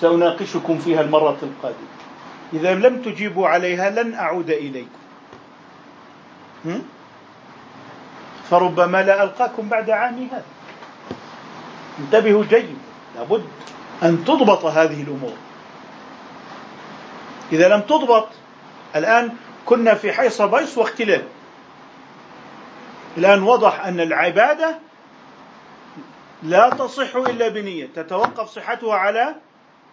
سأناقشكم 0.00 0.78
فيها 0.78 1.00
المرة 1.00 1.38
القادمة. 1.42 1.88
إذا 2.52 2.74
لم 2.74 3.02
تجيبوا 3.02 3.48
عليها 3.48 3.90
لن 3.90 4.14
أعود 4.14 4.50
إليكم. 4.50 5.04
فربما 8.50 9.02
لا 9.02 9.22
ألقاكم 9.22 9.68
بعد 9.68 9.90
عامي 9.90 10.28
هذا. 10.32 10.44
انتبهوا 11.98 12.44
جيد 12.50 12.78
لابد 13.16 13.44
أن 14.02 14.24
تضبط 14.24 14.64
هذه 14.64 15.02
الأمور. 15.02 15.34
إذا 17.52 17.68
لم 17.68 17.80
تضبط 17.80 18.28
الآن 18.96 19.32
كنا 19.66 19.94
في 19.94 20.12
حيص 20.12 20.42
بيص 20.42 20.78
واختلال. 20.78 21.22
الآن 23.18 23.42
وضح 23.42 23.86
أن 23.86 24.00
العبادة 24.00 24.78
لا 26.42 26.70
تصح 26.70 27.16
إلا 27.16 27.48
بنية 27.48 27.86
تتوقف 27.86 28.48
صحتها 28.48 28.94
على 28.94 29.34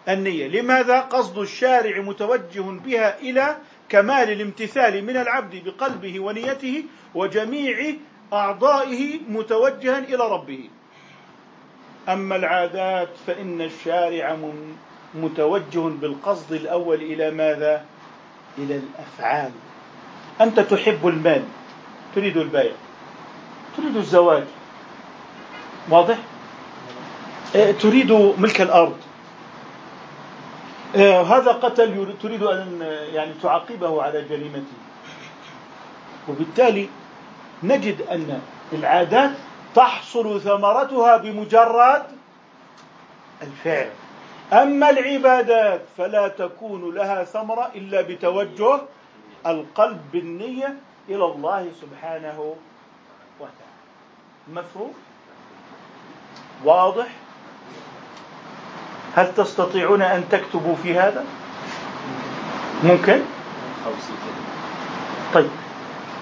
النية. 0.10 0.48
لماذا؟ 0.48 1.00
قصد 1.00 1.38
الشارع 1.38 2.02
متوجه 2.02 2.62
بها 2.62 3.20
إلى 3.20 3.58
كمال 3.90 4.32
الامتثال 4.32 5.06
من 5.06 5.18
العبد 5.18 5.64
بقلبه 5.66 6.20
ونيته 6.20 6.84
وجميع 7.16 7.94
أعضائه 8.34 9.20
متوجها 9.30 10.00
إلى 10.00 10.28
ربه. 10.32 10.70
أما 12.10 12.36
العادات 12.36 13.10
فإن 13.28 13.62
الشارع 13.62 14.38
متوجه 15.16 15.80
بالقصد 15.80 16.52
الأول 16.52 17.02
إلى 17.02 17.32
ماذا؟ 17.32 17.86
إلى 18.58 18.76
الأفعال. 18.76 19.52
أنت 20.42 20.60
تحب 20.60 21.08
المال 21.08 21.44
تريد 22.16 22.38
البيع. 22.38 22.72
تريد 23.78 23.98
الزواج. 23.98 24.44
واضح؟ 25.90 26.18
إيه، 27.56 27.72
تريد 27.72 28.12
ملك 28.12 28.62
الأرض. 28.62 28.98
إيه، 30.96 31.22
هذا 31.22 31.52
قتل 31.52 32.14
تريد 32.22 32.44
أن 32.44 32.82
يعني 33.14 33.34
تعاقبه 33.44 34.04
على 34.04 34.22
جريمته. 34.22 34.78
وبالتالي 36.30 36.90
نجد 37.64 38.02
أن 38.02 38.42
العادات 38.74 39.32
تحصل 39.76 40.42
ثمرتها 40.42 41.18
بمجرد 41.18 42.04
الفعل. 43.42 43.90
أما 44.54 44.90
العبادات 44.90 45.82
فلا 45.98 46.28
تكون 46.28 46.96
لها 46.96 47.24
ثمرة 47.24 47.72
إلا 47.76 48.02
بتوجه 48.02 48.82
القلب 49.48 50.02
بالنية 50.14 50.76
إلى 51.10 51.26
الله 51.26 51.68
سبحانه 51.82 52.56
وتعالى 53.42 54.62
مفهوم؟ 54.62 54.94
واضح؟ 56.64 57.08
هل 59.16 59.34
تستطيعون 59.36 60.02
أن 60.02 60.30
تكتبوا 60.30 60.76
في 60.84 61.00
هذا؟ 61.00 61.26
ممكن؟ 62.84 63.22
طيب 65.34 65.50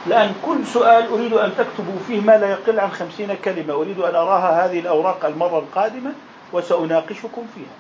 الآن 0.08 0.36
كل 0.46 0.66
سؤال 0.68 1.08
أريد 1.08 1.34
أن 1.34 1.54
تكتبوا 1.58 2.00
فيه 2.08 2.22
ما 2.22 2.38
لا 2.38 2.50
يقل 2.50 2.80
عن 2.80 2.92
خمسين 2.92 3.36
كلمة. 3.46 3.74
أريد 3.74 4.00
أن 4.00 4.16
أراها 4.16 4.66
هذه 4.66 4.80
الأوراق 4.80 5.26
المرة 5.26 5.60
القادمة 5.60 6.14
وسأناقشكم 6.54 7.46
فيها. 7.56 7.76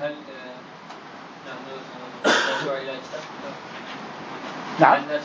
هل 0.00 0.14
نحن 2.26 2.68
إلى 2.68 2.92
كتاب؟ 2.92 3.22
نعم 4.80 5.02
إلى 5.04 5.20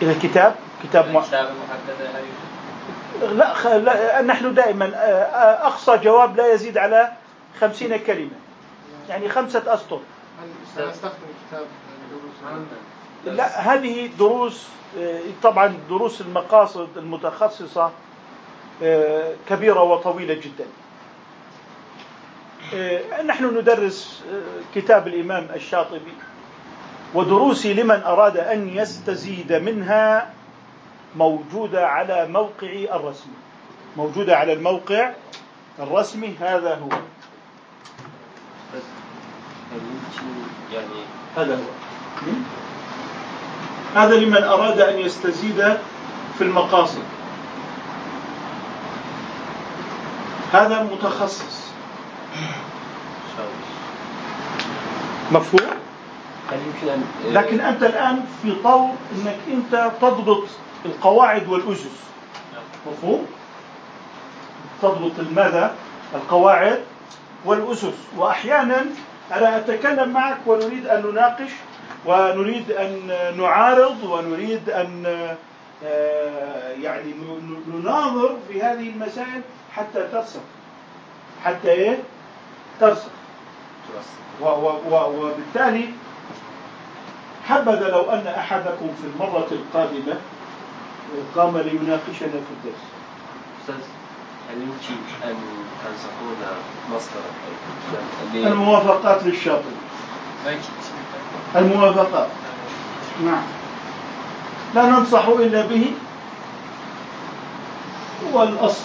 كتاب 0.00 0.54
كتاب 0.84 1.10
محددة 1.10 2.10
لا, 3.22 3.78
لا 3.78 4.22
نحن 4.22 4.54
دائما 4.54 4.84
آه، 4.84 4.88
آه، 4.88 5.66
أقصى 5.66 5.96
جواب 5.96 6.36
لا 6.36 6.52
يزيد 6.52 6.78
على 6.78 7.12
خمسين 7.60 7.96
كلمة. 7.96 8.30
يعني 9.08 9.28
خمسة 9.28 9.74
أسطر. 9.74 10.00
سأستخدم 10.76 11.12
كتاب 11.48 11.66
لا 13.24 13.74
هذه 13.74 14.10
دروس 14.18 14.66
آه، 14.98 15.20
طبعا 15.42 15.78
دروس 15.88 16.20
المقاصد 16.20 16.88
المتخصصة 16.96 17.90
كبيرة 19.48 19.82
وطويلة 19.82 20.34
جدا. 20.34 20.66
نحن 23.22 23.58
ندرس 23.58 24.22
كتاب 24.74 25.08
الإمام 25.08 25.48
الشاطبي. 25.54 26.12
ودروسي 27.14 27.74
لمن 27.74 28.02
أراد 28.02 28.36
أن 28.36 28.68
يستزيد 28.68 29.52
منها 29.52 30.30
موجودة 31.16 31.88
على 31.88 32.28
موقعي 32.28 32.94
الرسمي 32.94 33.32
موجودة 33.96 34.36
على 34.36 34.52
الموقع 34.52 35.12
الرسمي 35.78 36.34
هذا 36.40 36.74
هو. 36.74 36.88
يعني 40.72 41.00
هذا 41.36 41.54
هو. 41.54 41.70
هذا 43.94 44.14
لمن 44.16 44.44
أراد 44.44 44.80
أن 44.80 44.98
يستزيد 44.98 45.78
في 46.38 46.44
المقاصد. 46.44 47.02
هذا 50.52 50.82
متخصص. 50.82 51.66
مفهوم؟ 55.32 55.85
لكن 57.32 57.60
أنت 57.60 57.82
الآن 57.82 58.24
في 58.42 58.52
طور 58.64 58.90
أنك 59.14 59.36
أنت 59.52 59.90
تضبط 60.00 60.44
القواعد 60.84 61.48
والأسس 61.48 61.96
مفهوم؟ 62.86 63.26
تضبط 64.82 65.18
الماذا؟ 65.18 65.74
القواعد 66.14 66.80
والأسس 67.44 67.94
وأحيانا 68.16 68.86
أنا 69.32 69.56
أتكلم 69.56 70.08
معك 70.12 70.38
ونريد 70.46 70.86
أن 70.86 71.02
نناقش 71.06 71.50
ونريد 72.06 72.70
أن 72.70 73.10
نعارض 73.36 74.04
ونريد 74.04 74.70
أن 74.70 75.06
آه، 75.84 76.70
يعني 76.70 77.14
نناظر 77.74 78.36
في 78.48 78.62
هذه 78.62 78.88
المسائل 78.90 79.40
حتى 79.76 80.08
ترسخ 80.12 80.40
حتى 81.44 81.70
إيه؟ 81.70 81.98
ترسخ 82.80 83.08
وبالتالي 84.42 85.88
حبذا 87.48 87.88
لو 87.88 88.10
أن 88.10 88.26
أحدكم 88.26 88.88
في 89.02 89.08
المرة 89.14 89.46
القادمة 89.52 90.14
قام 91.36 91.58
ليناقشنا 91.58 92.28
في 92.28 92.52
الدرس. 92.56 92.82
أستاذ 93.60 93.74
هل 94.50 94.56
يمكن 94.62 95.02
أن 95.24 95.34
تنصحون 95.84 96.36
مصدرا 96.94 98.48
الموافقات 98.52 99.24
للشاطئ. 99.24 99.62
الموافقات. 101.56 102.28
نعم. 103.24 103.42
لا 104.74 104.82
ننصح 104.86 105.26
إلا 105.28 105.66
به. 105.66 105.92
هو 108.34 108.42
الأصل 108.42 108.84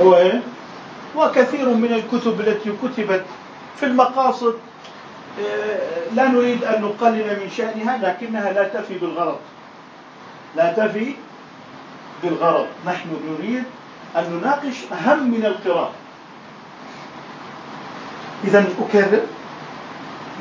هو 0.00 0.16
إيه؟ 0.16 0.40
وكثير 1.16 1.68
من 1.68 1.92
الكتب 1.92 2.40
التي 2.40 2.72
كتبت 2.82 3.24
في 3.76 3.86
المقاصد 3.86 4.54
لا 6.14 6.28
نريد 6.28 6.64
أن 6.64 6.82
نقلل 6.82 7.40
من 7.40 7.50
شأنها 7.56 7.96
لكنها 7.96 8.52
لا 8.52 8.68
تفي 8.68 8.98
بالغرض. 8.98 9.38
لا 10.56 10.72
تفي 10.72 11.14
بالغرض. 12.22 12.66
نحن 12.86 13.08
نريد 13.28 13.64
أن 14.16 14.24
نناقش 14.30 14.76
أهم 14.92 15.30
من 15.30 15.44
القراءة. 15.46 15.92
إذا 18.44 18.64
أكرر 18.80 19.20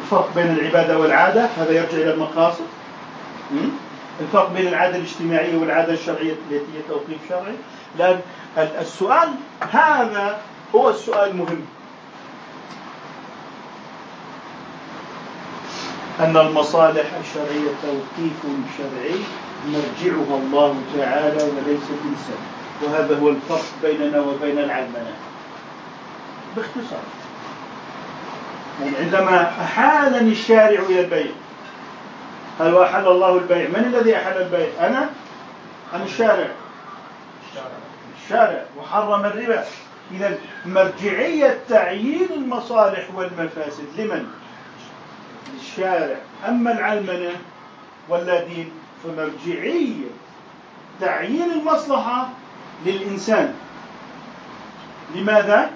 الفرق 0.02 0.32
بين 0.36 0.52
العبادة 0.52 1.00
والعادة 1.00 1.46
هذا 1.46 1.72
يرجع 1.72 1.98
إلى 1.98 2.14
المقاصد. 2.14 2.66
الفرق 4.20 4.54
بين 4.54 4.68
العادة 4.68 4.96
الاجتماعية 4.96 5.58
والعادة 5.58 5.94
الشرعية 5.94 6.32
التي 6.32 6.56
هي 6.56 6.82
توقيف 6.90 7.18
شرعي. 7.30 7.56
لأن 8.00 8.20
السؤال 8.58 9.30
هذا 9.72 10.42
هو 10.76 10.90
السؤال 10.90 11.32
المهم. 11.32 11.66
أن 16.22 16.38
المصالح 16.38 17.06
الشرعية 17.20 17.72
توقيف 17.84 18.42
شرعي 18.78 19.20
مرجعها 19.68 20.38
الله 20.38 20.82
تعالى 20.98 21.44
وليس 21.44 21.84
الإنسان 21.90 22.42
وهذا 22.84 23.20
هو 23.20 23.30
الفرق 23.30 23.66
بيننا 23.84 24.20
وبين 24.20 24.60
العلمنة 24.60 25.14
باختصار. 26.56 27.04
يعني 28.82 28.98
عندما 28.98 29.42
أحالني 29.42 30.32
الشارع 30.32 30.80
إلى 30.80 31.00
البيع 31.00 31.32
هل 32.60 32.78
أحل 32.78 33.08
الله 33.08 33.38
البيع؟ 33.38 33.68
من 33.68 33.94
الذي 33.94 34.16
أحل 34.16 34.42
البيع؟ 34.42 34.88
أنا؟ 34.88 35.10
أم 35.96 36.02
الشارع؟ 36.02 36.48
الشارع. 38.24 38.64
وحرم 38.78 39.26
الربا. 39.26 39.64
إذا 40.12 40.38
مرجعية 40.66 41.58
تعيين 41.70 42.28
المصالح 42.36 43.08
والمفاسد. 43.16 43.86
لمن؟ 43.98 44.28
للشارع 45.54 46.18
أما 46.48 46.72
العلمنة 46.72 47.32
ولا 48.10 48.44
دين 48.44 48.72
فمرجعية 49.04 50.08
تعيين 51.02 51.52
المصلحة 51.52 52.30
للإنسان. 52.86 53.54
لماذا؟ 55.16 55.72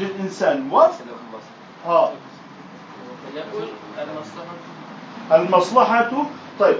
للإنسان. 0.00 0.70
و 0.72 0.80
آه. 1.86 2.12
المصلحة. 5.32 6.10
طيب. 6.60 6.76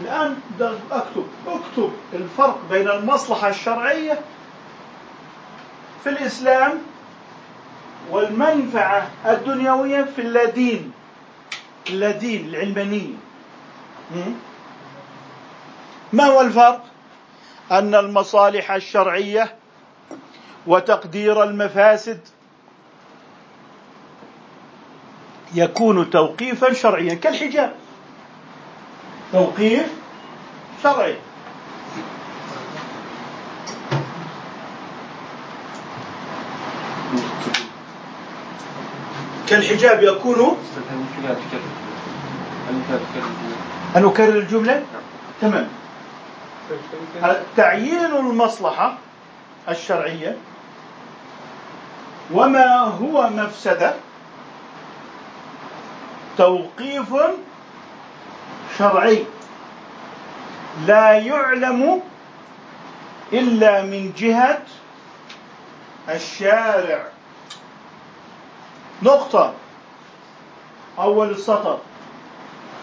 الآن 0.00 0.36
أكتب. 0.92 1.26
أكتب 1.46 1.92
الفرق 2.12 2.58
بين 2.70 2.88
المصلحة 2.90 3.48
الشرعية 3.48 4.20
في 6.04 6.10
الإسلام 6.10 6.72
والمنفعة 8.10 9.08
الدنيوية 9.26 10.02
في 10.02 10.20
اللادين 10.22 10.92
اللادين 11.88 12.48
العلمانية 12.48 13.14
ما 16.12 16.24
هو 16.24 16.40
الفرق؟ 16.40 16.84
أن 17.70 17.94
المصالح 17.94 18.70
الشرعية 18.70 19.54
وتقدير 20.66 21.42
المفاسد 21.42 22.20
يكون 25.54 26.10
توقيفا 26.10 26.72
شرعيا 26.72 27.14
كالحجاب. 27.14 27.72
توقيف 29.32 29.86
شرعي. 30.82 31.16
كالحجاب 39.48 40.02
يكون 40.02 40.56
أن 43.96 44.04
أكرر 44.04 44.38
الجملة؟ 44.38 44.82
تمام. 45.40 45.68
تعيين 47.56 48.04
المصلحة 48.04 48.98
الشرعية 49.68 50.36
وما 52.32 52.76
هو 52.76 53.30
مفسدة 53.30 53.94
توقيف 56.38 57.14
شرعي 58.78 59.24
لا 60.86 61.12
يعلم 61.12 62.00
إلا 63.32 63.82
من 63.82 64.12
جهة 64.16 64.62
الشارع. 66.08 67.04
نقطة. 69.02 69.52
أول 70.98 71.30
السطر. 71.30 71.78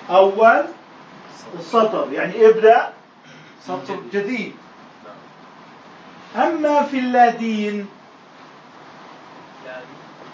أول 0.10 0.64
السطر 1.60 2.08
يعني 2.12 2.48
ابدأ 2.50 2.90
سطر 3.68 4.00
جديد. 4.14 4.56
أما 6.36 6.84
في 6.84 7.00
اللادين 7.00 7.88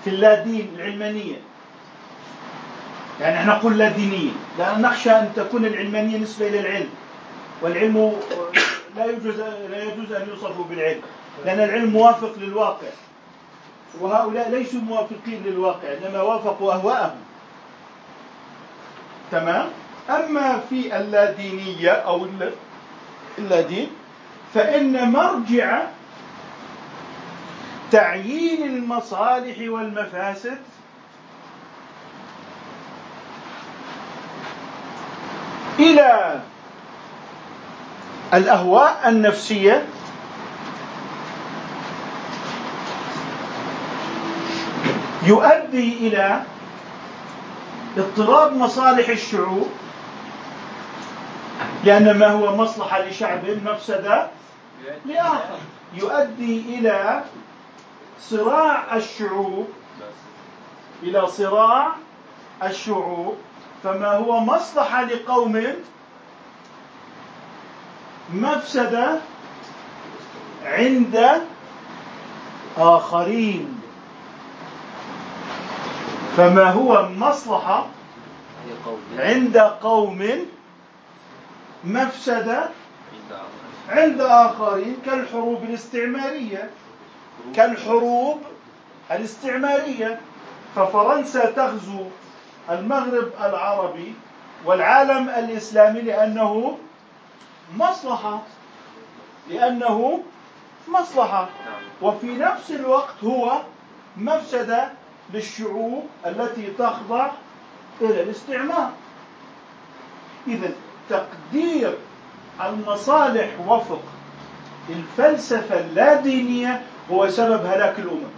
في 0.04 0.10
اللادين 0.10 0.72
العلمانية. 0.76 1.38
يعني 3.22 3.38
إحنا 3.38 3.54
نقول 3.56 3.78
لا 3.78 3.90
دينية 3.90 4.32
لأن 4.58 4.82
نخشى 4.82 5.12
أن 5.12 5.32
تكون 5.36 5.66
العلمانية 5.66 6.18
نسبة 6.18 6.48
إلى 6.48 6.60
العلم. 6.60 6.90
والعلم 7.62 8.14
لا 8.96 9.06
يجوز 9.06 9.40
لا 9.70 9.84
يجوز 9.84 10.12
أن 10.12 10.28
يوصفوا 10.30 10.64
بالعلم 10.70 11.02
لأن 11.46 11.60
العلم 11.60 11.90
موافق 11.90 12.34
للواقع. 12.38 12.88
وهؤلاء 14.02 14.50
ليسوا 14.50 14.80
موافقين 14.80 15.44
للواقع 15.46 15.88
إنما 15.94 16.22
وافقوا 16.22 16.74
أهواءهم. 16.74 17.16
تمام؟ 19.32 19.66
أما 20.10 20.60
في 20.70 20.98
اللادينية 20.98 21.92
أو 21.92 22.28
اللادين 23.38 23.90
فإن 24.54 25.12
مرجع 25.12 25.82
تعيين 27.92 28.64
المصالح 28.78 29.56
والمفاسد 29.60 30.58
إلى 35.80 36.40
الأهواء 38.34 39.10
النفسية 39.10 39.86
يؤدي 45.24 46.08
إلى 46.08 46.42
اضطراب 47.98 48.58
مصالح 48.58 49.10
الشعوب 49.10 49.70
لأن 51.84 52.18
ما 52.18 52.28
هو 52.28 52.56
مصلحة 52.56 53.02
لشعب 53.02 53.46
مفسدة 53.66 54.28
لآخر. 55.06 55.60
يؤدي 55.94 56.80
إلى 56.80 57.24
صراع 58.22 58.96
الشعوب 58.96 59.68
إلى 61.04 61.28
صراع 61.28 61.92
الشعوب. 62.64 63.38
فما 63.84 64.12
هو 64.12 64.40
مصلحة 64.40 65.04
لقوم 65.04 65.64
مفسدة 68.34 69.20
عند 70.66 71.42
آخرين. 72.78 73.77
فما 76.38 76.72
هو 76.72 77.10
مصلحة 77.10 77.86
عند 79.18 79.58
قوم 79.58 80.46
مفسدة 81.84 82.70
عند 83.90 84.22
آخرين. 84.22 84.98
كالحروب 85.06 85.64
الاستعمارية. 85.64 86.70
كالحروب 87.56 88.42
الاستعمارية. 89.12 90.20
ففرنسا 90.76 91.52
تغزو 91.52 92.06
المغرب 92.70 93.32
العربي 93.42 94.14
والعالم 94.66 95.30
الإسلامي 95.30 96.02
لأنه 96.02 96.78
مصلحة. 97.78 98.42
لأنه 99.50 100.24
مصلحة. 100.88 101.50
وفي 102.02 102.28
نفس 102.28 102.72
الوقت 102.72 103.24
هو 103.24 103.62
مفسدة 104.18 104.90
للشعوب 105.34 106.06
التي 106.26 106.74
تخضع 106.80 107.28
إلى 108.02 108.24
الاستعمار. 108.24 108.92
إذا 110.48 110.72
تقدير 111.10 111.98
المصالح 112.66 113.50
وفق 113.68 114.02
الفلسفة 114.90 115.80
اللادينية 115.80 116.82
هو 117.12 117.30
سبب 117.30 117.66
هلاك 117.66 118.00
الأمم 118.00 118.32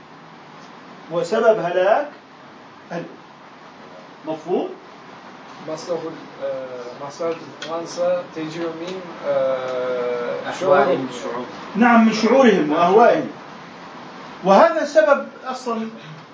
هو 1.14 1.24
سبب 1.24 1.60
هلاك 1.60 2.10
الأمم. 2.92 3.06
مفهوم؟ 4.28 4.70
مصلحة 5.70 6.00
مصلحة 7.08 7.40
فرنسا 7.62 8.24
تجي 8.36 8.60
من 8.60 9.02
شعورهم 10.60 11.08
نعم 11.76 12.06
من 12.06 12.14
شعورهم 12.14 12.72
وأهوائهم. 12.72 13.30
وهذا 14.44 14.86
سبب 14.86 15.28
أصلا 15.46 15.90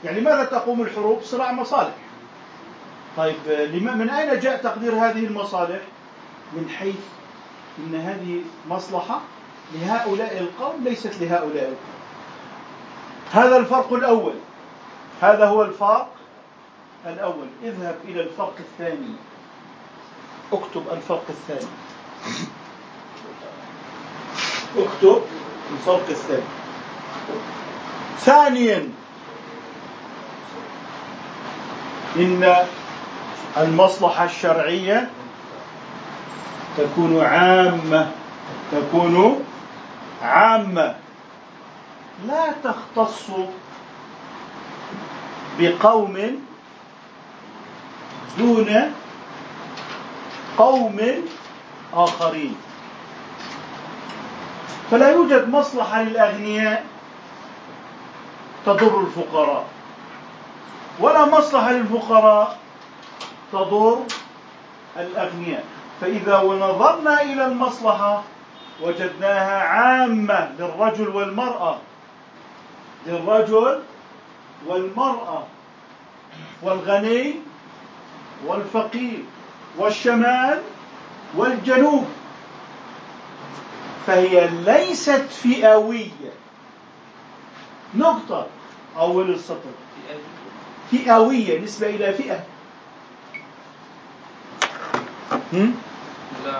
يعني 0.05 0.21
ماذا 0.21 0.43
تقوم 0.43 0.81
الحروب؟ 0.81 1.21
صراع 1.23 1.51
مصالح. 1.51 1.93
طيب 3.17 3.35
من 3.73 4.09
أين 4.09 4.39
جاء 4.39 4.57
تقدير 4.57 4.93
هذه 4.93 5.25
المصالح؟ 5.25 5.81
من 6.53 6.69
حيث 6.69 6.95
أن 7.77 7.95
هذه 7.95 8.41
مصلحة 8.69 9.21
لهؤلاء 9.73 10.37
القوم 10.37 10.83
ليست 10.83 11.21
لهؤلاء 11.21 11.63
القوم. 11.63 11.95
هذا 13.31 13.57
الفرق 13.57 13.93
الأول. 13.93 14.33
هذا 15.21 15.45
هو 15.45 15.61
الفرق 15.61 16.09
الأول. 17.05 17.47
اذهب 17.63 17.95
إلى 18.05 18.21
الفرق 18.21 18.55
الثاني. 18.59 19.15
اكتب 20.53 20.83
الفرق 20.91 21.25
الثاني. 21.29 21.71
اكتب 24.77 25.21
الفرق 25.71 26.09
الثاني. 26.09 26.43
ثانيا. 28.19 28.89
إن 32.15 32.55
المصلحة 33.57 34.25
الشرعية 34.25 35.09
تكون 36.77 37.21
عامة 37.21 38.11
تكون 38.71 39.43
عامة. 40.21 40.95
لا 42.27 42.53
تختص 42.63 43.31
بقوم 45.59 46.39
دون 48.37 48.91
قوم 50.57 51.01
آخرين. 51.93 52.55
فلا 54.91 55.11
يوجد 55.11 55.49
مصلحة 55.49 56.01
للأغنياء 56.01 56.85
تضر 58.65 58.99
الفقراء. 58.99 59.74
ولا 60.99 61.25
مصلحة 61.25 61.71
للفقراء 61.71 62.57
تضر 63.51 63.99
الأغنياء. 64.97 65.63
فإذا 66.01 66.37
نظرنا 66.43 67.21
إلى 67.21 67.45
المصلحة 67.45 68.23
وجدناها 68.81 69.59
عامة 69.59 70.51
للرجل 70.59 71.09
والمرأة 71.09 71.77
للرجل 73.07 73.81
والمرأة 74.67 75.43
والغني 76.61 77.35
والفقير 78.45 79.23
والشمال 79.77 80.61
والجنوب 81.35 82.05
فهي 84.07 84.47
ليست 84.47 85.25
فئوية. 85.29 86.33
نقطة. 87.95 88.47
أول 88.97 89.29
السطر. 89.29 89.75
فئوية 90.91 91.59
نسبة 91.59 91.87
إلى 91.87 92.13
فئة. 92.13 92.43
لا 96.45 96.59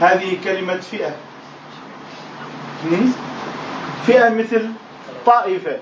هذه 0.00 0.38
كلمة 0.44 0.76
فئة. 0.76 1.16
فئة 4.06 4.28
مثل 4.28 4.72
طائفة. 5.26 5.78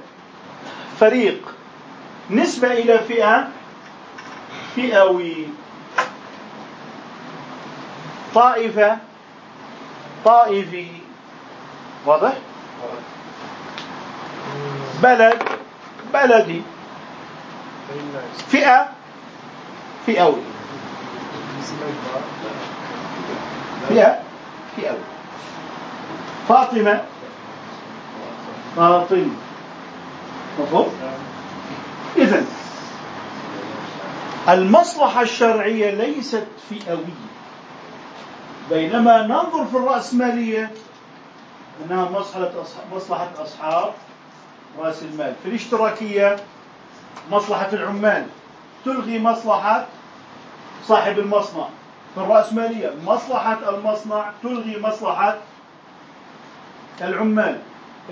فريق. 1.01 1.55
نسبة 2.31 2.73
إلى 2.73 2.99
فئة؟ 2.99 3.49
فئوي 4.77 5.47
طائفة. 8.35 8.99
طائفي. 10.25 10.89
واضح؟ 12.07 12.33
بلد. 15.03 15.58
بلدي. 16.15 16.63
فئة. 18.49 18.89
فئوي 20.07 20.43
فئة. 23.89 24.19
فئوي 24.77 24.99
فاطمة. 26.49 27.05
فاطمة. 28.77 29.31
مفهوم؟ 30.59 30.89
إذا 32.17 32.45
المصلحة 34.49 35.23
الشرعية 35.23 35.91
ليست 35.91 36.47
فئوية. 36.71 37.29
بينما 38.71 39.27
ننظر 39.27 39.65
في 39.65 39.77
الرأسمالية 39.77 40.71
أنها 41.85 42.11
مصلحة 42.93 43.31
أصحاب 43.43 43.93
رأس 44.79 45.03
المال. 45.03 45.35
في 45.43 45.49
الاشتراكية 45.49 46.37
مصلحة 47.31 47.69
العمال. 47.73 48.27
تلغي 48.85 49.19
مصلحة 49.19 49.87
صاحب 50.87 51.19
المصنع. 51.19 51.69
في 52.15 52.21
الرأسمالية 52.21 52.93
مصلحة 53.07 53.59
المصنع 53.69 54.31
تلغي 54.43 54.81
مصلحة 54.81 55.37
العمال. 57.01 57.59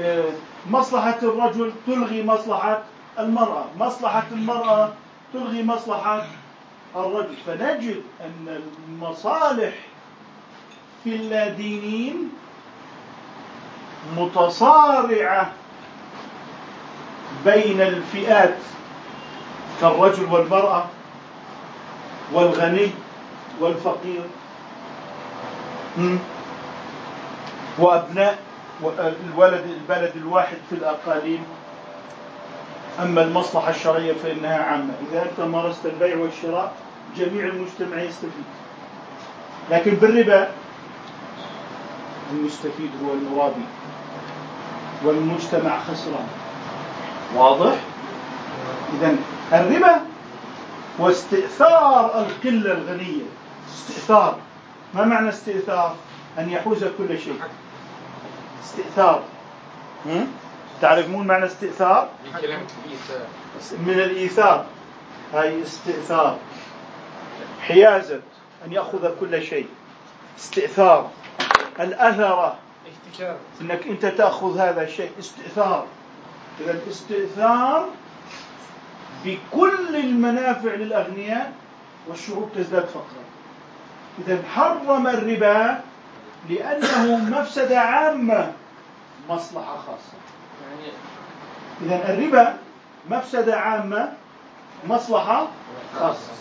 آه، 0.01 0.31
مصلحة 0.71 1.19
الرجل 1.23 1.73
تلغي 1.87 2.23
مصلحة 2.23 2.83
المرأة. 3.19 3.65
مصلحة 3.79 4.27
المرأة 4.33 4.93
تلغي 5.33 5.63
مصلحة 5.63 6.27
الرجل. 6.97 7.37
فنجد 7.47 8.03
أن 8.21 8.61
المصالح 8.89 9.75
في 11.05 11.17
اللادينين 11.17 12.31
متصارعة 14.17 15.53
بين 17.45 17.81
الفئات 17.81 18.55
كالرجل 19.81 20.25
والمرأة 20.25 20.85
والغني 22.33 22.91
والفقير 23.61 24.23
وأبناء 27.79 28.39
الولد 29.33 29.65
البلد 29.65 30.13
الواحد 30.17 30.57
في 30.71 30.75
الأقاليم. 30.75 31.45
أما 33.03 33.23
المصلحة 33.23 33.71
الشرعية 33.71 34.13
فإنها 34.13 34.63
عامة. 34.63 34.95
إذا 35.11 35.23
أنت 35.23 35.41
مارست 35.49 35.87
البيع 35.87 36.17
والشراء 36.17 36.73
جميع 37.17 37.45
المجتمع 37.47 38.03
يستفيد. 38.03 38.45
لكن 39.71 39.95
بالربا 39.95 40.49
المستفيد 42.33 42.91
هو 43.05 43.13
المرابي 43.13 43.65
والمجتمع 45.05 45.81
خسران. 45.81 46.27
واضح؟ 47.37 47.75
إذا 48.95 49.17
الربا 49.53 50.01
هو 51.01 51.11
استئثار 51.11 52.19
القلة 52.19 52.73
الغنية. 52.73 53.23
استئثار. 53.75 54.39
ما 54.95 55.05
معنى 55.05 55.29
استئثار؟ 55.29 55.97
أن 56.39 56.51
يحوز 56.51 56.85
كل 56.85 57.19
شيء. 57.19 57.41
استئثار. 58.65 59.23
تعرفون 60.81 61.27
معنى 61.27 61.47
استئثار؟ 61.47 62.09
من 63.79 64.01
الإيثار. 64.01 64.67
هاي 65.35 65.63
استئثار. 65.63 66.39
حيازة. 67.61 68.21
أن 68.67 68.73
يأخذ 68.73 69.11
كل 69.21 69.43
شيء. 69.43 69.69
استئثار. 70.39 71.11
الأثرة 71.81 72.57
احتكار. 72.87 73.37
إنك 73.61 73.87
أنت 73.87 74.07
تأخذ 74.07 74.59
هذا 74.59 74.83
الشيء. 74.83 75.11
استئثار. 75.19 75.87
إذا 76.61 76.71
الاستئثار 76.71 77.89
بكل 79.25 79.97
المنافع 79.97 80.75
للأغنياء 80.75 81.53
والشعوب 82.09 82.51
تزداد 82.55 82.87
فقرا. 82.87 83.25
إذا 84.19 84.43
حرم 84.55 85.07
الربا 85.07 85.81
لأنه 86.49 87.17
مفسدة 87.17 87.81
عامة 87.81 88.53
مصلحة 89.29 89.77
خاصة. 89.77 90.17
يعني 90.63 90.93
إذا 91.83 92.15
الربا 92.15 92.57
مفسدة 93.11 93.57
عامة 93.61 94.13
مصلحة 94.89 95.47
خاصة. 95.99 96.33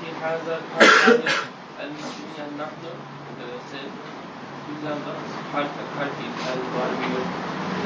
في 0.00 0.24
هذا 0.24 0.60
الحال 0.60 1.20
يعني 1.78 1.90
المسلمين 1.90 2.58
نحن 2.58 2.94
حرف 5.54 5.66
حرف 5.98 6.12
الغربيون 6.54 7.26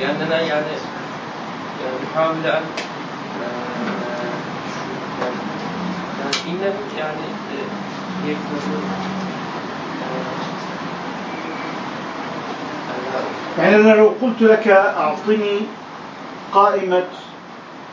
لأننا 0.01 0.41
يعني 0.41 0.67
نحاول 2.13 2.47
أن 2.47 2.63
يعني 6.99 7.23
يعني 13.59 13.77
أنا 13.77 13.93
لو 13.93 14.13
قلت 14.23 14.43
لك 14.43 14.69
أعطني 14.69 15.61
قائمة 16.53 17.05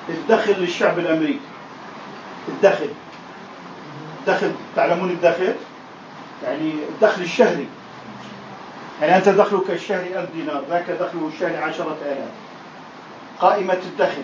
الدخل 0.10 0.53
للشعب 0.53 0.99
الأمريكي. 0.99 1.40
الدخل. 2.48 2.90
الدخل 4.20 4.52
تعلمون 4.76 5.10
الدخل؟ 5.10 5.53
يعني 6.44 6.74
الدخل 6.90 7.22
الشهري. 7.22 7.68
يعني 9.02 9.18
أنت 9.18 9.30
دخلك 9.30 9.70
الشهري 9.70 10.20
ألف 10.20 10.30
دينار 10.36 10.64
ذاك 10.70 10.86
دخله 10.91 11.30
الشهري 11.34 11.57
عشرة 11.57 11.98
آلاف. 12.06 12.45
قائمة 13.41 13.74
الدخل 13.74 14.24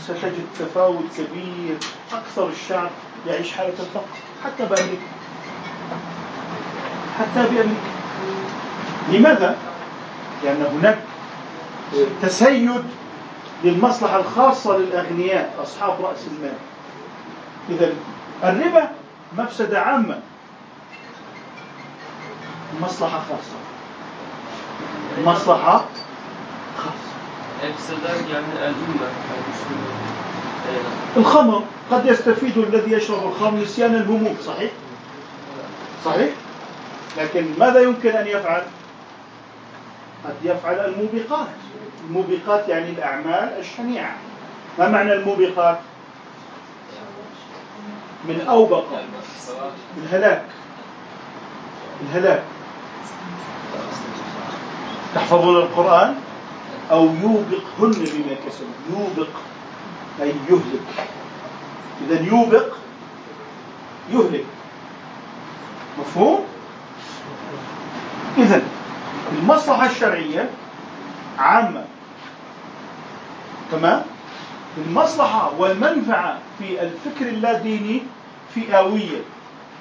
ستجد 0.00 0.46
تفاوت 0.58 1.04
كبير. 1.16 1.78
أكثر 2.12 2.48
الشعب 2.48 2.90
يعيش 3.26 3.52
حالة 3.52 3.68
الفقر. 3.68 4.18
حتى 4.44 4.66
بأمريكا. 4.66 5.08
حتى 7.18 7.42
بأمريكا. 7.42 7.98
لماذا؟ 9.12 9.56
لأن 10.44 10.62
هناك 10.62 10.98
تسيد 12.22 12.84
للمصلحة 13.64 14.16
الخاصة 14.16 14.76
للأغنياء 14.76 15.54
أصحاب 15.62 16.04
رأس 16.04 16.26
المال. 16.26 16.56
إذا 17.70 17.92
الربا 18.44 18.90
مفسدة 19.38 19.80
عامة. 19.80 20.20
مصلحة 22.82 23.18
خاصة. 23.18 23.58
مصلحة 25.26 25.84
يعني 27.62 28.44
الأمة 28.58 29.08
الخمر 31.16 31.62
قد 31.90 32.06
يستفيد 32.06 32.58
الذي 32.58 32.92
يشرب 32.92 33.26
الخمر 33.26 33.60
نسيان 33.60 33.94
الهموم 33.94 34.36
صحيح؟ 34.46 34.70
صحيح؟ 36.04 36.30
لكن 37.16 37.46
ماذا 37.58 37.80
يمكن 37.80 38.10
أن 38.10 38.26
يفعل؟ 38.26 38.62
قد 40.24 40.34
يفعل 40.44 40.74
الموبقات 40.74 41.48
الموبقات 42.08 42.68
يعني 42.68 42.90
الأعمال 42.90 43.52
الشنيعة 43.58 44.16
ما 44.78 44.88
معنى 44.88 45.12
الموبقات؟ 45.12 45.78
من 48.24 48.46
أوبق 48.48 48.84
الهلاك 50.02 50.44
الهلاك 52.02 52.42
تحفظون 55.14 55.56
القرآن 55.56 56.14
أو 56.90 57.04
يوبقهن 57.04 57.92
بما 57.92 58.34
كسبوا 58.46 58.90
يوبق 58.90 59.28
أي 60.22 60.32
يهلك. 60.50 61.06
إذا 62.06 62.20
يوبق 62.20 62.66
يهلك. 64.12 64.44
مفهوم؟ 65.98 66.44
إذا 68.38 68.62
المصلحة 69.32 69.86
الشرعية 69.86 70.50
عامة. 71.38 71.84
تمام؟ 73.72 74.02
المصلحة 74.78 75.52
والمنفعة 75.58 76.38
في 76.58 76.82
الفكر 76.82 77.28
اللاديني 77.28 78.02
فئوية. 78.54 79.20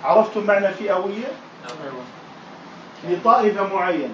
عرفتم 0.03 0.43
معنى 0.43 0.67
فئوية؟ 0.67 1.27
لطائفة 3.09 3.75
معينة. 3.75 4.13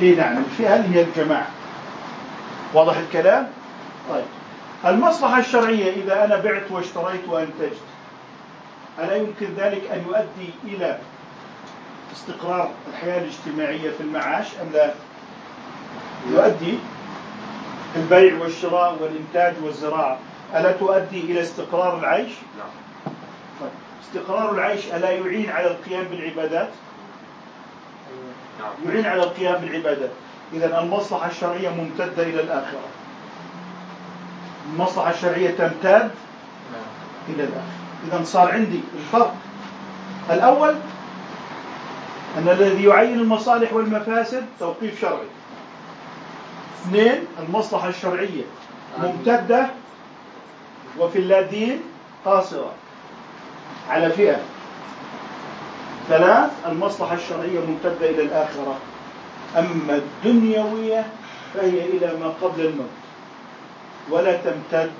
اي 0.00 0.14
نعم 0.14 0.38
الفئة 0.38 0.76
اللي 0.76 0.96
هي 0.96 1.02
الجماعة 1.02 1.46
واضح 2.74 2.96
الكلام؟ 2.96 3.48
طيب 4.10 4.24
المصلحة 4.86 5.38
الشرعية 5.38 5.92
إذا 5.92 6.24
أنا 6.24 6.36
بعت 6.36 6.70
واشتريت 6.70 7.28
وأنتجت 7.28 7.80
ألا 8.98 9.16
يمكن 9.16 9.46
ذلك 9.56 9.82
أن 9.92 10.04
يؤدي 10.08 10.50
إلى 10.64 10.98
استقرار 12.12 12.70
الحياة 12.92 13.18
الاجتماعية 13.18 13.90
في 13.90 14.00
المعاش 14.00 14.46
أم 14.62 14.72
لا؟ 14.72 14.94
يؤدي 16.30 16.78
البيع 17.96 18.38
والشراء 18.38 18.96
والإنتاج 19.00 19.54
والزراعة 19.64 20.18
ألا 20.54 20.72
تؤدي 20.72 21.20
إلى 21.20 21.40
استقرار 21.40 21.98
العيش؟ 21.98 22.32
نعم. 22.58 23.14
طيب 23.60 23.70
استقرار 24.02 24.52
العيش 24.54 24.86
ألا 24.86 25.10
يعين 25.10 25.50
على 25.50 25.66
القيام 25.66 26.04
بالعبادات؟ 26.04 26.68
يعين 28.86 29.06
على 29.06 29.22
القيام 29.22 29.54
بالعبادات. 29.54 30.10
إذا 30.52 30.80
المصلحة 30.80 31.26
الشرعية 31.26 31.68
ممتدة 31.68 32.22
إلى 32.22 32.40
الآخرة. 32.40 32.80
المصلحة 34.72 35.10
الشرعية 35.10 35.50
تمتد. 35.50 36.10
إلى 37.28 37.44
الآخرة. 37.44 37.62
إذا 38.08 38.24
صار 38.24 38.52
عندي 38.52 38.80
الفرق. 38.94 39.34
الأول 40.30 40.74
أن 42.38 42.48
الذي 42.48 42.84
يعين 42.84 43.18
المصالح 43.18 43.72
والمفاسد 43.72 44.46
توقيف 44.60 45.00
شرعي. 45.00 45.26
اثنين 46.82 47.24
المصلحة 47.38 47.88
الشرعية 47.88 48.44
ممتدة 48.98 49.66
وفي 50.98 51.18
اللادين 51.18 51.80
قاصرة 52.24 52.72
على 53.88 54.10
فئة. 54.10 54.40
ثلاث 56.08 56.50
المصلحة 56.66 57.14
الشرعية 57.14 57.60
ممتدة 57.60 58.10
إلى 58.10 58.22
الآخرة. 58.22 58.76
أما 59.58 59.94
الدنيوية 59.94 61.06
فهي 61.54 61.84
إلى 61.84 62.16
ما 62.20 62.32
قبل 62.42 62.66
الموت 62.66 62.90
ولا 64.10 64.36
تمتد 64.36 64.90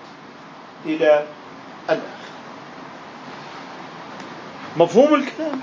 إلى 0.87 1.25
الآخرة. 1.89 2.07
مفهوم 4.77 5.15
الكلام؟ 5.15 5.61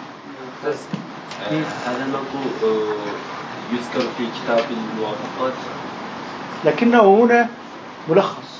هذا 1.86 2.06
الموضوع 2.06 2.96
يذكر 3.72 4.08
في 4.18 4.28
كتاب 4.44 4.66
الموافقات. 4.72 5.54
لكنه 6.66 7.04
هنا 7.24 7.50
ملخص. 8.10 8.58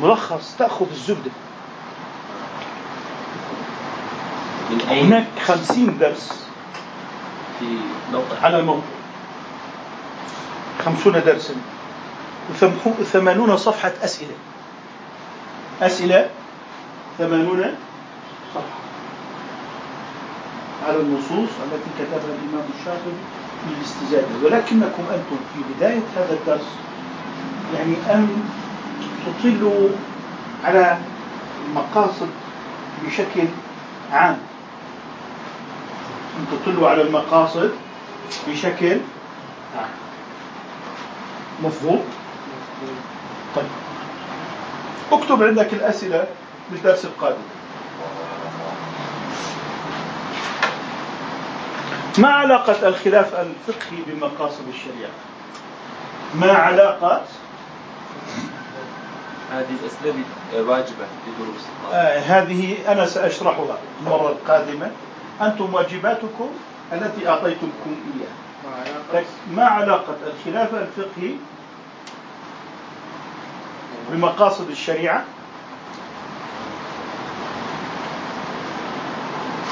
ملخص 0.00 0.56
تأخذ 0.58 0.86
الزبدة 0.90 1.30
من 1.30 1.32
أين 4.52 4.55
هناك 4.70 5.26
خمسين 5.46 5.98
درس 5.98 6.46
في 7.58 7.66
موقع. 8.12 8.36
على 8.42 8.58
الموقع. 8.58 8.80
خمسون 10.84 11.12
درسا. 11.12 11.54
وثمانون 13.00 13.56
صفحة 13.56 13.92
أسئلة. 14.02 14.34
أسئلة 15.82 16.30
ثمانون 17.18 17.74
صفحة. 18.54 18.78
على 20.88 20.96
النصوص 20.96 21.50
التي 21.64 21.90
كتبها 21.98 22.18
الإمام 22.24 22.66
الشافعي 22.78 23.12
للاستزادة. 23.68 24.26
ولكنكم 24.44 25.02
أنتم 25.14 25.36
في 25.54 25.60
بداية 25.76 26.02
هذا 26.16 26.32
الدرس 26.32 26.68
يعني 27.74 27.94
أن 28.10 28.28
تطلوا 29.26 29.88
على 30.64 30.98
المقاصد 31.68 32.28
بشكل 33.04 33.48
عام. 34.12 34.38
أن 36.36 36.46
تطلوا 36.52 36.88
على 36.88 37.02
المقاصد 37.02 37.70
بشكل 38.48 38.98
عام 39.76 39.88
مفهوم؟ 41.62 42.04
طيب 43.56 43.64
اكتب 45.12 45.42
عندك 45.42 45.72
الأسئلة 45.72 46.24
للدرس 46.72 47.04
القادم 47.04 47.42
ما 52.18 52.28
علاقة 52.28 52.88
الخلاف 52.88 53.34
الفقهي 53.34 53.98
بمقاصد 54.06 54.68
الشريعة؟ 54.68 55.10
ما 56.34 56.52
علاقة 56.52 57.22
هذه 59.52 59.66
الأسئلة 59.82 60.24
واجبة 60.70 61.06
لدروس 61.26 61.62
آه 61.92 62.18
هذه 62.18 62.92
أنا 62.92 63.06
سأشرحها 63.06 63.78
المرة 64.00 64.28
القادمة 64.28 64.90
أنتم 65.40 65.74
واجباتكم 65.74 66.50
التي 66.92 67.28
أعطيتكم 67.28 67.70
إياها. 68.14 69.24
ما 69.50 69.64
علاقة؟ 69.64 70.16
الخلاف 70.26 70.74
الفقهي 70.74 71.34
بمقاصد 74.10 74.70
الشريعة. 74.70 75.24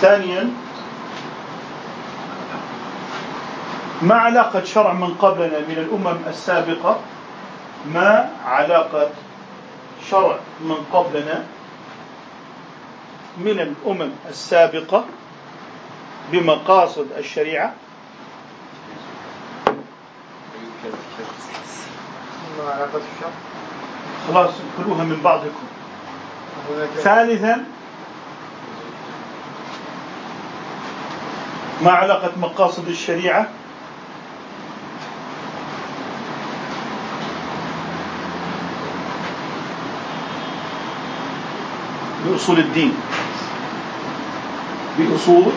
ثانيا 0.01 0.51
ما 4.03 4.15
علاقة 4.15 4.65
شرع 4.65 4.93
من 4.93 5.15
قبلنا 5.15 5.59
من 5.59 5.79
الأمم 5.79 6.19
السابقة؟ 6.27 7.01
ما 7.93 8.31
علاقة 8.47 9.11
شرع 10.11 10.37
من 10.61 10.77
قبلنا 10.93 11.45
من 13.39 13.61
الأمم 13.61 14.11
السابقة؟ 14.29 15.05
بمقاصد 16.33 17.07
الشريعة. 17.19 17.75
خلاص 24.29 24.51
كلوها 24.79 25.05
من 25.05 25.21
بعضكم. 25.25 25.65
ثالثا 27.03 27.65
ما 31.83 31.91
علاقة 31.91 32.33
مقاصد 32.41 32.89
الشريعة؟ 32.89 33.49
بأصول 42.25 42.59
الدين. 42.59 42.95
بأصول 44.99 45.53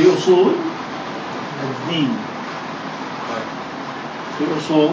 بأصول 0.00 0.52
الدين 1.62 2.16
بأصول 4.40 4.90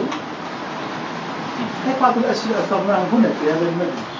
هيك 1.87 1.95
بعض 2.01 2.17
الأسئلة 2.17 2.59
أثرناها 2.59 3.05
هنا 3.13 3.29
في 3.29 3.51
هذا 3.51 3.69
المجلس 3.69 4.17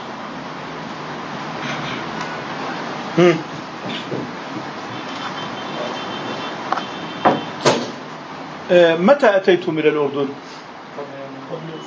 آه، 8.71 8.95
متى 8.95 9.35
أتيتم 9.37 9.79
إلى 9.79 9.89
الأردن؟ 9.89 10.27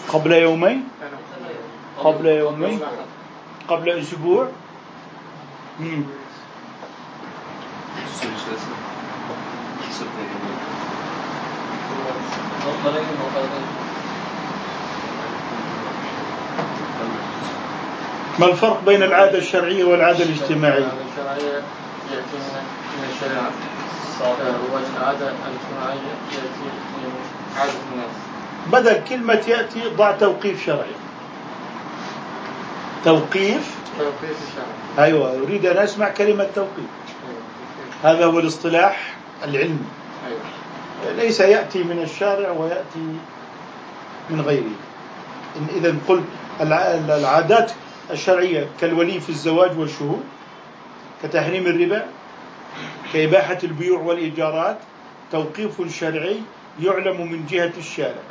قبل 0.09 0.33
يومين؟ 0.33 0.89
قبل 1.99 2.27
يومين؟ 2.27 2.81
قبل 3.69 3.91
أسبوع؟ 3.91 4.49
ما 18.39 18.47
الفرق 18.47 18.85
بين 18.87 19.03
العادة 19.03 19.39
الشرعية 19.39 19.85
والعادة 19.85 20.25
الاجتماعية؟ 20.25 20.79
العادة 20.79 21.03
الشرعية 21.13 21.63
يأتي 22.13 22.37
من 22.97 23.09
الشريعة 23.15 23.51
والعادة 24.21 25.27
الاجتماعية 25.29 26.13
يأتي 26.33 26.67
من 26.97 27.13
عادة 27.59 27.73
الناس 27.93 28.11
بدل 28.73 29.05
كلمة 29.09 29.43
يأتي 29.49 29.81
ضع 29.97 30.13
توقيف 30.13 30.67
شرعي 30.67 30.95
توقيف 33.05 33.75
توقيف 33.99 34.37
الشرع 34.49 35.05
أيوة 35.05 35.39
أريد 35.39 35.67
أن 35.67 35.77
أسمع 35.77 36.09
كلمة 36.09 36.47
توقيف. 36.55 36.91
هذا 38.05 38.25
هو 38.27 38.39
الاصطلاح 38.39 39.20
العلمي 39.45 39.85
أيوة. 40.27 41.17
ليس 41.17 41.41
يأتي 41.41 41.83
من 41.83 42.03
الشارع 42.03 42.51
ويأتي 42.51 43.17
من 44.31 44.41
غيره. 44.41 44.77
إن 45.57 45.67
إذا 45.77 45.95
قلت 46.09 46.25
الع- 46.61 46.95
العادات 47.19 47.73
الشرعية 48.11 48.67
كالولي 48.81 49.21
في 49.21 49.29
الزواج 49.31 49.79
والشهود 49.79 50.25
كتحريم 51.23 51.67
الربا 51.67 52.07
كإباحة 53.13 53.59
البيوع 53.65 54.01
والإيجارات 54.01 54.77
توقيف 55.33 55.95
شرعي 56.01 56.37
يعلم 56.83 57.33
من 57.33 57.47
جهة 57.51 57.73
الشارع. 57.79 58.23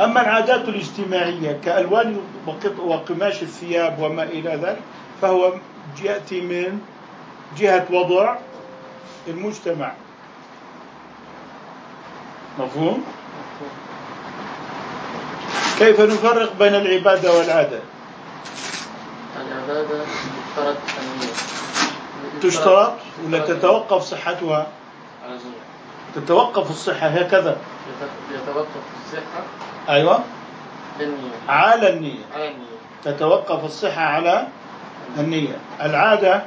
أما 0.00 0.20
العادات 0.22 0.68
الاجتماعية 0.68 1.60
كألوان 1.64 2.20
وقماش 2.78 3.42
الثياب 3.42 3.98
وما 4.00 4.22
إلى 4.22 4.50
ذلك 4.62 4.80
فهو 5.22 5.52
يأتي 6.02 6.40
من 6.40 6.80
جهة 7.58 7.86
وضع 7.90 8.36
المجتمع. 9.28 9.92
مفهوم؟ 12.58 13.04
كيف 15.78 16.00
نفرق 16.00 16.52
بين 16.58 16.74
العبادة 16.74 17.32
والعادة؟ 17.38 17.78
العبادة 19.36 19.98
تشترط 20.56 20.76
تشترط 22.42 22.92
ولا 23.24 23.38
تتوقف 23.38 24.02
صحتها؟ 24.02 24.66
تتوقف 26.14 26.70
الصحة 26.70 27.06
هكذا. 27.06 27.50
يت- 27.50 28.40
يتوقف 28.42 28.68
الصحة 29.06 29.42
أيوة. 29.88 30.20
بالنية 30.98 31.30
على 31.48 31.88
النية. 31.90 32.24
على 32.34 32.48
النية. 32.48 32.76
تتوقف 33.04 33.64
الصحة 33.64 34.02
على 34.02 34.46
النية. 35.18 35.56
العادة 35.82 36.42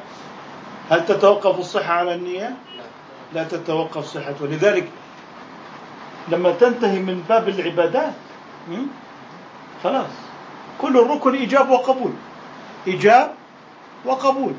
هل 0.92 1.06
تتوقف 1.06 1.60
الصحة 1.60 1.94
على 1.94 2.14
النية؟ 2.14 2.56
لا 3.34 3.44
تتوقف 3.44 4.06
صحته. 4.06 4.46
لذلك 4.48 4.88
لما 6.28 6.52
تنتهي 6.52 7.00
من 7.00 7.24
باب 7.30 7.50
العبادات? 7.50 8.14
خلاص. 9.84 10.12
كل 10.82 10.98
الركن 10.98 11.36
إيجاب 11.36 11.70
وقبول. 11.70 12.12
إيجاب 12.88 13.32
وقبول. 14.06 14.54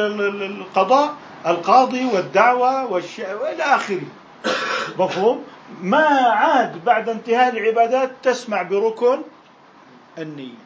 ال- 0.00 0.42
القضاء 0.42 1.14
القاضي 1.46 2.04
والدعوة 2.04 2.86
والش... 2.92 3.18
وإلى 3.18 3.62
آخره. 3.62 4.02
مفهوم؟ 4.98 5.44
ما 5.82 6.06
عاد 6.18 6.84
بعد 6.84 7.08
انتهاء 7.08 7.48
العبادات 7.56 8.10
تسمع 8.22 8.62
بركن 8.62 9.22
النية. 10.18 10.62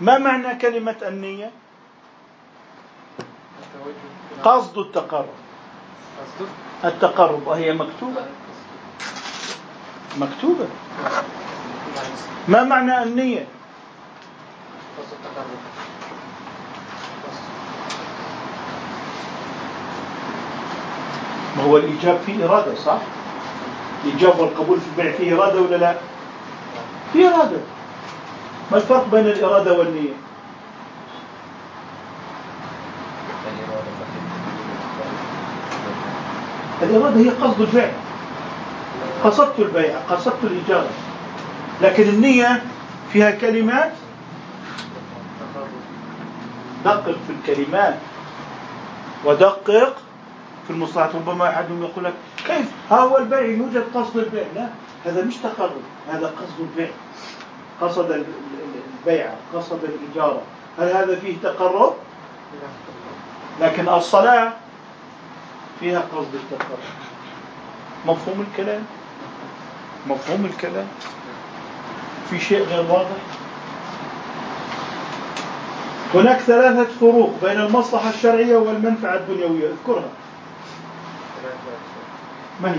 ما 0.00 0.18
معنى 0.18 0.54
كلمة 0.54 0.96
النية؟ 1.02 1.46
إلى- 1.46 1.63
قصد 4.44 4.78
التقرب. 4.78 5.34
التقرب 6.84 7.46
وهي 7.46 7.72
مكتوبة. 7.72 8.26
مكتوبة. 10.18 10.66
ما 12.48 12.62
معنى 12.62 13.02
النية؟ 13.02 13.46
التقرب. 14.98 15.46
هو 21.66 21.76
الإيجاب 21.76 22.18
فيه 22.26 22.44
إرادة 22.44 22.74
صح؟ 22.74 22.98
الإيجاب 24.04 24.38
والقبول 24.38 24.80
في 24.80 24.86
البيع 24.86 25.16
فيه 25.16 25.34
إرادة 25.34 25.60
ولا 25.60 25.76
لا؟ 25.76 25.96
فيه 27.12 27.28
إرادة. 27.28 27.60
ما 28.70 28.76
الفرق 28.76 29.06
بين 29.12 29.26
الإرادة 29.26 29.72
والنية؟ 29.72 30.23
الإرادة 36.82 37.20
هي 37.20 37.28
قصد 37.28 37.60
الفعل. 37.60 37.92
قصدت 39.24 39.58
البيع 39.58 39.98
قصدت 40.10 40.44
الإيجار. 40.44 40.86
لكن 41.82 42.02
النية 42.02 42.62
فيها 43.12 43.30
كلمات. 43.30 43.92
دقق 46.84 47.04
في 47.04 47.50
الكلمات. 47.52 47.94
ودقق 49.24 49.96
في 50.66 50.70
المصطلحات 50.70 51.14
ربما 51.14 51.48
أحدهم 51.48 51.82
يقول 51.82 52.04
لك 52.04 52.14
كيف؟ 52.46 52.66
ها 52.90 52.96
هو 52.96 53.18
البيع 53.18 53.40
يوجد 53.40 53.84
قصد 53.94 54.16
البيع. 54.16 54.44
لا 54.54 54.68
هذا 55.04 55.24
مش 55.24 55.36
تقرب. 55.36 55.82
هذا 56.12 56.26
قصد 56.26 56.60
البيع. 56.60 56.90
قصد 57.80 58.24
البيع 59.06 59.30
قصد 59.54 59.78
الإجارة 59.84 60.42
هل 60.78 60.88
هذا 60.88 61.16
فيه 61.16 61.36
تقرب؟ 61.42 61.94
لكن 63.60 63.88
الصلاة 63.88 64.52
فيها 65.80 66.00
قصد 66.00 66.34
التقرب 66.34 66.78
مفهوم 68.06 68.46
الكلام؟ 68.50 68.82
مفهوم 70.06 70.44
الكلام؟ 70.44 70.86
في 72.30 72.40
شيء 72.40 72.62
غير 72.64 72.80
واضح؟ 72.92 73.16
هناك 76.14 76.40
ثلاثة 76.40 76.84
فروق 77.00 77.34
بين 77.42 77.60
المصلحة 77.60 78.10
الشرعية 78.10 78.56
والمنفعة 78.56 79.14
الدنيوية. 79.14 79.68
اذكرها. 79.68 80.08
ما 82.62 82.72
هي؟ 82.72 82.78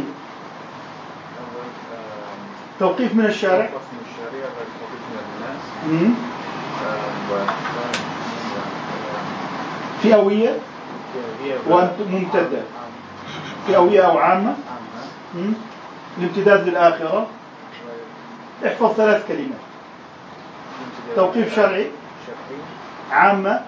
توقيف 2.80 3.16
من 3.16 3.26
الشارع. 3.26 3.70
الناس. 5.90 6.12
فئوية. 10.04 10.58
وممتدة 11.70 12.62
فئوية 13.68 14.02
أو 14.02 14.18
عامة. 14.18 14.56
الامتداد 16.18 16.70
للآخرة. 16.70 17.28
احفظ 18.66 18.94
ثلاث 18.94 19.28
كلمات. 19.28 19.60
توقيف 21.16 21.56
شرعي. 21.56 21.92
عامة. 23.12 23.62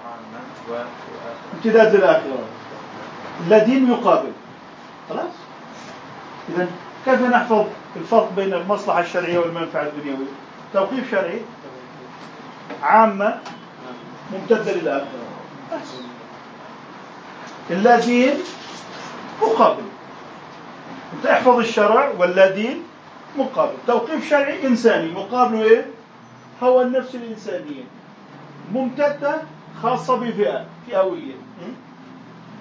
امتداد 1.54 1.96
للآخرة. 1.96 2.40
لا 3.50 3.58
دين 3.58 3.92
يقابل. 3.92 4.32
خلاص؟ 5.10 5.34
إذا 6.50 6.68
كيف 7.06 7.22
نحفظ 7.22 7.66
الفرق 7.96 8.32
بين 8.36 8.54
المصلحة 8.54 9.00
الشرعية 9.00 9.40
والمنفعة 9.40 9.82
الدنيوية؟ 9.82 10.28
توقيف 10.74 11.12
شرعي. 11.12 11.42
عامة. 12.84 13.40
ممتدة 14.34 14.72
للآخرة. 14.72 15.08
اللا 17.70 18.00
دين 18.00 18.34
مقابل. 19.42 19.84
أنت 21.14 21.26
احفظ 21.26 21.60
الشرع 21.60 22.12
ولا 22.18 22.52
دين؟ 22.52 22.84
مقابل. 23.38 23.74
توقيف 23.88 24.30
شرعي 24.30 24.68
إنساني. 24.68 25.12
مقابله 25.12 25.64
إيه؟ 25.64 25.86
هو 26.64 26.82
النفس 26.82 27.16
الإنسانية. 27.16 27.84
ممتدة 28.74 29.42
خاصة 29.82 30.16
بفئة 30.16 30.66
فئوية. 30.88 31.36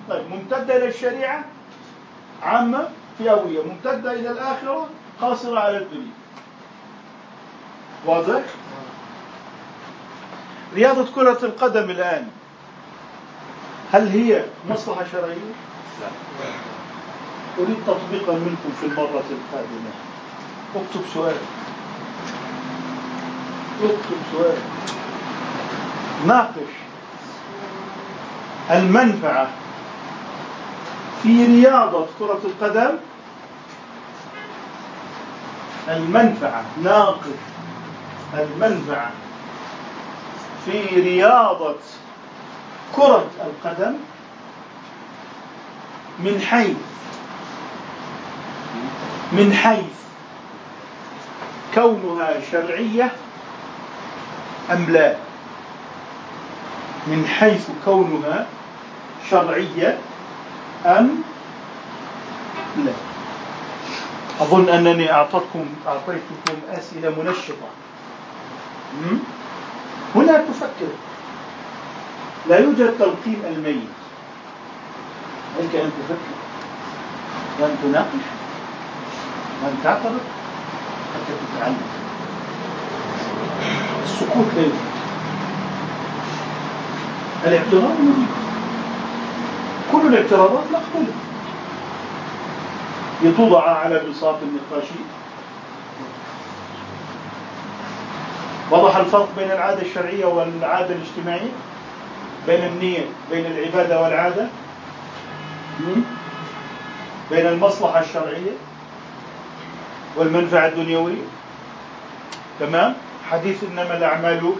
طيب 0.09 0.23
ممتدة 0.31 0.77
إلى 0.77 0.89
الشريعة؟ 0.89 1.45
عامة 2.43 2.89
فئوية. 3.19 3.63
ممتدة 3.63 4.13
إلى 4.13 4.31
الآخرة؟ 4.31 4.89
قاصرة 5.21 5.61
على 5.61 5.77
الدنيا. 5.79 6.13
واضح؟ 8.07 8.43
رياضة 10.75 11.13
كرة 11.15 11.39
القدم 11.43 11.91
الآن 11.91 12.29
هل 13.93 14.09
هي 14.09 14.45
مصلحة 14.71 15.05
شرعية؟ 15.13 15.53
أريد 17.59 17.77
تطبيقا 17.87 18.33
منكم 18.33 18.71
في 18.81 18.87
المرة 18.87 19.25
القادمة. 19.31 19.93
اكتب 20.77 21.01
سؤال. 21.15 21.37
اكتب 23.85 24.19
سؤال. 24.33 24.59
ناقش 26.27 26.73
المنفعة 28.71 29.49
في 31.23 31.47
رياضة 31.47 32.07
كرة 32.19 32.41
القدم. 32.45 32.97
المنفعة 35.89 36.63
ناقش 36.83 37.27
المنفعة 38.35 39.11
في 40.65 41.01
رياضة 41.01 41.75
كرة 42.97 43.31
القدم. 43.41 43.95
من 46.19 46.41
حيث 46.41 46.77
من 49.33 49.53
حيث 49.53 49.97
كونها 51.75 52.41
شرعية 52.53 53.13
أم 54.73 54.87
لا؟ 54.91 55.17
من 57.07 57.27
حيث 57.27 57.69
كونها 57.85 58.47
شرعية 59.31 59.99
أم 60.87 61.23
لا؟ 62.77 62.93
أظن 64.41 64.69
أنني 64.69 65.13
أعطتكم 65.13 65.67
أعطيتكم 65.87 66.57
أسئلة 66.71 67.11
منشطة. 67.11 67.69
هنا 70.15 70.45
تفكر. 70.49 70.93
لا 72.49 72.59
يوجد 72.59 72.99
تلقين 72.99 73.43
الميت. 73.47 74.06
عليك 75.59 75.75
أن 75.75 75.91
تفكر 75.91 76.37
وأن 77.61 77.77
تناقش. 77.83 78.25
وأن 79.63 79.77
تعترض. 79.85 80.21
حتى 81.15 81.33
تتعلم. 81.57 81.77
السكوت 84.05 84.47
لا 84.57 84.63
يوجد 84.63 84.73
الاعتراض 87.45 87.83
موجود 88.01 88.27
كل 89.93 90.07
الاعتراضات 90.07 90.65
مقبولة 90.73 91.13
لتوضع 93.23 93.71
على 93.79 94.03
بساط 94.11 94.35
النقاشي 94.43 94.95
وضح 98.71 98.97
الفرق 98.97 99.29
بين 99.39 99.51
العادة 99.51 99.83
الشرعية 99.83 100.27
والعادة 100.27 100.95
الاجتماعية 100.95 101.53
بين 102.47 102.65
النية 102.65 103.05
بين 103.31 103.47
العبادة 103.47 104.03
والعادة. 104.03 104.47
بين 107.31 107.47
المصلحة 107.47 108.01
الشرعية 108.01 108.53
والمنفعة 110.17 110.67
الدنيوية. 110.67 111.23
تمام؟ 112.61 112.95
حديث 113.31 113.65
إنما 113.65 113.97
الأعمال 113.97 114.53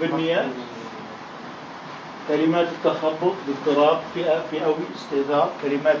بالنيات. 0.00 0.46
كلمات 2.28 2.68
التخبط 2.68 3.34
باضطراب 3.46 4.00
فئة 4.14 4.42
فئوي 4.50 4.84
استهزاء. 4.96 5.52
كلمات 5.62 5.98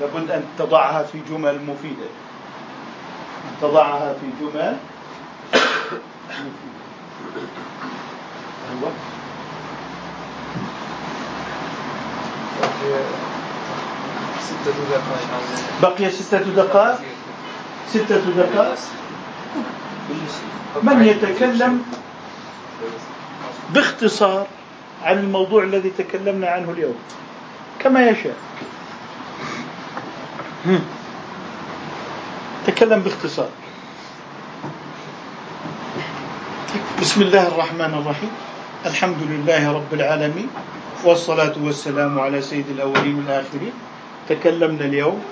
لابد 0.00 0.30
أن 0.30 0.44
تضعها 0.58 1.02
في 1.02 1.20
جمل 1.30 1.64
مفيدة. 1.64 2.08
تضعها 3.60 4.12
في 4.12 4.26
جمل 4.40 4.76
مفيدة. 6.30 7.48
أيوة. 12.82 13.27
ستة 14.40 14.72
دقائق. 14.90 15.28
بقي 15.82 16.10
ستة 16.10 16.38
دقائق؟ 16.38 16.98
ستة 17.88 18.20
دقائق؟ 18.36 18.78
من 20.82 21.04
يتكلم؟ 21.04 21.82
باختصار 23.70 24.46
عن 25.04 25.18
الموضوع 25.18 25.62
الذي 25.62 25.90
تكلمنا 25.98 26.48
عنه 26.48 26.70
اليوم. 26.70 26.94
كما 27.80 28.08
يشاء. 28.08 28.36
تكلم 32.66 33.00
باختصار. 33.00 33.48
بسم 37.00 37.22
الله 37.22 37.46
الرحمن 37.48 37.94
الرحيم. 37.94 38.30
الحمد 38.86 39.22
لله 39.22 39.72
رب 39.72 39.94
العالمين. 39.94 40.48
والصلاة 41.04 41.54
والسلام 41.62 42.20
على 42.20 42.42
سيد 42.42 42.68
الأولين 42.70 43.14
والآخرين. 43.14 43.72
تكلمنا 44.28 44.84
اليوم 44.84 45.22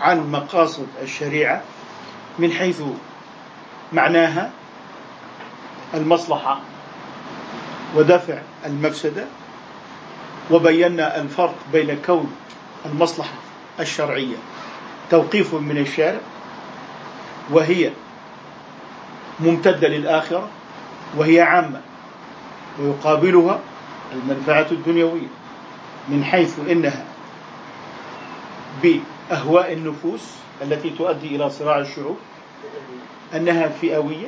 عن 0.00 0.30
مقاصد 0.30 0.86
الشريعة 1.02 1.62
من 2.38 2.52
حيث 2.52 2.82
معناها 3.92 4.50
المصلحة 5.94 6.60
ودفع 7.96 8.38
المفسدة 8.66 9.24
وبينا 10.50 11.20
الفرق 11.20 11.54
بين 11.72 11.98
كون 12.06 12.32
المصلحة 12.86 13.34
الشرعية 13.80 14.36
توقيف 15.10 15.54
من 15.54 15.78
الشارع 15.78 16.20
وهي 17.50 17.90
ممتدة 19.40 19.88
للآخرة 19.88 20.48
وهي 21.16 21.40
عامة 21.40 21.80
ويقابلها 22.80 23.60
المنفعة 24.12 24.66
الدنيوية 24.70 25.28
من 26.08 26.24
حيث 26.24 26.58
إنها 26.70 27.04
بأهواء 28.82 29.72
النفوس 29.72 30.20
التي 30.62 30.90
تؤدي 30.90 31.36
إلى 31.36 31.50
صراع 31.50 31.78
الشعوب 31.78 32.16
أنها 33.34 33.68
فئوية 33.68 34.26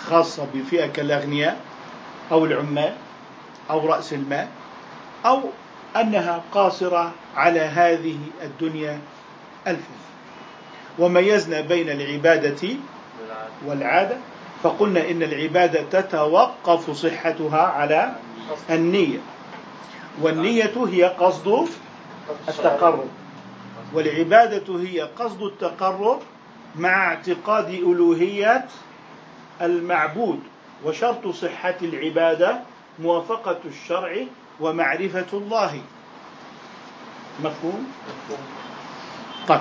خاصة 0.00 0.46
بفئة 0.54 0.86
كالأغنياء 0.86 1.60
أو 2.32 2.44
العمال 2.44 2.94
أو 3.70 3.86
رأس 3.86 4.12
المال 4.12 4.48
أو 5.26 5.40
أنها 5.96 6.42
قاصرة 6.52 7.12
على 7.36 7.60
هذه 7.60 8.16
الدنيا 8.42 9.00
الفث 9.66 10.00
وميزنا 10.98 11.60
بين 11.60 11.90
العبادة 11.90 12.68
والعادة 13.66 14.16
فقلنا 14.62 15.10
إن 15.10 15.22
العبادة 15.22 15.82
تتوقف 16.00 16.90
صحتها 16.90 17.62
على 17.62 18.14
النية. 18.70 19.18
والنية 20.22 20.72
هي 20.88 21.04
قصد 21.04 21.68
التقرب. 22.48 23.08
والعبادة 23.94 24.78
هي 24.80 25.00
قصد 25.00 25.42
التقرب 25.42 26.20
مع 26.76 27.08
اعتقاد 27.08 27.68
ألوهية 27.68 28.64
المعبود 29.62 30.40
وشرط 30.84 31.28
صحة 31.28 31.74
العبادة 31.82 32.60
موافقة 32.98 33.58
الشرع 33.64 34.16
ومعرفة 34.60 35.26
الله. 35.32 35.80
مفهوم؟ 37.44 37.92
طيب. 39.48 39.60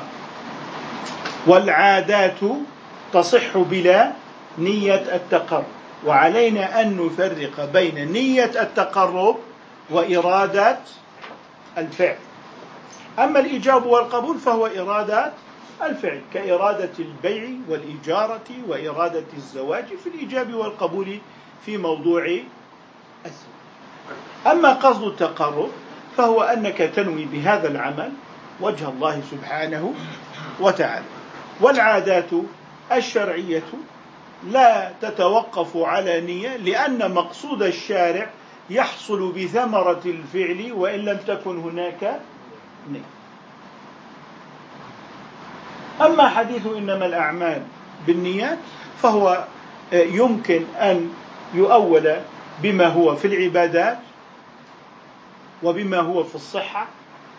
والعادات 1.48 2.40
تصح 3.14 3.58
بلا 3.58 4.12
نية 4.58 5.16
التقرب 5.16 5.66
وعلينا 6.06 6.82
أن 6.82 6.98
نفرق 6.98 7.70
بين 7.74 8.12
نية 8.12 8.62
التقرب 8.62 9.38
وإرادة 9.90 10.78
الفعل. 11.78 12.18
أما 13.20 13.40
الإيجاب 13.40 13.86
والقبول 13.86 14.38
فهو 14.38 14.66
إرادة 14.66 15.32
الفعل 15.84 16.22
كإرادة 16.34 16.92
البيع 17.00 17.50
والإجارة 17.70 18.50
وإرادة 18.68 19.24
الزواج 19.38 19.86
في 20.04 20.10
الإيجاب 20.10 20.54
والقبول 20.54 21.20
في 21.66 21.78
موضوع 21.78 22.26
الزواج. 23.26 23.60
أما 24.48 24.74
قصد 24.74 25.04
التقرب 25.04 25.70
فهو 26.18 26.42
أنك 26.42 26.78
تنوي 26.78 27.26
بهذا 27.26 27.68
العمل 27.68 28.12
وجه 28.62 28.90
الله 28.90 29.22
سبحانه 29.32 29.94
وتعالى. 30.60 31.06
والعادات 31.62 32.30
الشرعية 32.92 33.64
لا 34.52 34.92
تتوقف 35.02 35.78
على 35.78 36.22
نية 36.22 36.58
لأن 36.58 37.14
مقصود 37.14 37.64
الشارع 37.64 38.30
يحصل 38.70 39.32
بثمرة 39.32 40.02
الفعل 40.06 40.72
وإن 40.74 41.00
لم 41.00 41.18
تكن 41.28 41.58
هناك 41.58 42.20
نية 42.94 43.20
أما 46.06 46.30
حديث 46.30 46.68
إنما 46.68 47.06
الأعمال 47.06 47.62
بالنيات 48.08 48.58
فهو 49.02 49.44
يمكن 49.94 50.64
أن 50.76 51.14
يؤول 51.54 52.16
بما 52.64 52.88
هو 52.88 53.16
في 53.16 53.26
العبادات 53.28 54.00
وبما 55.64 56.00
هو 56.00 56.24
في 56.24 56.36
الصحة 56.36 56.88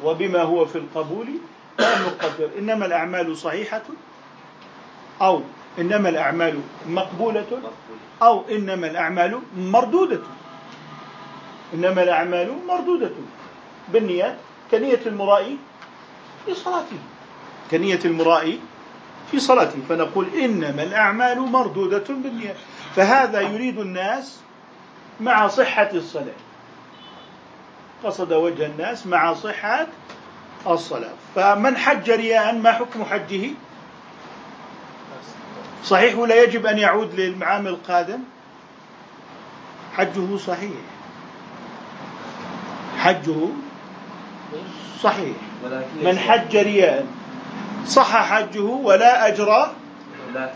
وبما 0.04 0.42
هو 0.42 0.66
في 0.66 0.78
القبول 0.78 1.26
وأن 1.78 2.02
نقدر 2.02 2.50
إنما 2.58 2.86
الأعمال 2.86 3.36
صحيحة؟ 3.36 3.82
أو 5.22 5.42
إنما 5.78 6.08
الأعمال 6.08 6.60
مقبولة؟ 6.86 7.46
أو 8.22 8.44
إنما 8.50 8.86
الأعمال 8.86 9.38
مردودة؟ 9.56 10.20
إنما 11.74 12.02
الأعمال 12.02 12.52
مردودة. 12.68 13.10
بالنيات 13.92 14.36
كنية 14.70 15.00
المرائي 15.06 15.56
في 16.46 16.54
صلاته 16.54 16.98
كنية 17.70 18.00
المرائي 18.04 18.60
في 19.30 19.40
صلاته 19.40 19.78
فنقول 19.88 20.26
إنما 20.34 20.82
الأعمال 20.82 21.40
مردودة 21.40 22.04
بالنيات 22.08 22.56
فهذا 22.96 23.40
يريد 23.40 23.78
الناس 23.78 24.40
مع 25.20 25.48
صحة 25.48 25.90
الصلاة. 25.94 26.40
قصد 28.04 28.32
وجه 28.32 28.66
الناس 28.66 29.06
مع 29.06 29.34
صحة 29.34 29.86
الصلاة. 30.66 31.12
فمن 31.34 31.76
حج 31.76 32.10
رياء 32.10 32.54
ما 32.54 32.72
حكم 32.72 33.04
حجه؟ 33.04 33.50
صحيح 35.84 36.18
ولا 36.18 36.42
يجب 36.42 36.66
أن 36.66 36.78
يعود 36.78 37.20
للعام 37.20 37.66
القادم؟ 37.66 38.18
حجه 39.96 40.36
صحيح. 40.36 40.80
حجه 42.98 43.48
صحيح. 45.02 45.36
من 46.02 46.18
حج 46.18 46.56
رياء 46.56 47.06
صح 47.86 48.16
حجه 48.16 48.62
ولا 48.62 49.28
أجر 49.28 49.70
لا. 50.34 50.52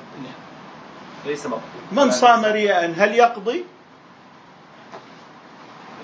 ليس 1.26 1.46
مقبول. 1.46 1.62
من 1.92 2.10
صام 2.10 2.44
رياء 2.44 2.94
هل 2.96 3.14
يقضي؟ 3.14 3.64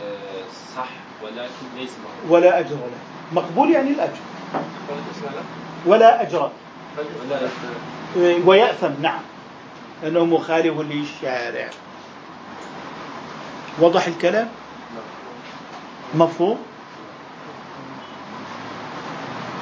آه، 0.03 0.45
صح. 0.77 0.89
ولكن 1.23 1.67
ليس 1.77 1.91
مقبول. 1.91 2.37
ولا 2.37 2.59
أجر 2.59 2.75
له. 2.75 3.01
مقبول 3.33 3.71
يعني 3.71 3.91
الأجر. 3.91 4.21
ولا 5.87 6.23
أجر 6.23 6.51
ولا 7.27 7.49
ويأثم. 8.45 9.03
نعم. 9.03 9.21
لأنه 10.03 10.25
مخالف 10.25 10.81
للشارع. 10.81 11.71
وضح 13.81 14.07
الكلام؟ 14.07 14.49
مفهوم؟ 16.15 16.59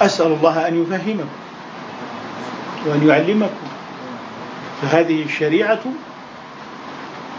أسأل 0.01 0.27
الله 0.27 0.69
أن 0.69 0.83
يفهمكم 0.83 1.29
وأن 2.87 3.09
يعلمكم. 3.09 3.69
فهذه 4.83 5.23
الشريعة 5.23 5.81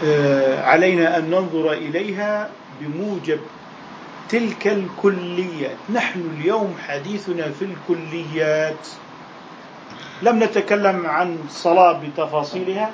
آه، 0.04 0.64
علينا 0.64 1.18
أن 1.18 1.30
ننظر 1.30 1.72
إليها 1.72 2.50
بموجب 2.80 3.40
تلك 4.28 4.66
الكليات. 4.68 5.76
نحن 5.94 6.20
اليوم 6.36 6.74
حديثنا 6.88 7.50
في 7.58 7.64
الكليات. 7.64 8.88
لم 10.22 10.42
نتكلم 10.42 11.06
عن 11.06 11.38
الصلاة 11.48 11.92
بتفاصيلها 11.92 12.90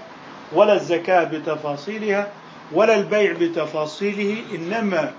ولا 0.53 0.73
الزكاة 0.75 1.25
بتفاصيلها 1.25 2.29
ولا 2.73 2.95
البيع 2.95 3.33
بتفاصيله 3.33 4.37
إنما 4.55 5.13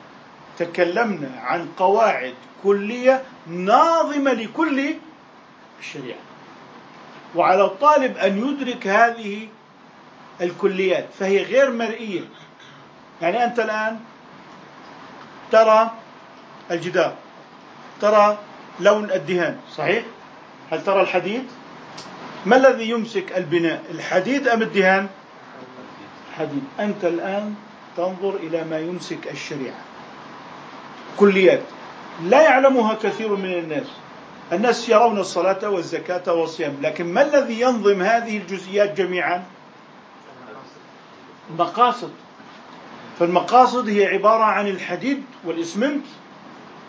تكلمنا 0.57 1.39
عن 1.39 1.67
قواعد 1.77 2.34
كلية 2.63 3.23
ناظمة 3.47 4.34
لكل 4.34 4.95
الشريعة. 5.79 6.19
وعلى 7.35 7.65
الطالب 7.65 8.17
أن 8.17 8.38
يدرك 8.38 8.88
هذه 8.88 9.47
الكليات 10.41 11.05
فهي 11.19 11.43
غير 11.43 11.71
مرئية. 11.71 12.21
يعني 13.21 13.43
أنت 13.43 13.59
الآن 13.59 13.99
ترى 15.51 15.91
الجدار 16.71 17.15
ترى 18.01 18.38
لون 18.79 19.11
الدهان 19.11 19.59
صحيح؟ 19.75 20.03
هل 20.71 20.84
ترى 20.84 21.01
الحديد؟ 21.01 21.43
ما 22.45 22.55
الذي 22.55 22.89
يمسك 22.89 23.38
البناء 23.38 23.84
الحديد 23.91 24.47
أم 24.47 24.61
الدهان؟ 24.61 25.07
الحديد. 26.29 26.63
أنت 26.79 27.05
الآن 27.05 27.55
تنظر 27.97 28.35
إلى 28.35 28.63
ما 28.63 28.79
يمسك 28.79 29.27
الشريعة. 29.31 29.86
كليات. 31.17 31.61
لا 32.23 32.41
يعلمها 32.41 32.93
كثير 32.93 33.35
من 33.35 33.53
الناس. 33.53 33.88
الناس 34.53 34.89
يرون 34.89 35.19
الصلاة 35.19 35.69
والزكاة 35.69 36.34
والصيام 36.34 36.77
لكن 36.81 37.13
ما 37.13 37.21
الذي 37.21 37.61
ينظم 37.61 38.01
هذه 38.01 38.38
الجزئيات 38.38 38.97
جميعا؟ 38.97 39.43
مقاصد 41.57 42.11
فالمقاصد 43.19 43.89
هي 43.89 44.05
عبارة 44.05 44.43
عن 44.43 44.67
الحديد 44.67 45.23
والإسمنت 45.45 46.05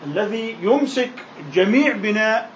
الذي 0.05 0.57
يمسك 0.61 1.11
جميع 1.53 1.93
بناء 1.93 2.49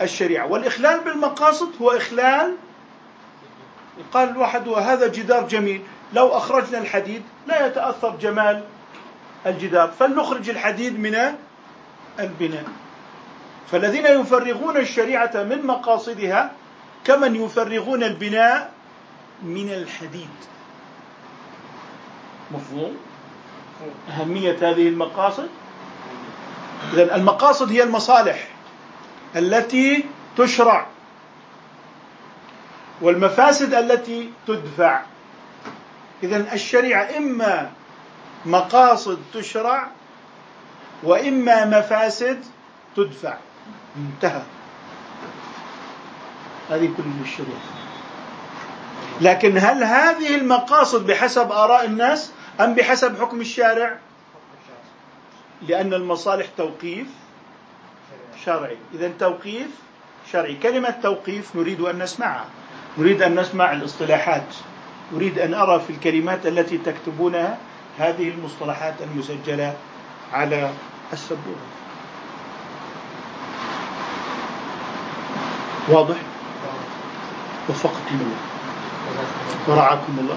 الشريعة. 0.00 0.46
والإخلال 0.46 1.00
بالمقاصد 1.00 1.68
هو 1.82 1.90
إخلال. 1.90 2.56
قال 4.12 4.28
الواحد 4.28 4.68
وهذا 4.68 5.06
جدار 5.06 5.48
جميل. 5.48 5.82
لو 6.12 6.28
أخرجنا 6.28 6.78
الحديد 6.78 7.22
لا 7.46 7.66
يتأثر 7.66 8.16
جمال 8.20 8.64
الجدار. 9.46 9.88
فلنخرج 9.98 10.50
الحديد 10.50 10.98
من 11.00 11.34
البناء. 12.20 12.64
فالذين 13.70 14.06
يفرغون 14.06 14.76
الشريعة 14.76 15.30
من 15.34 15.66
مقاصدها 15.66 16.52
كمن 17.04 17.36
يفرغون 17.36 18.02
البناء 18.02 18.72
من 19.42 19.72
الحديد. 19.72 20.28
مفهوم؟ 22.50 22.96
أهمية 24.08 24.56
هذه 24.70 24.88
المقاصد؟ 24.88 25.48
إذا 26.92 27.14
المقاصد 27.16 27.72
هي 27.72 27.82
المصالح 27.82 28.48
التي 29.36 30.04
تشرع 30.36 30.86
والمفاسد 33.00 33.74
التي 33.74 34.30
تدفع. 34.46 35.00
إذا 36.22 36.52
الشريعة 36.52 37.16
إما 37.16 37.70
مقاصد 38.46 39.18
تشرع 39.34 39.88
وإما 41.02 41.64
مفاسد 41.64 42.44
تدفع. 42.96 43.34
انتهى. 43.96 44.42
هذه 46.70 46.90
كل 46.96 47.02
الشروط. 47.22 47.62
لكن 49.20 49.58
هل 49.58 49.84
هذه 49.84 50.34
المقاصد 50.34 51.06
بحسب 51.06 51.52
آراء 51.52 51.84
الناس 51.84 52.32
أم 52.60 52.74
بحسب 52.74 53.20
حكم 53.20 53.40
الشارع؟ 53.40 53.98
لأن 55.68 55.94
المصالح 55.94 56.46
توقيف 56.56 57.06
شرعي. 58.44 58.76
إذا 58.94 59.12
توقيف 59.18 59.70
شرعي. 60.32 60.54
كلمة 60.54 60.90
توقيف 60.90 61.56
نريد 61.56 61.80
أن 61.80 62.02
نسمعها. 62.02 62.44
نريد 62.98 63.22
أن 63.22 63.40
نسمع 63.40 63.72
الاصطلاحات. 63.72 64.54
أريد 65.14 65.38
أن 65.38 65.54
أرى 65.54 65.80
في 65.80 65.90
الكلمات 65.90 66.46
التي 66.46 66.78
تكتبونها 66.78 67.58
هذه 67.98 68.28
المصطلحات 68.28 68.94
المسجلة 69.02 69.76
على 70.32 70.70
السبورة. 71.12 71.66
واضح؟ 75.88 76.16
وفقكم 77.68 78.14
الله. 78.20 78.36
ورعاكم 79.68 80.18
الله. 80.18 80.36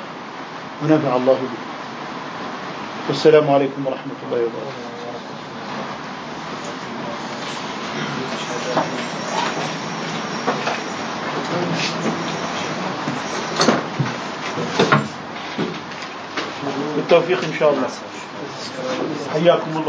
ونفع 0.83 1.15
الله 1.15 1.33
بكم 1.33 1.65
والسلام 3.07 3.51
عليكم 3.51 3.87
ورحمة 3.87 4.17
الله 4.25 4.37
وبركاته. 4.37 4.95
بالتوفيق 17.09 17.43
إن 17.43 17.53
شاء 17.59 17.73
الله. 17.73 17.87
حياكم 19.33 19.71
الله. 19.71 19.83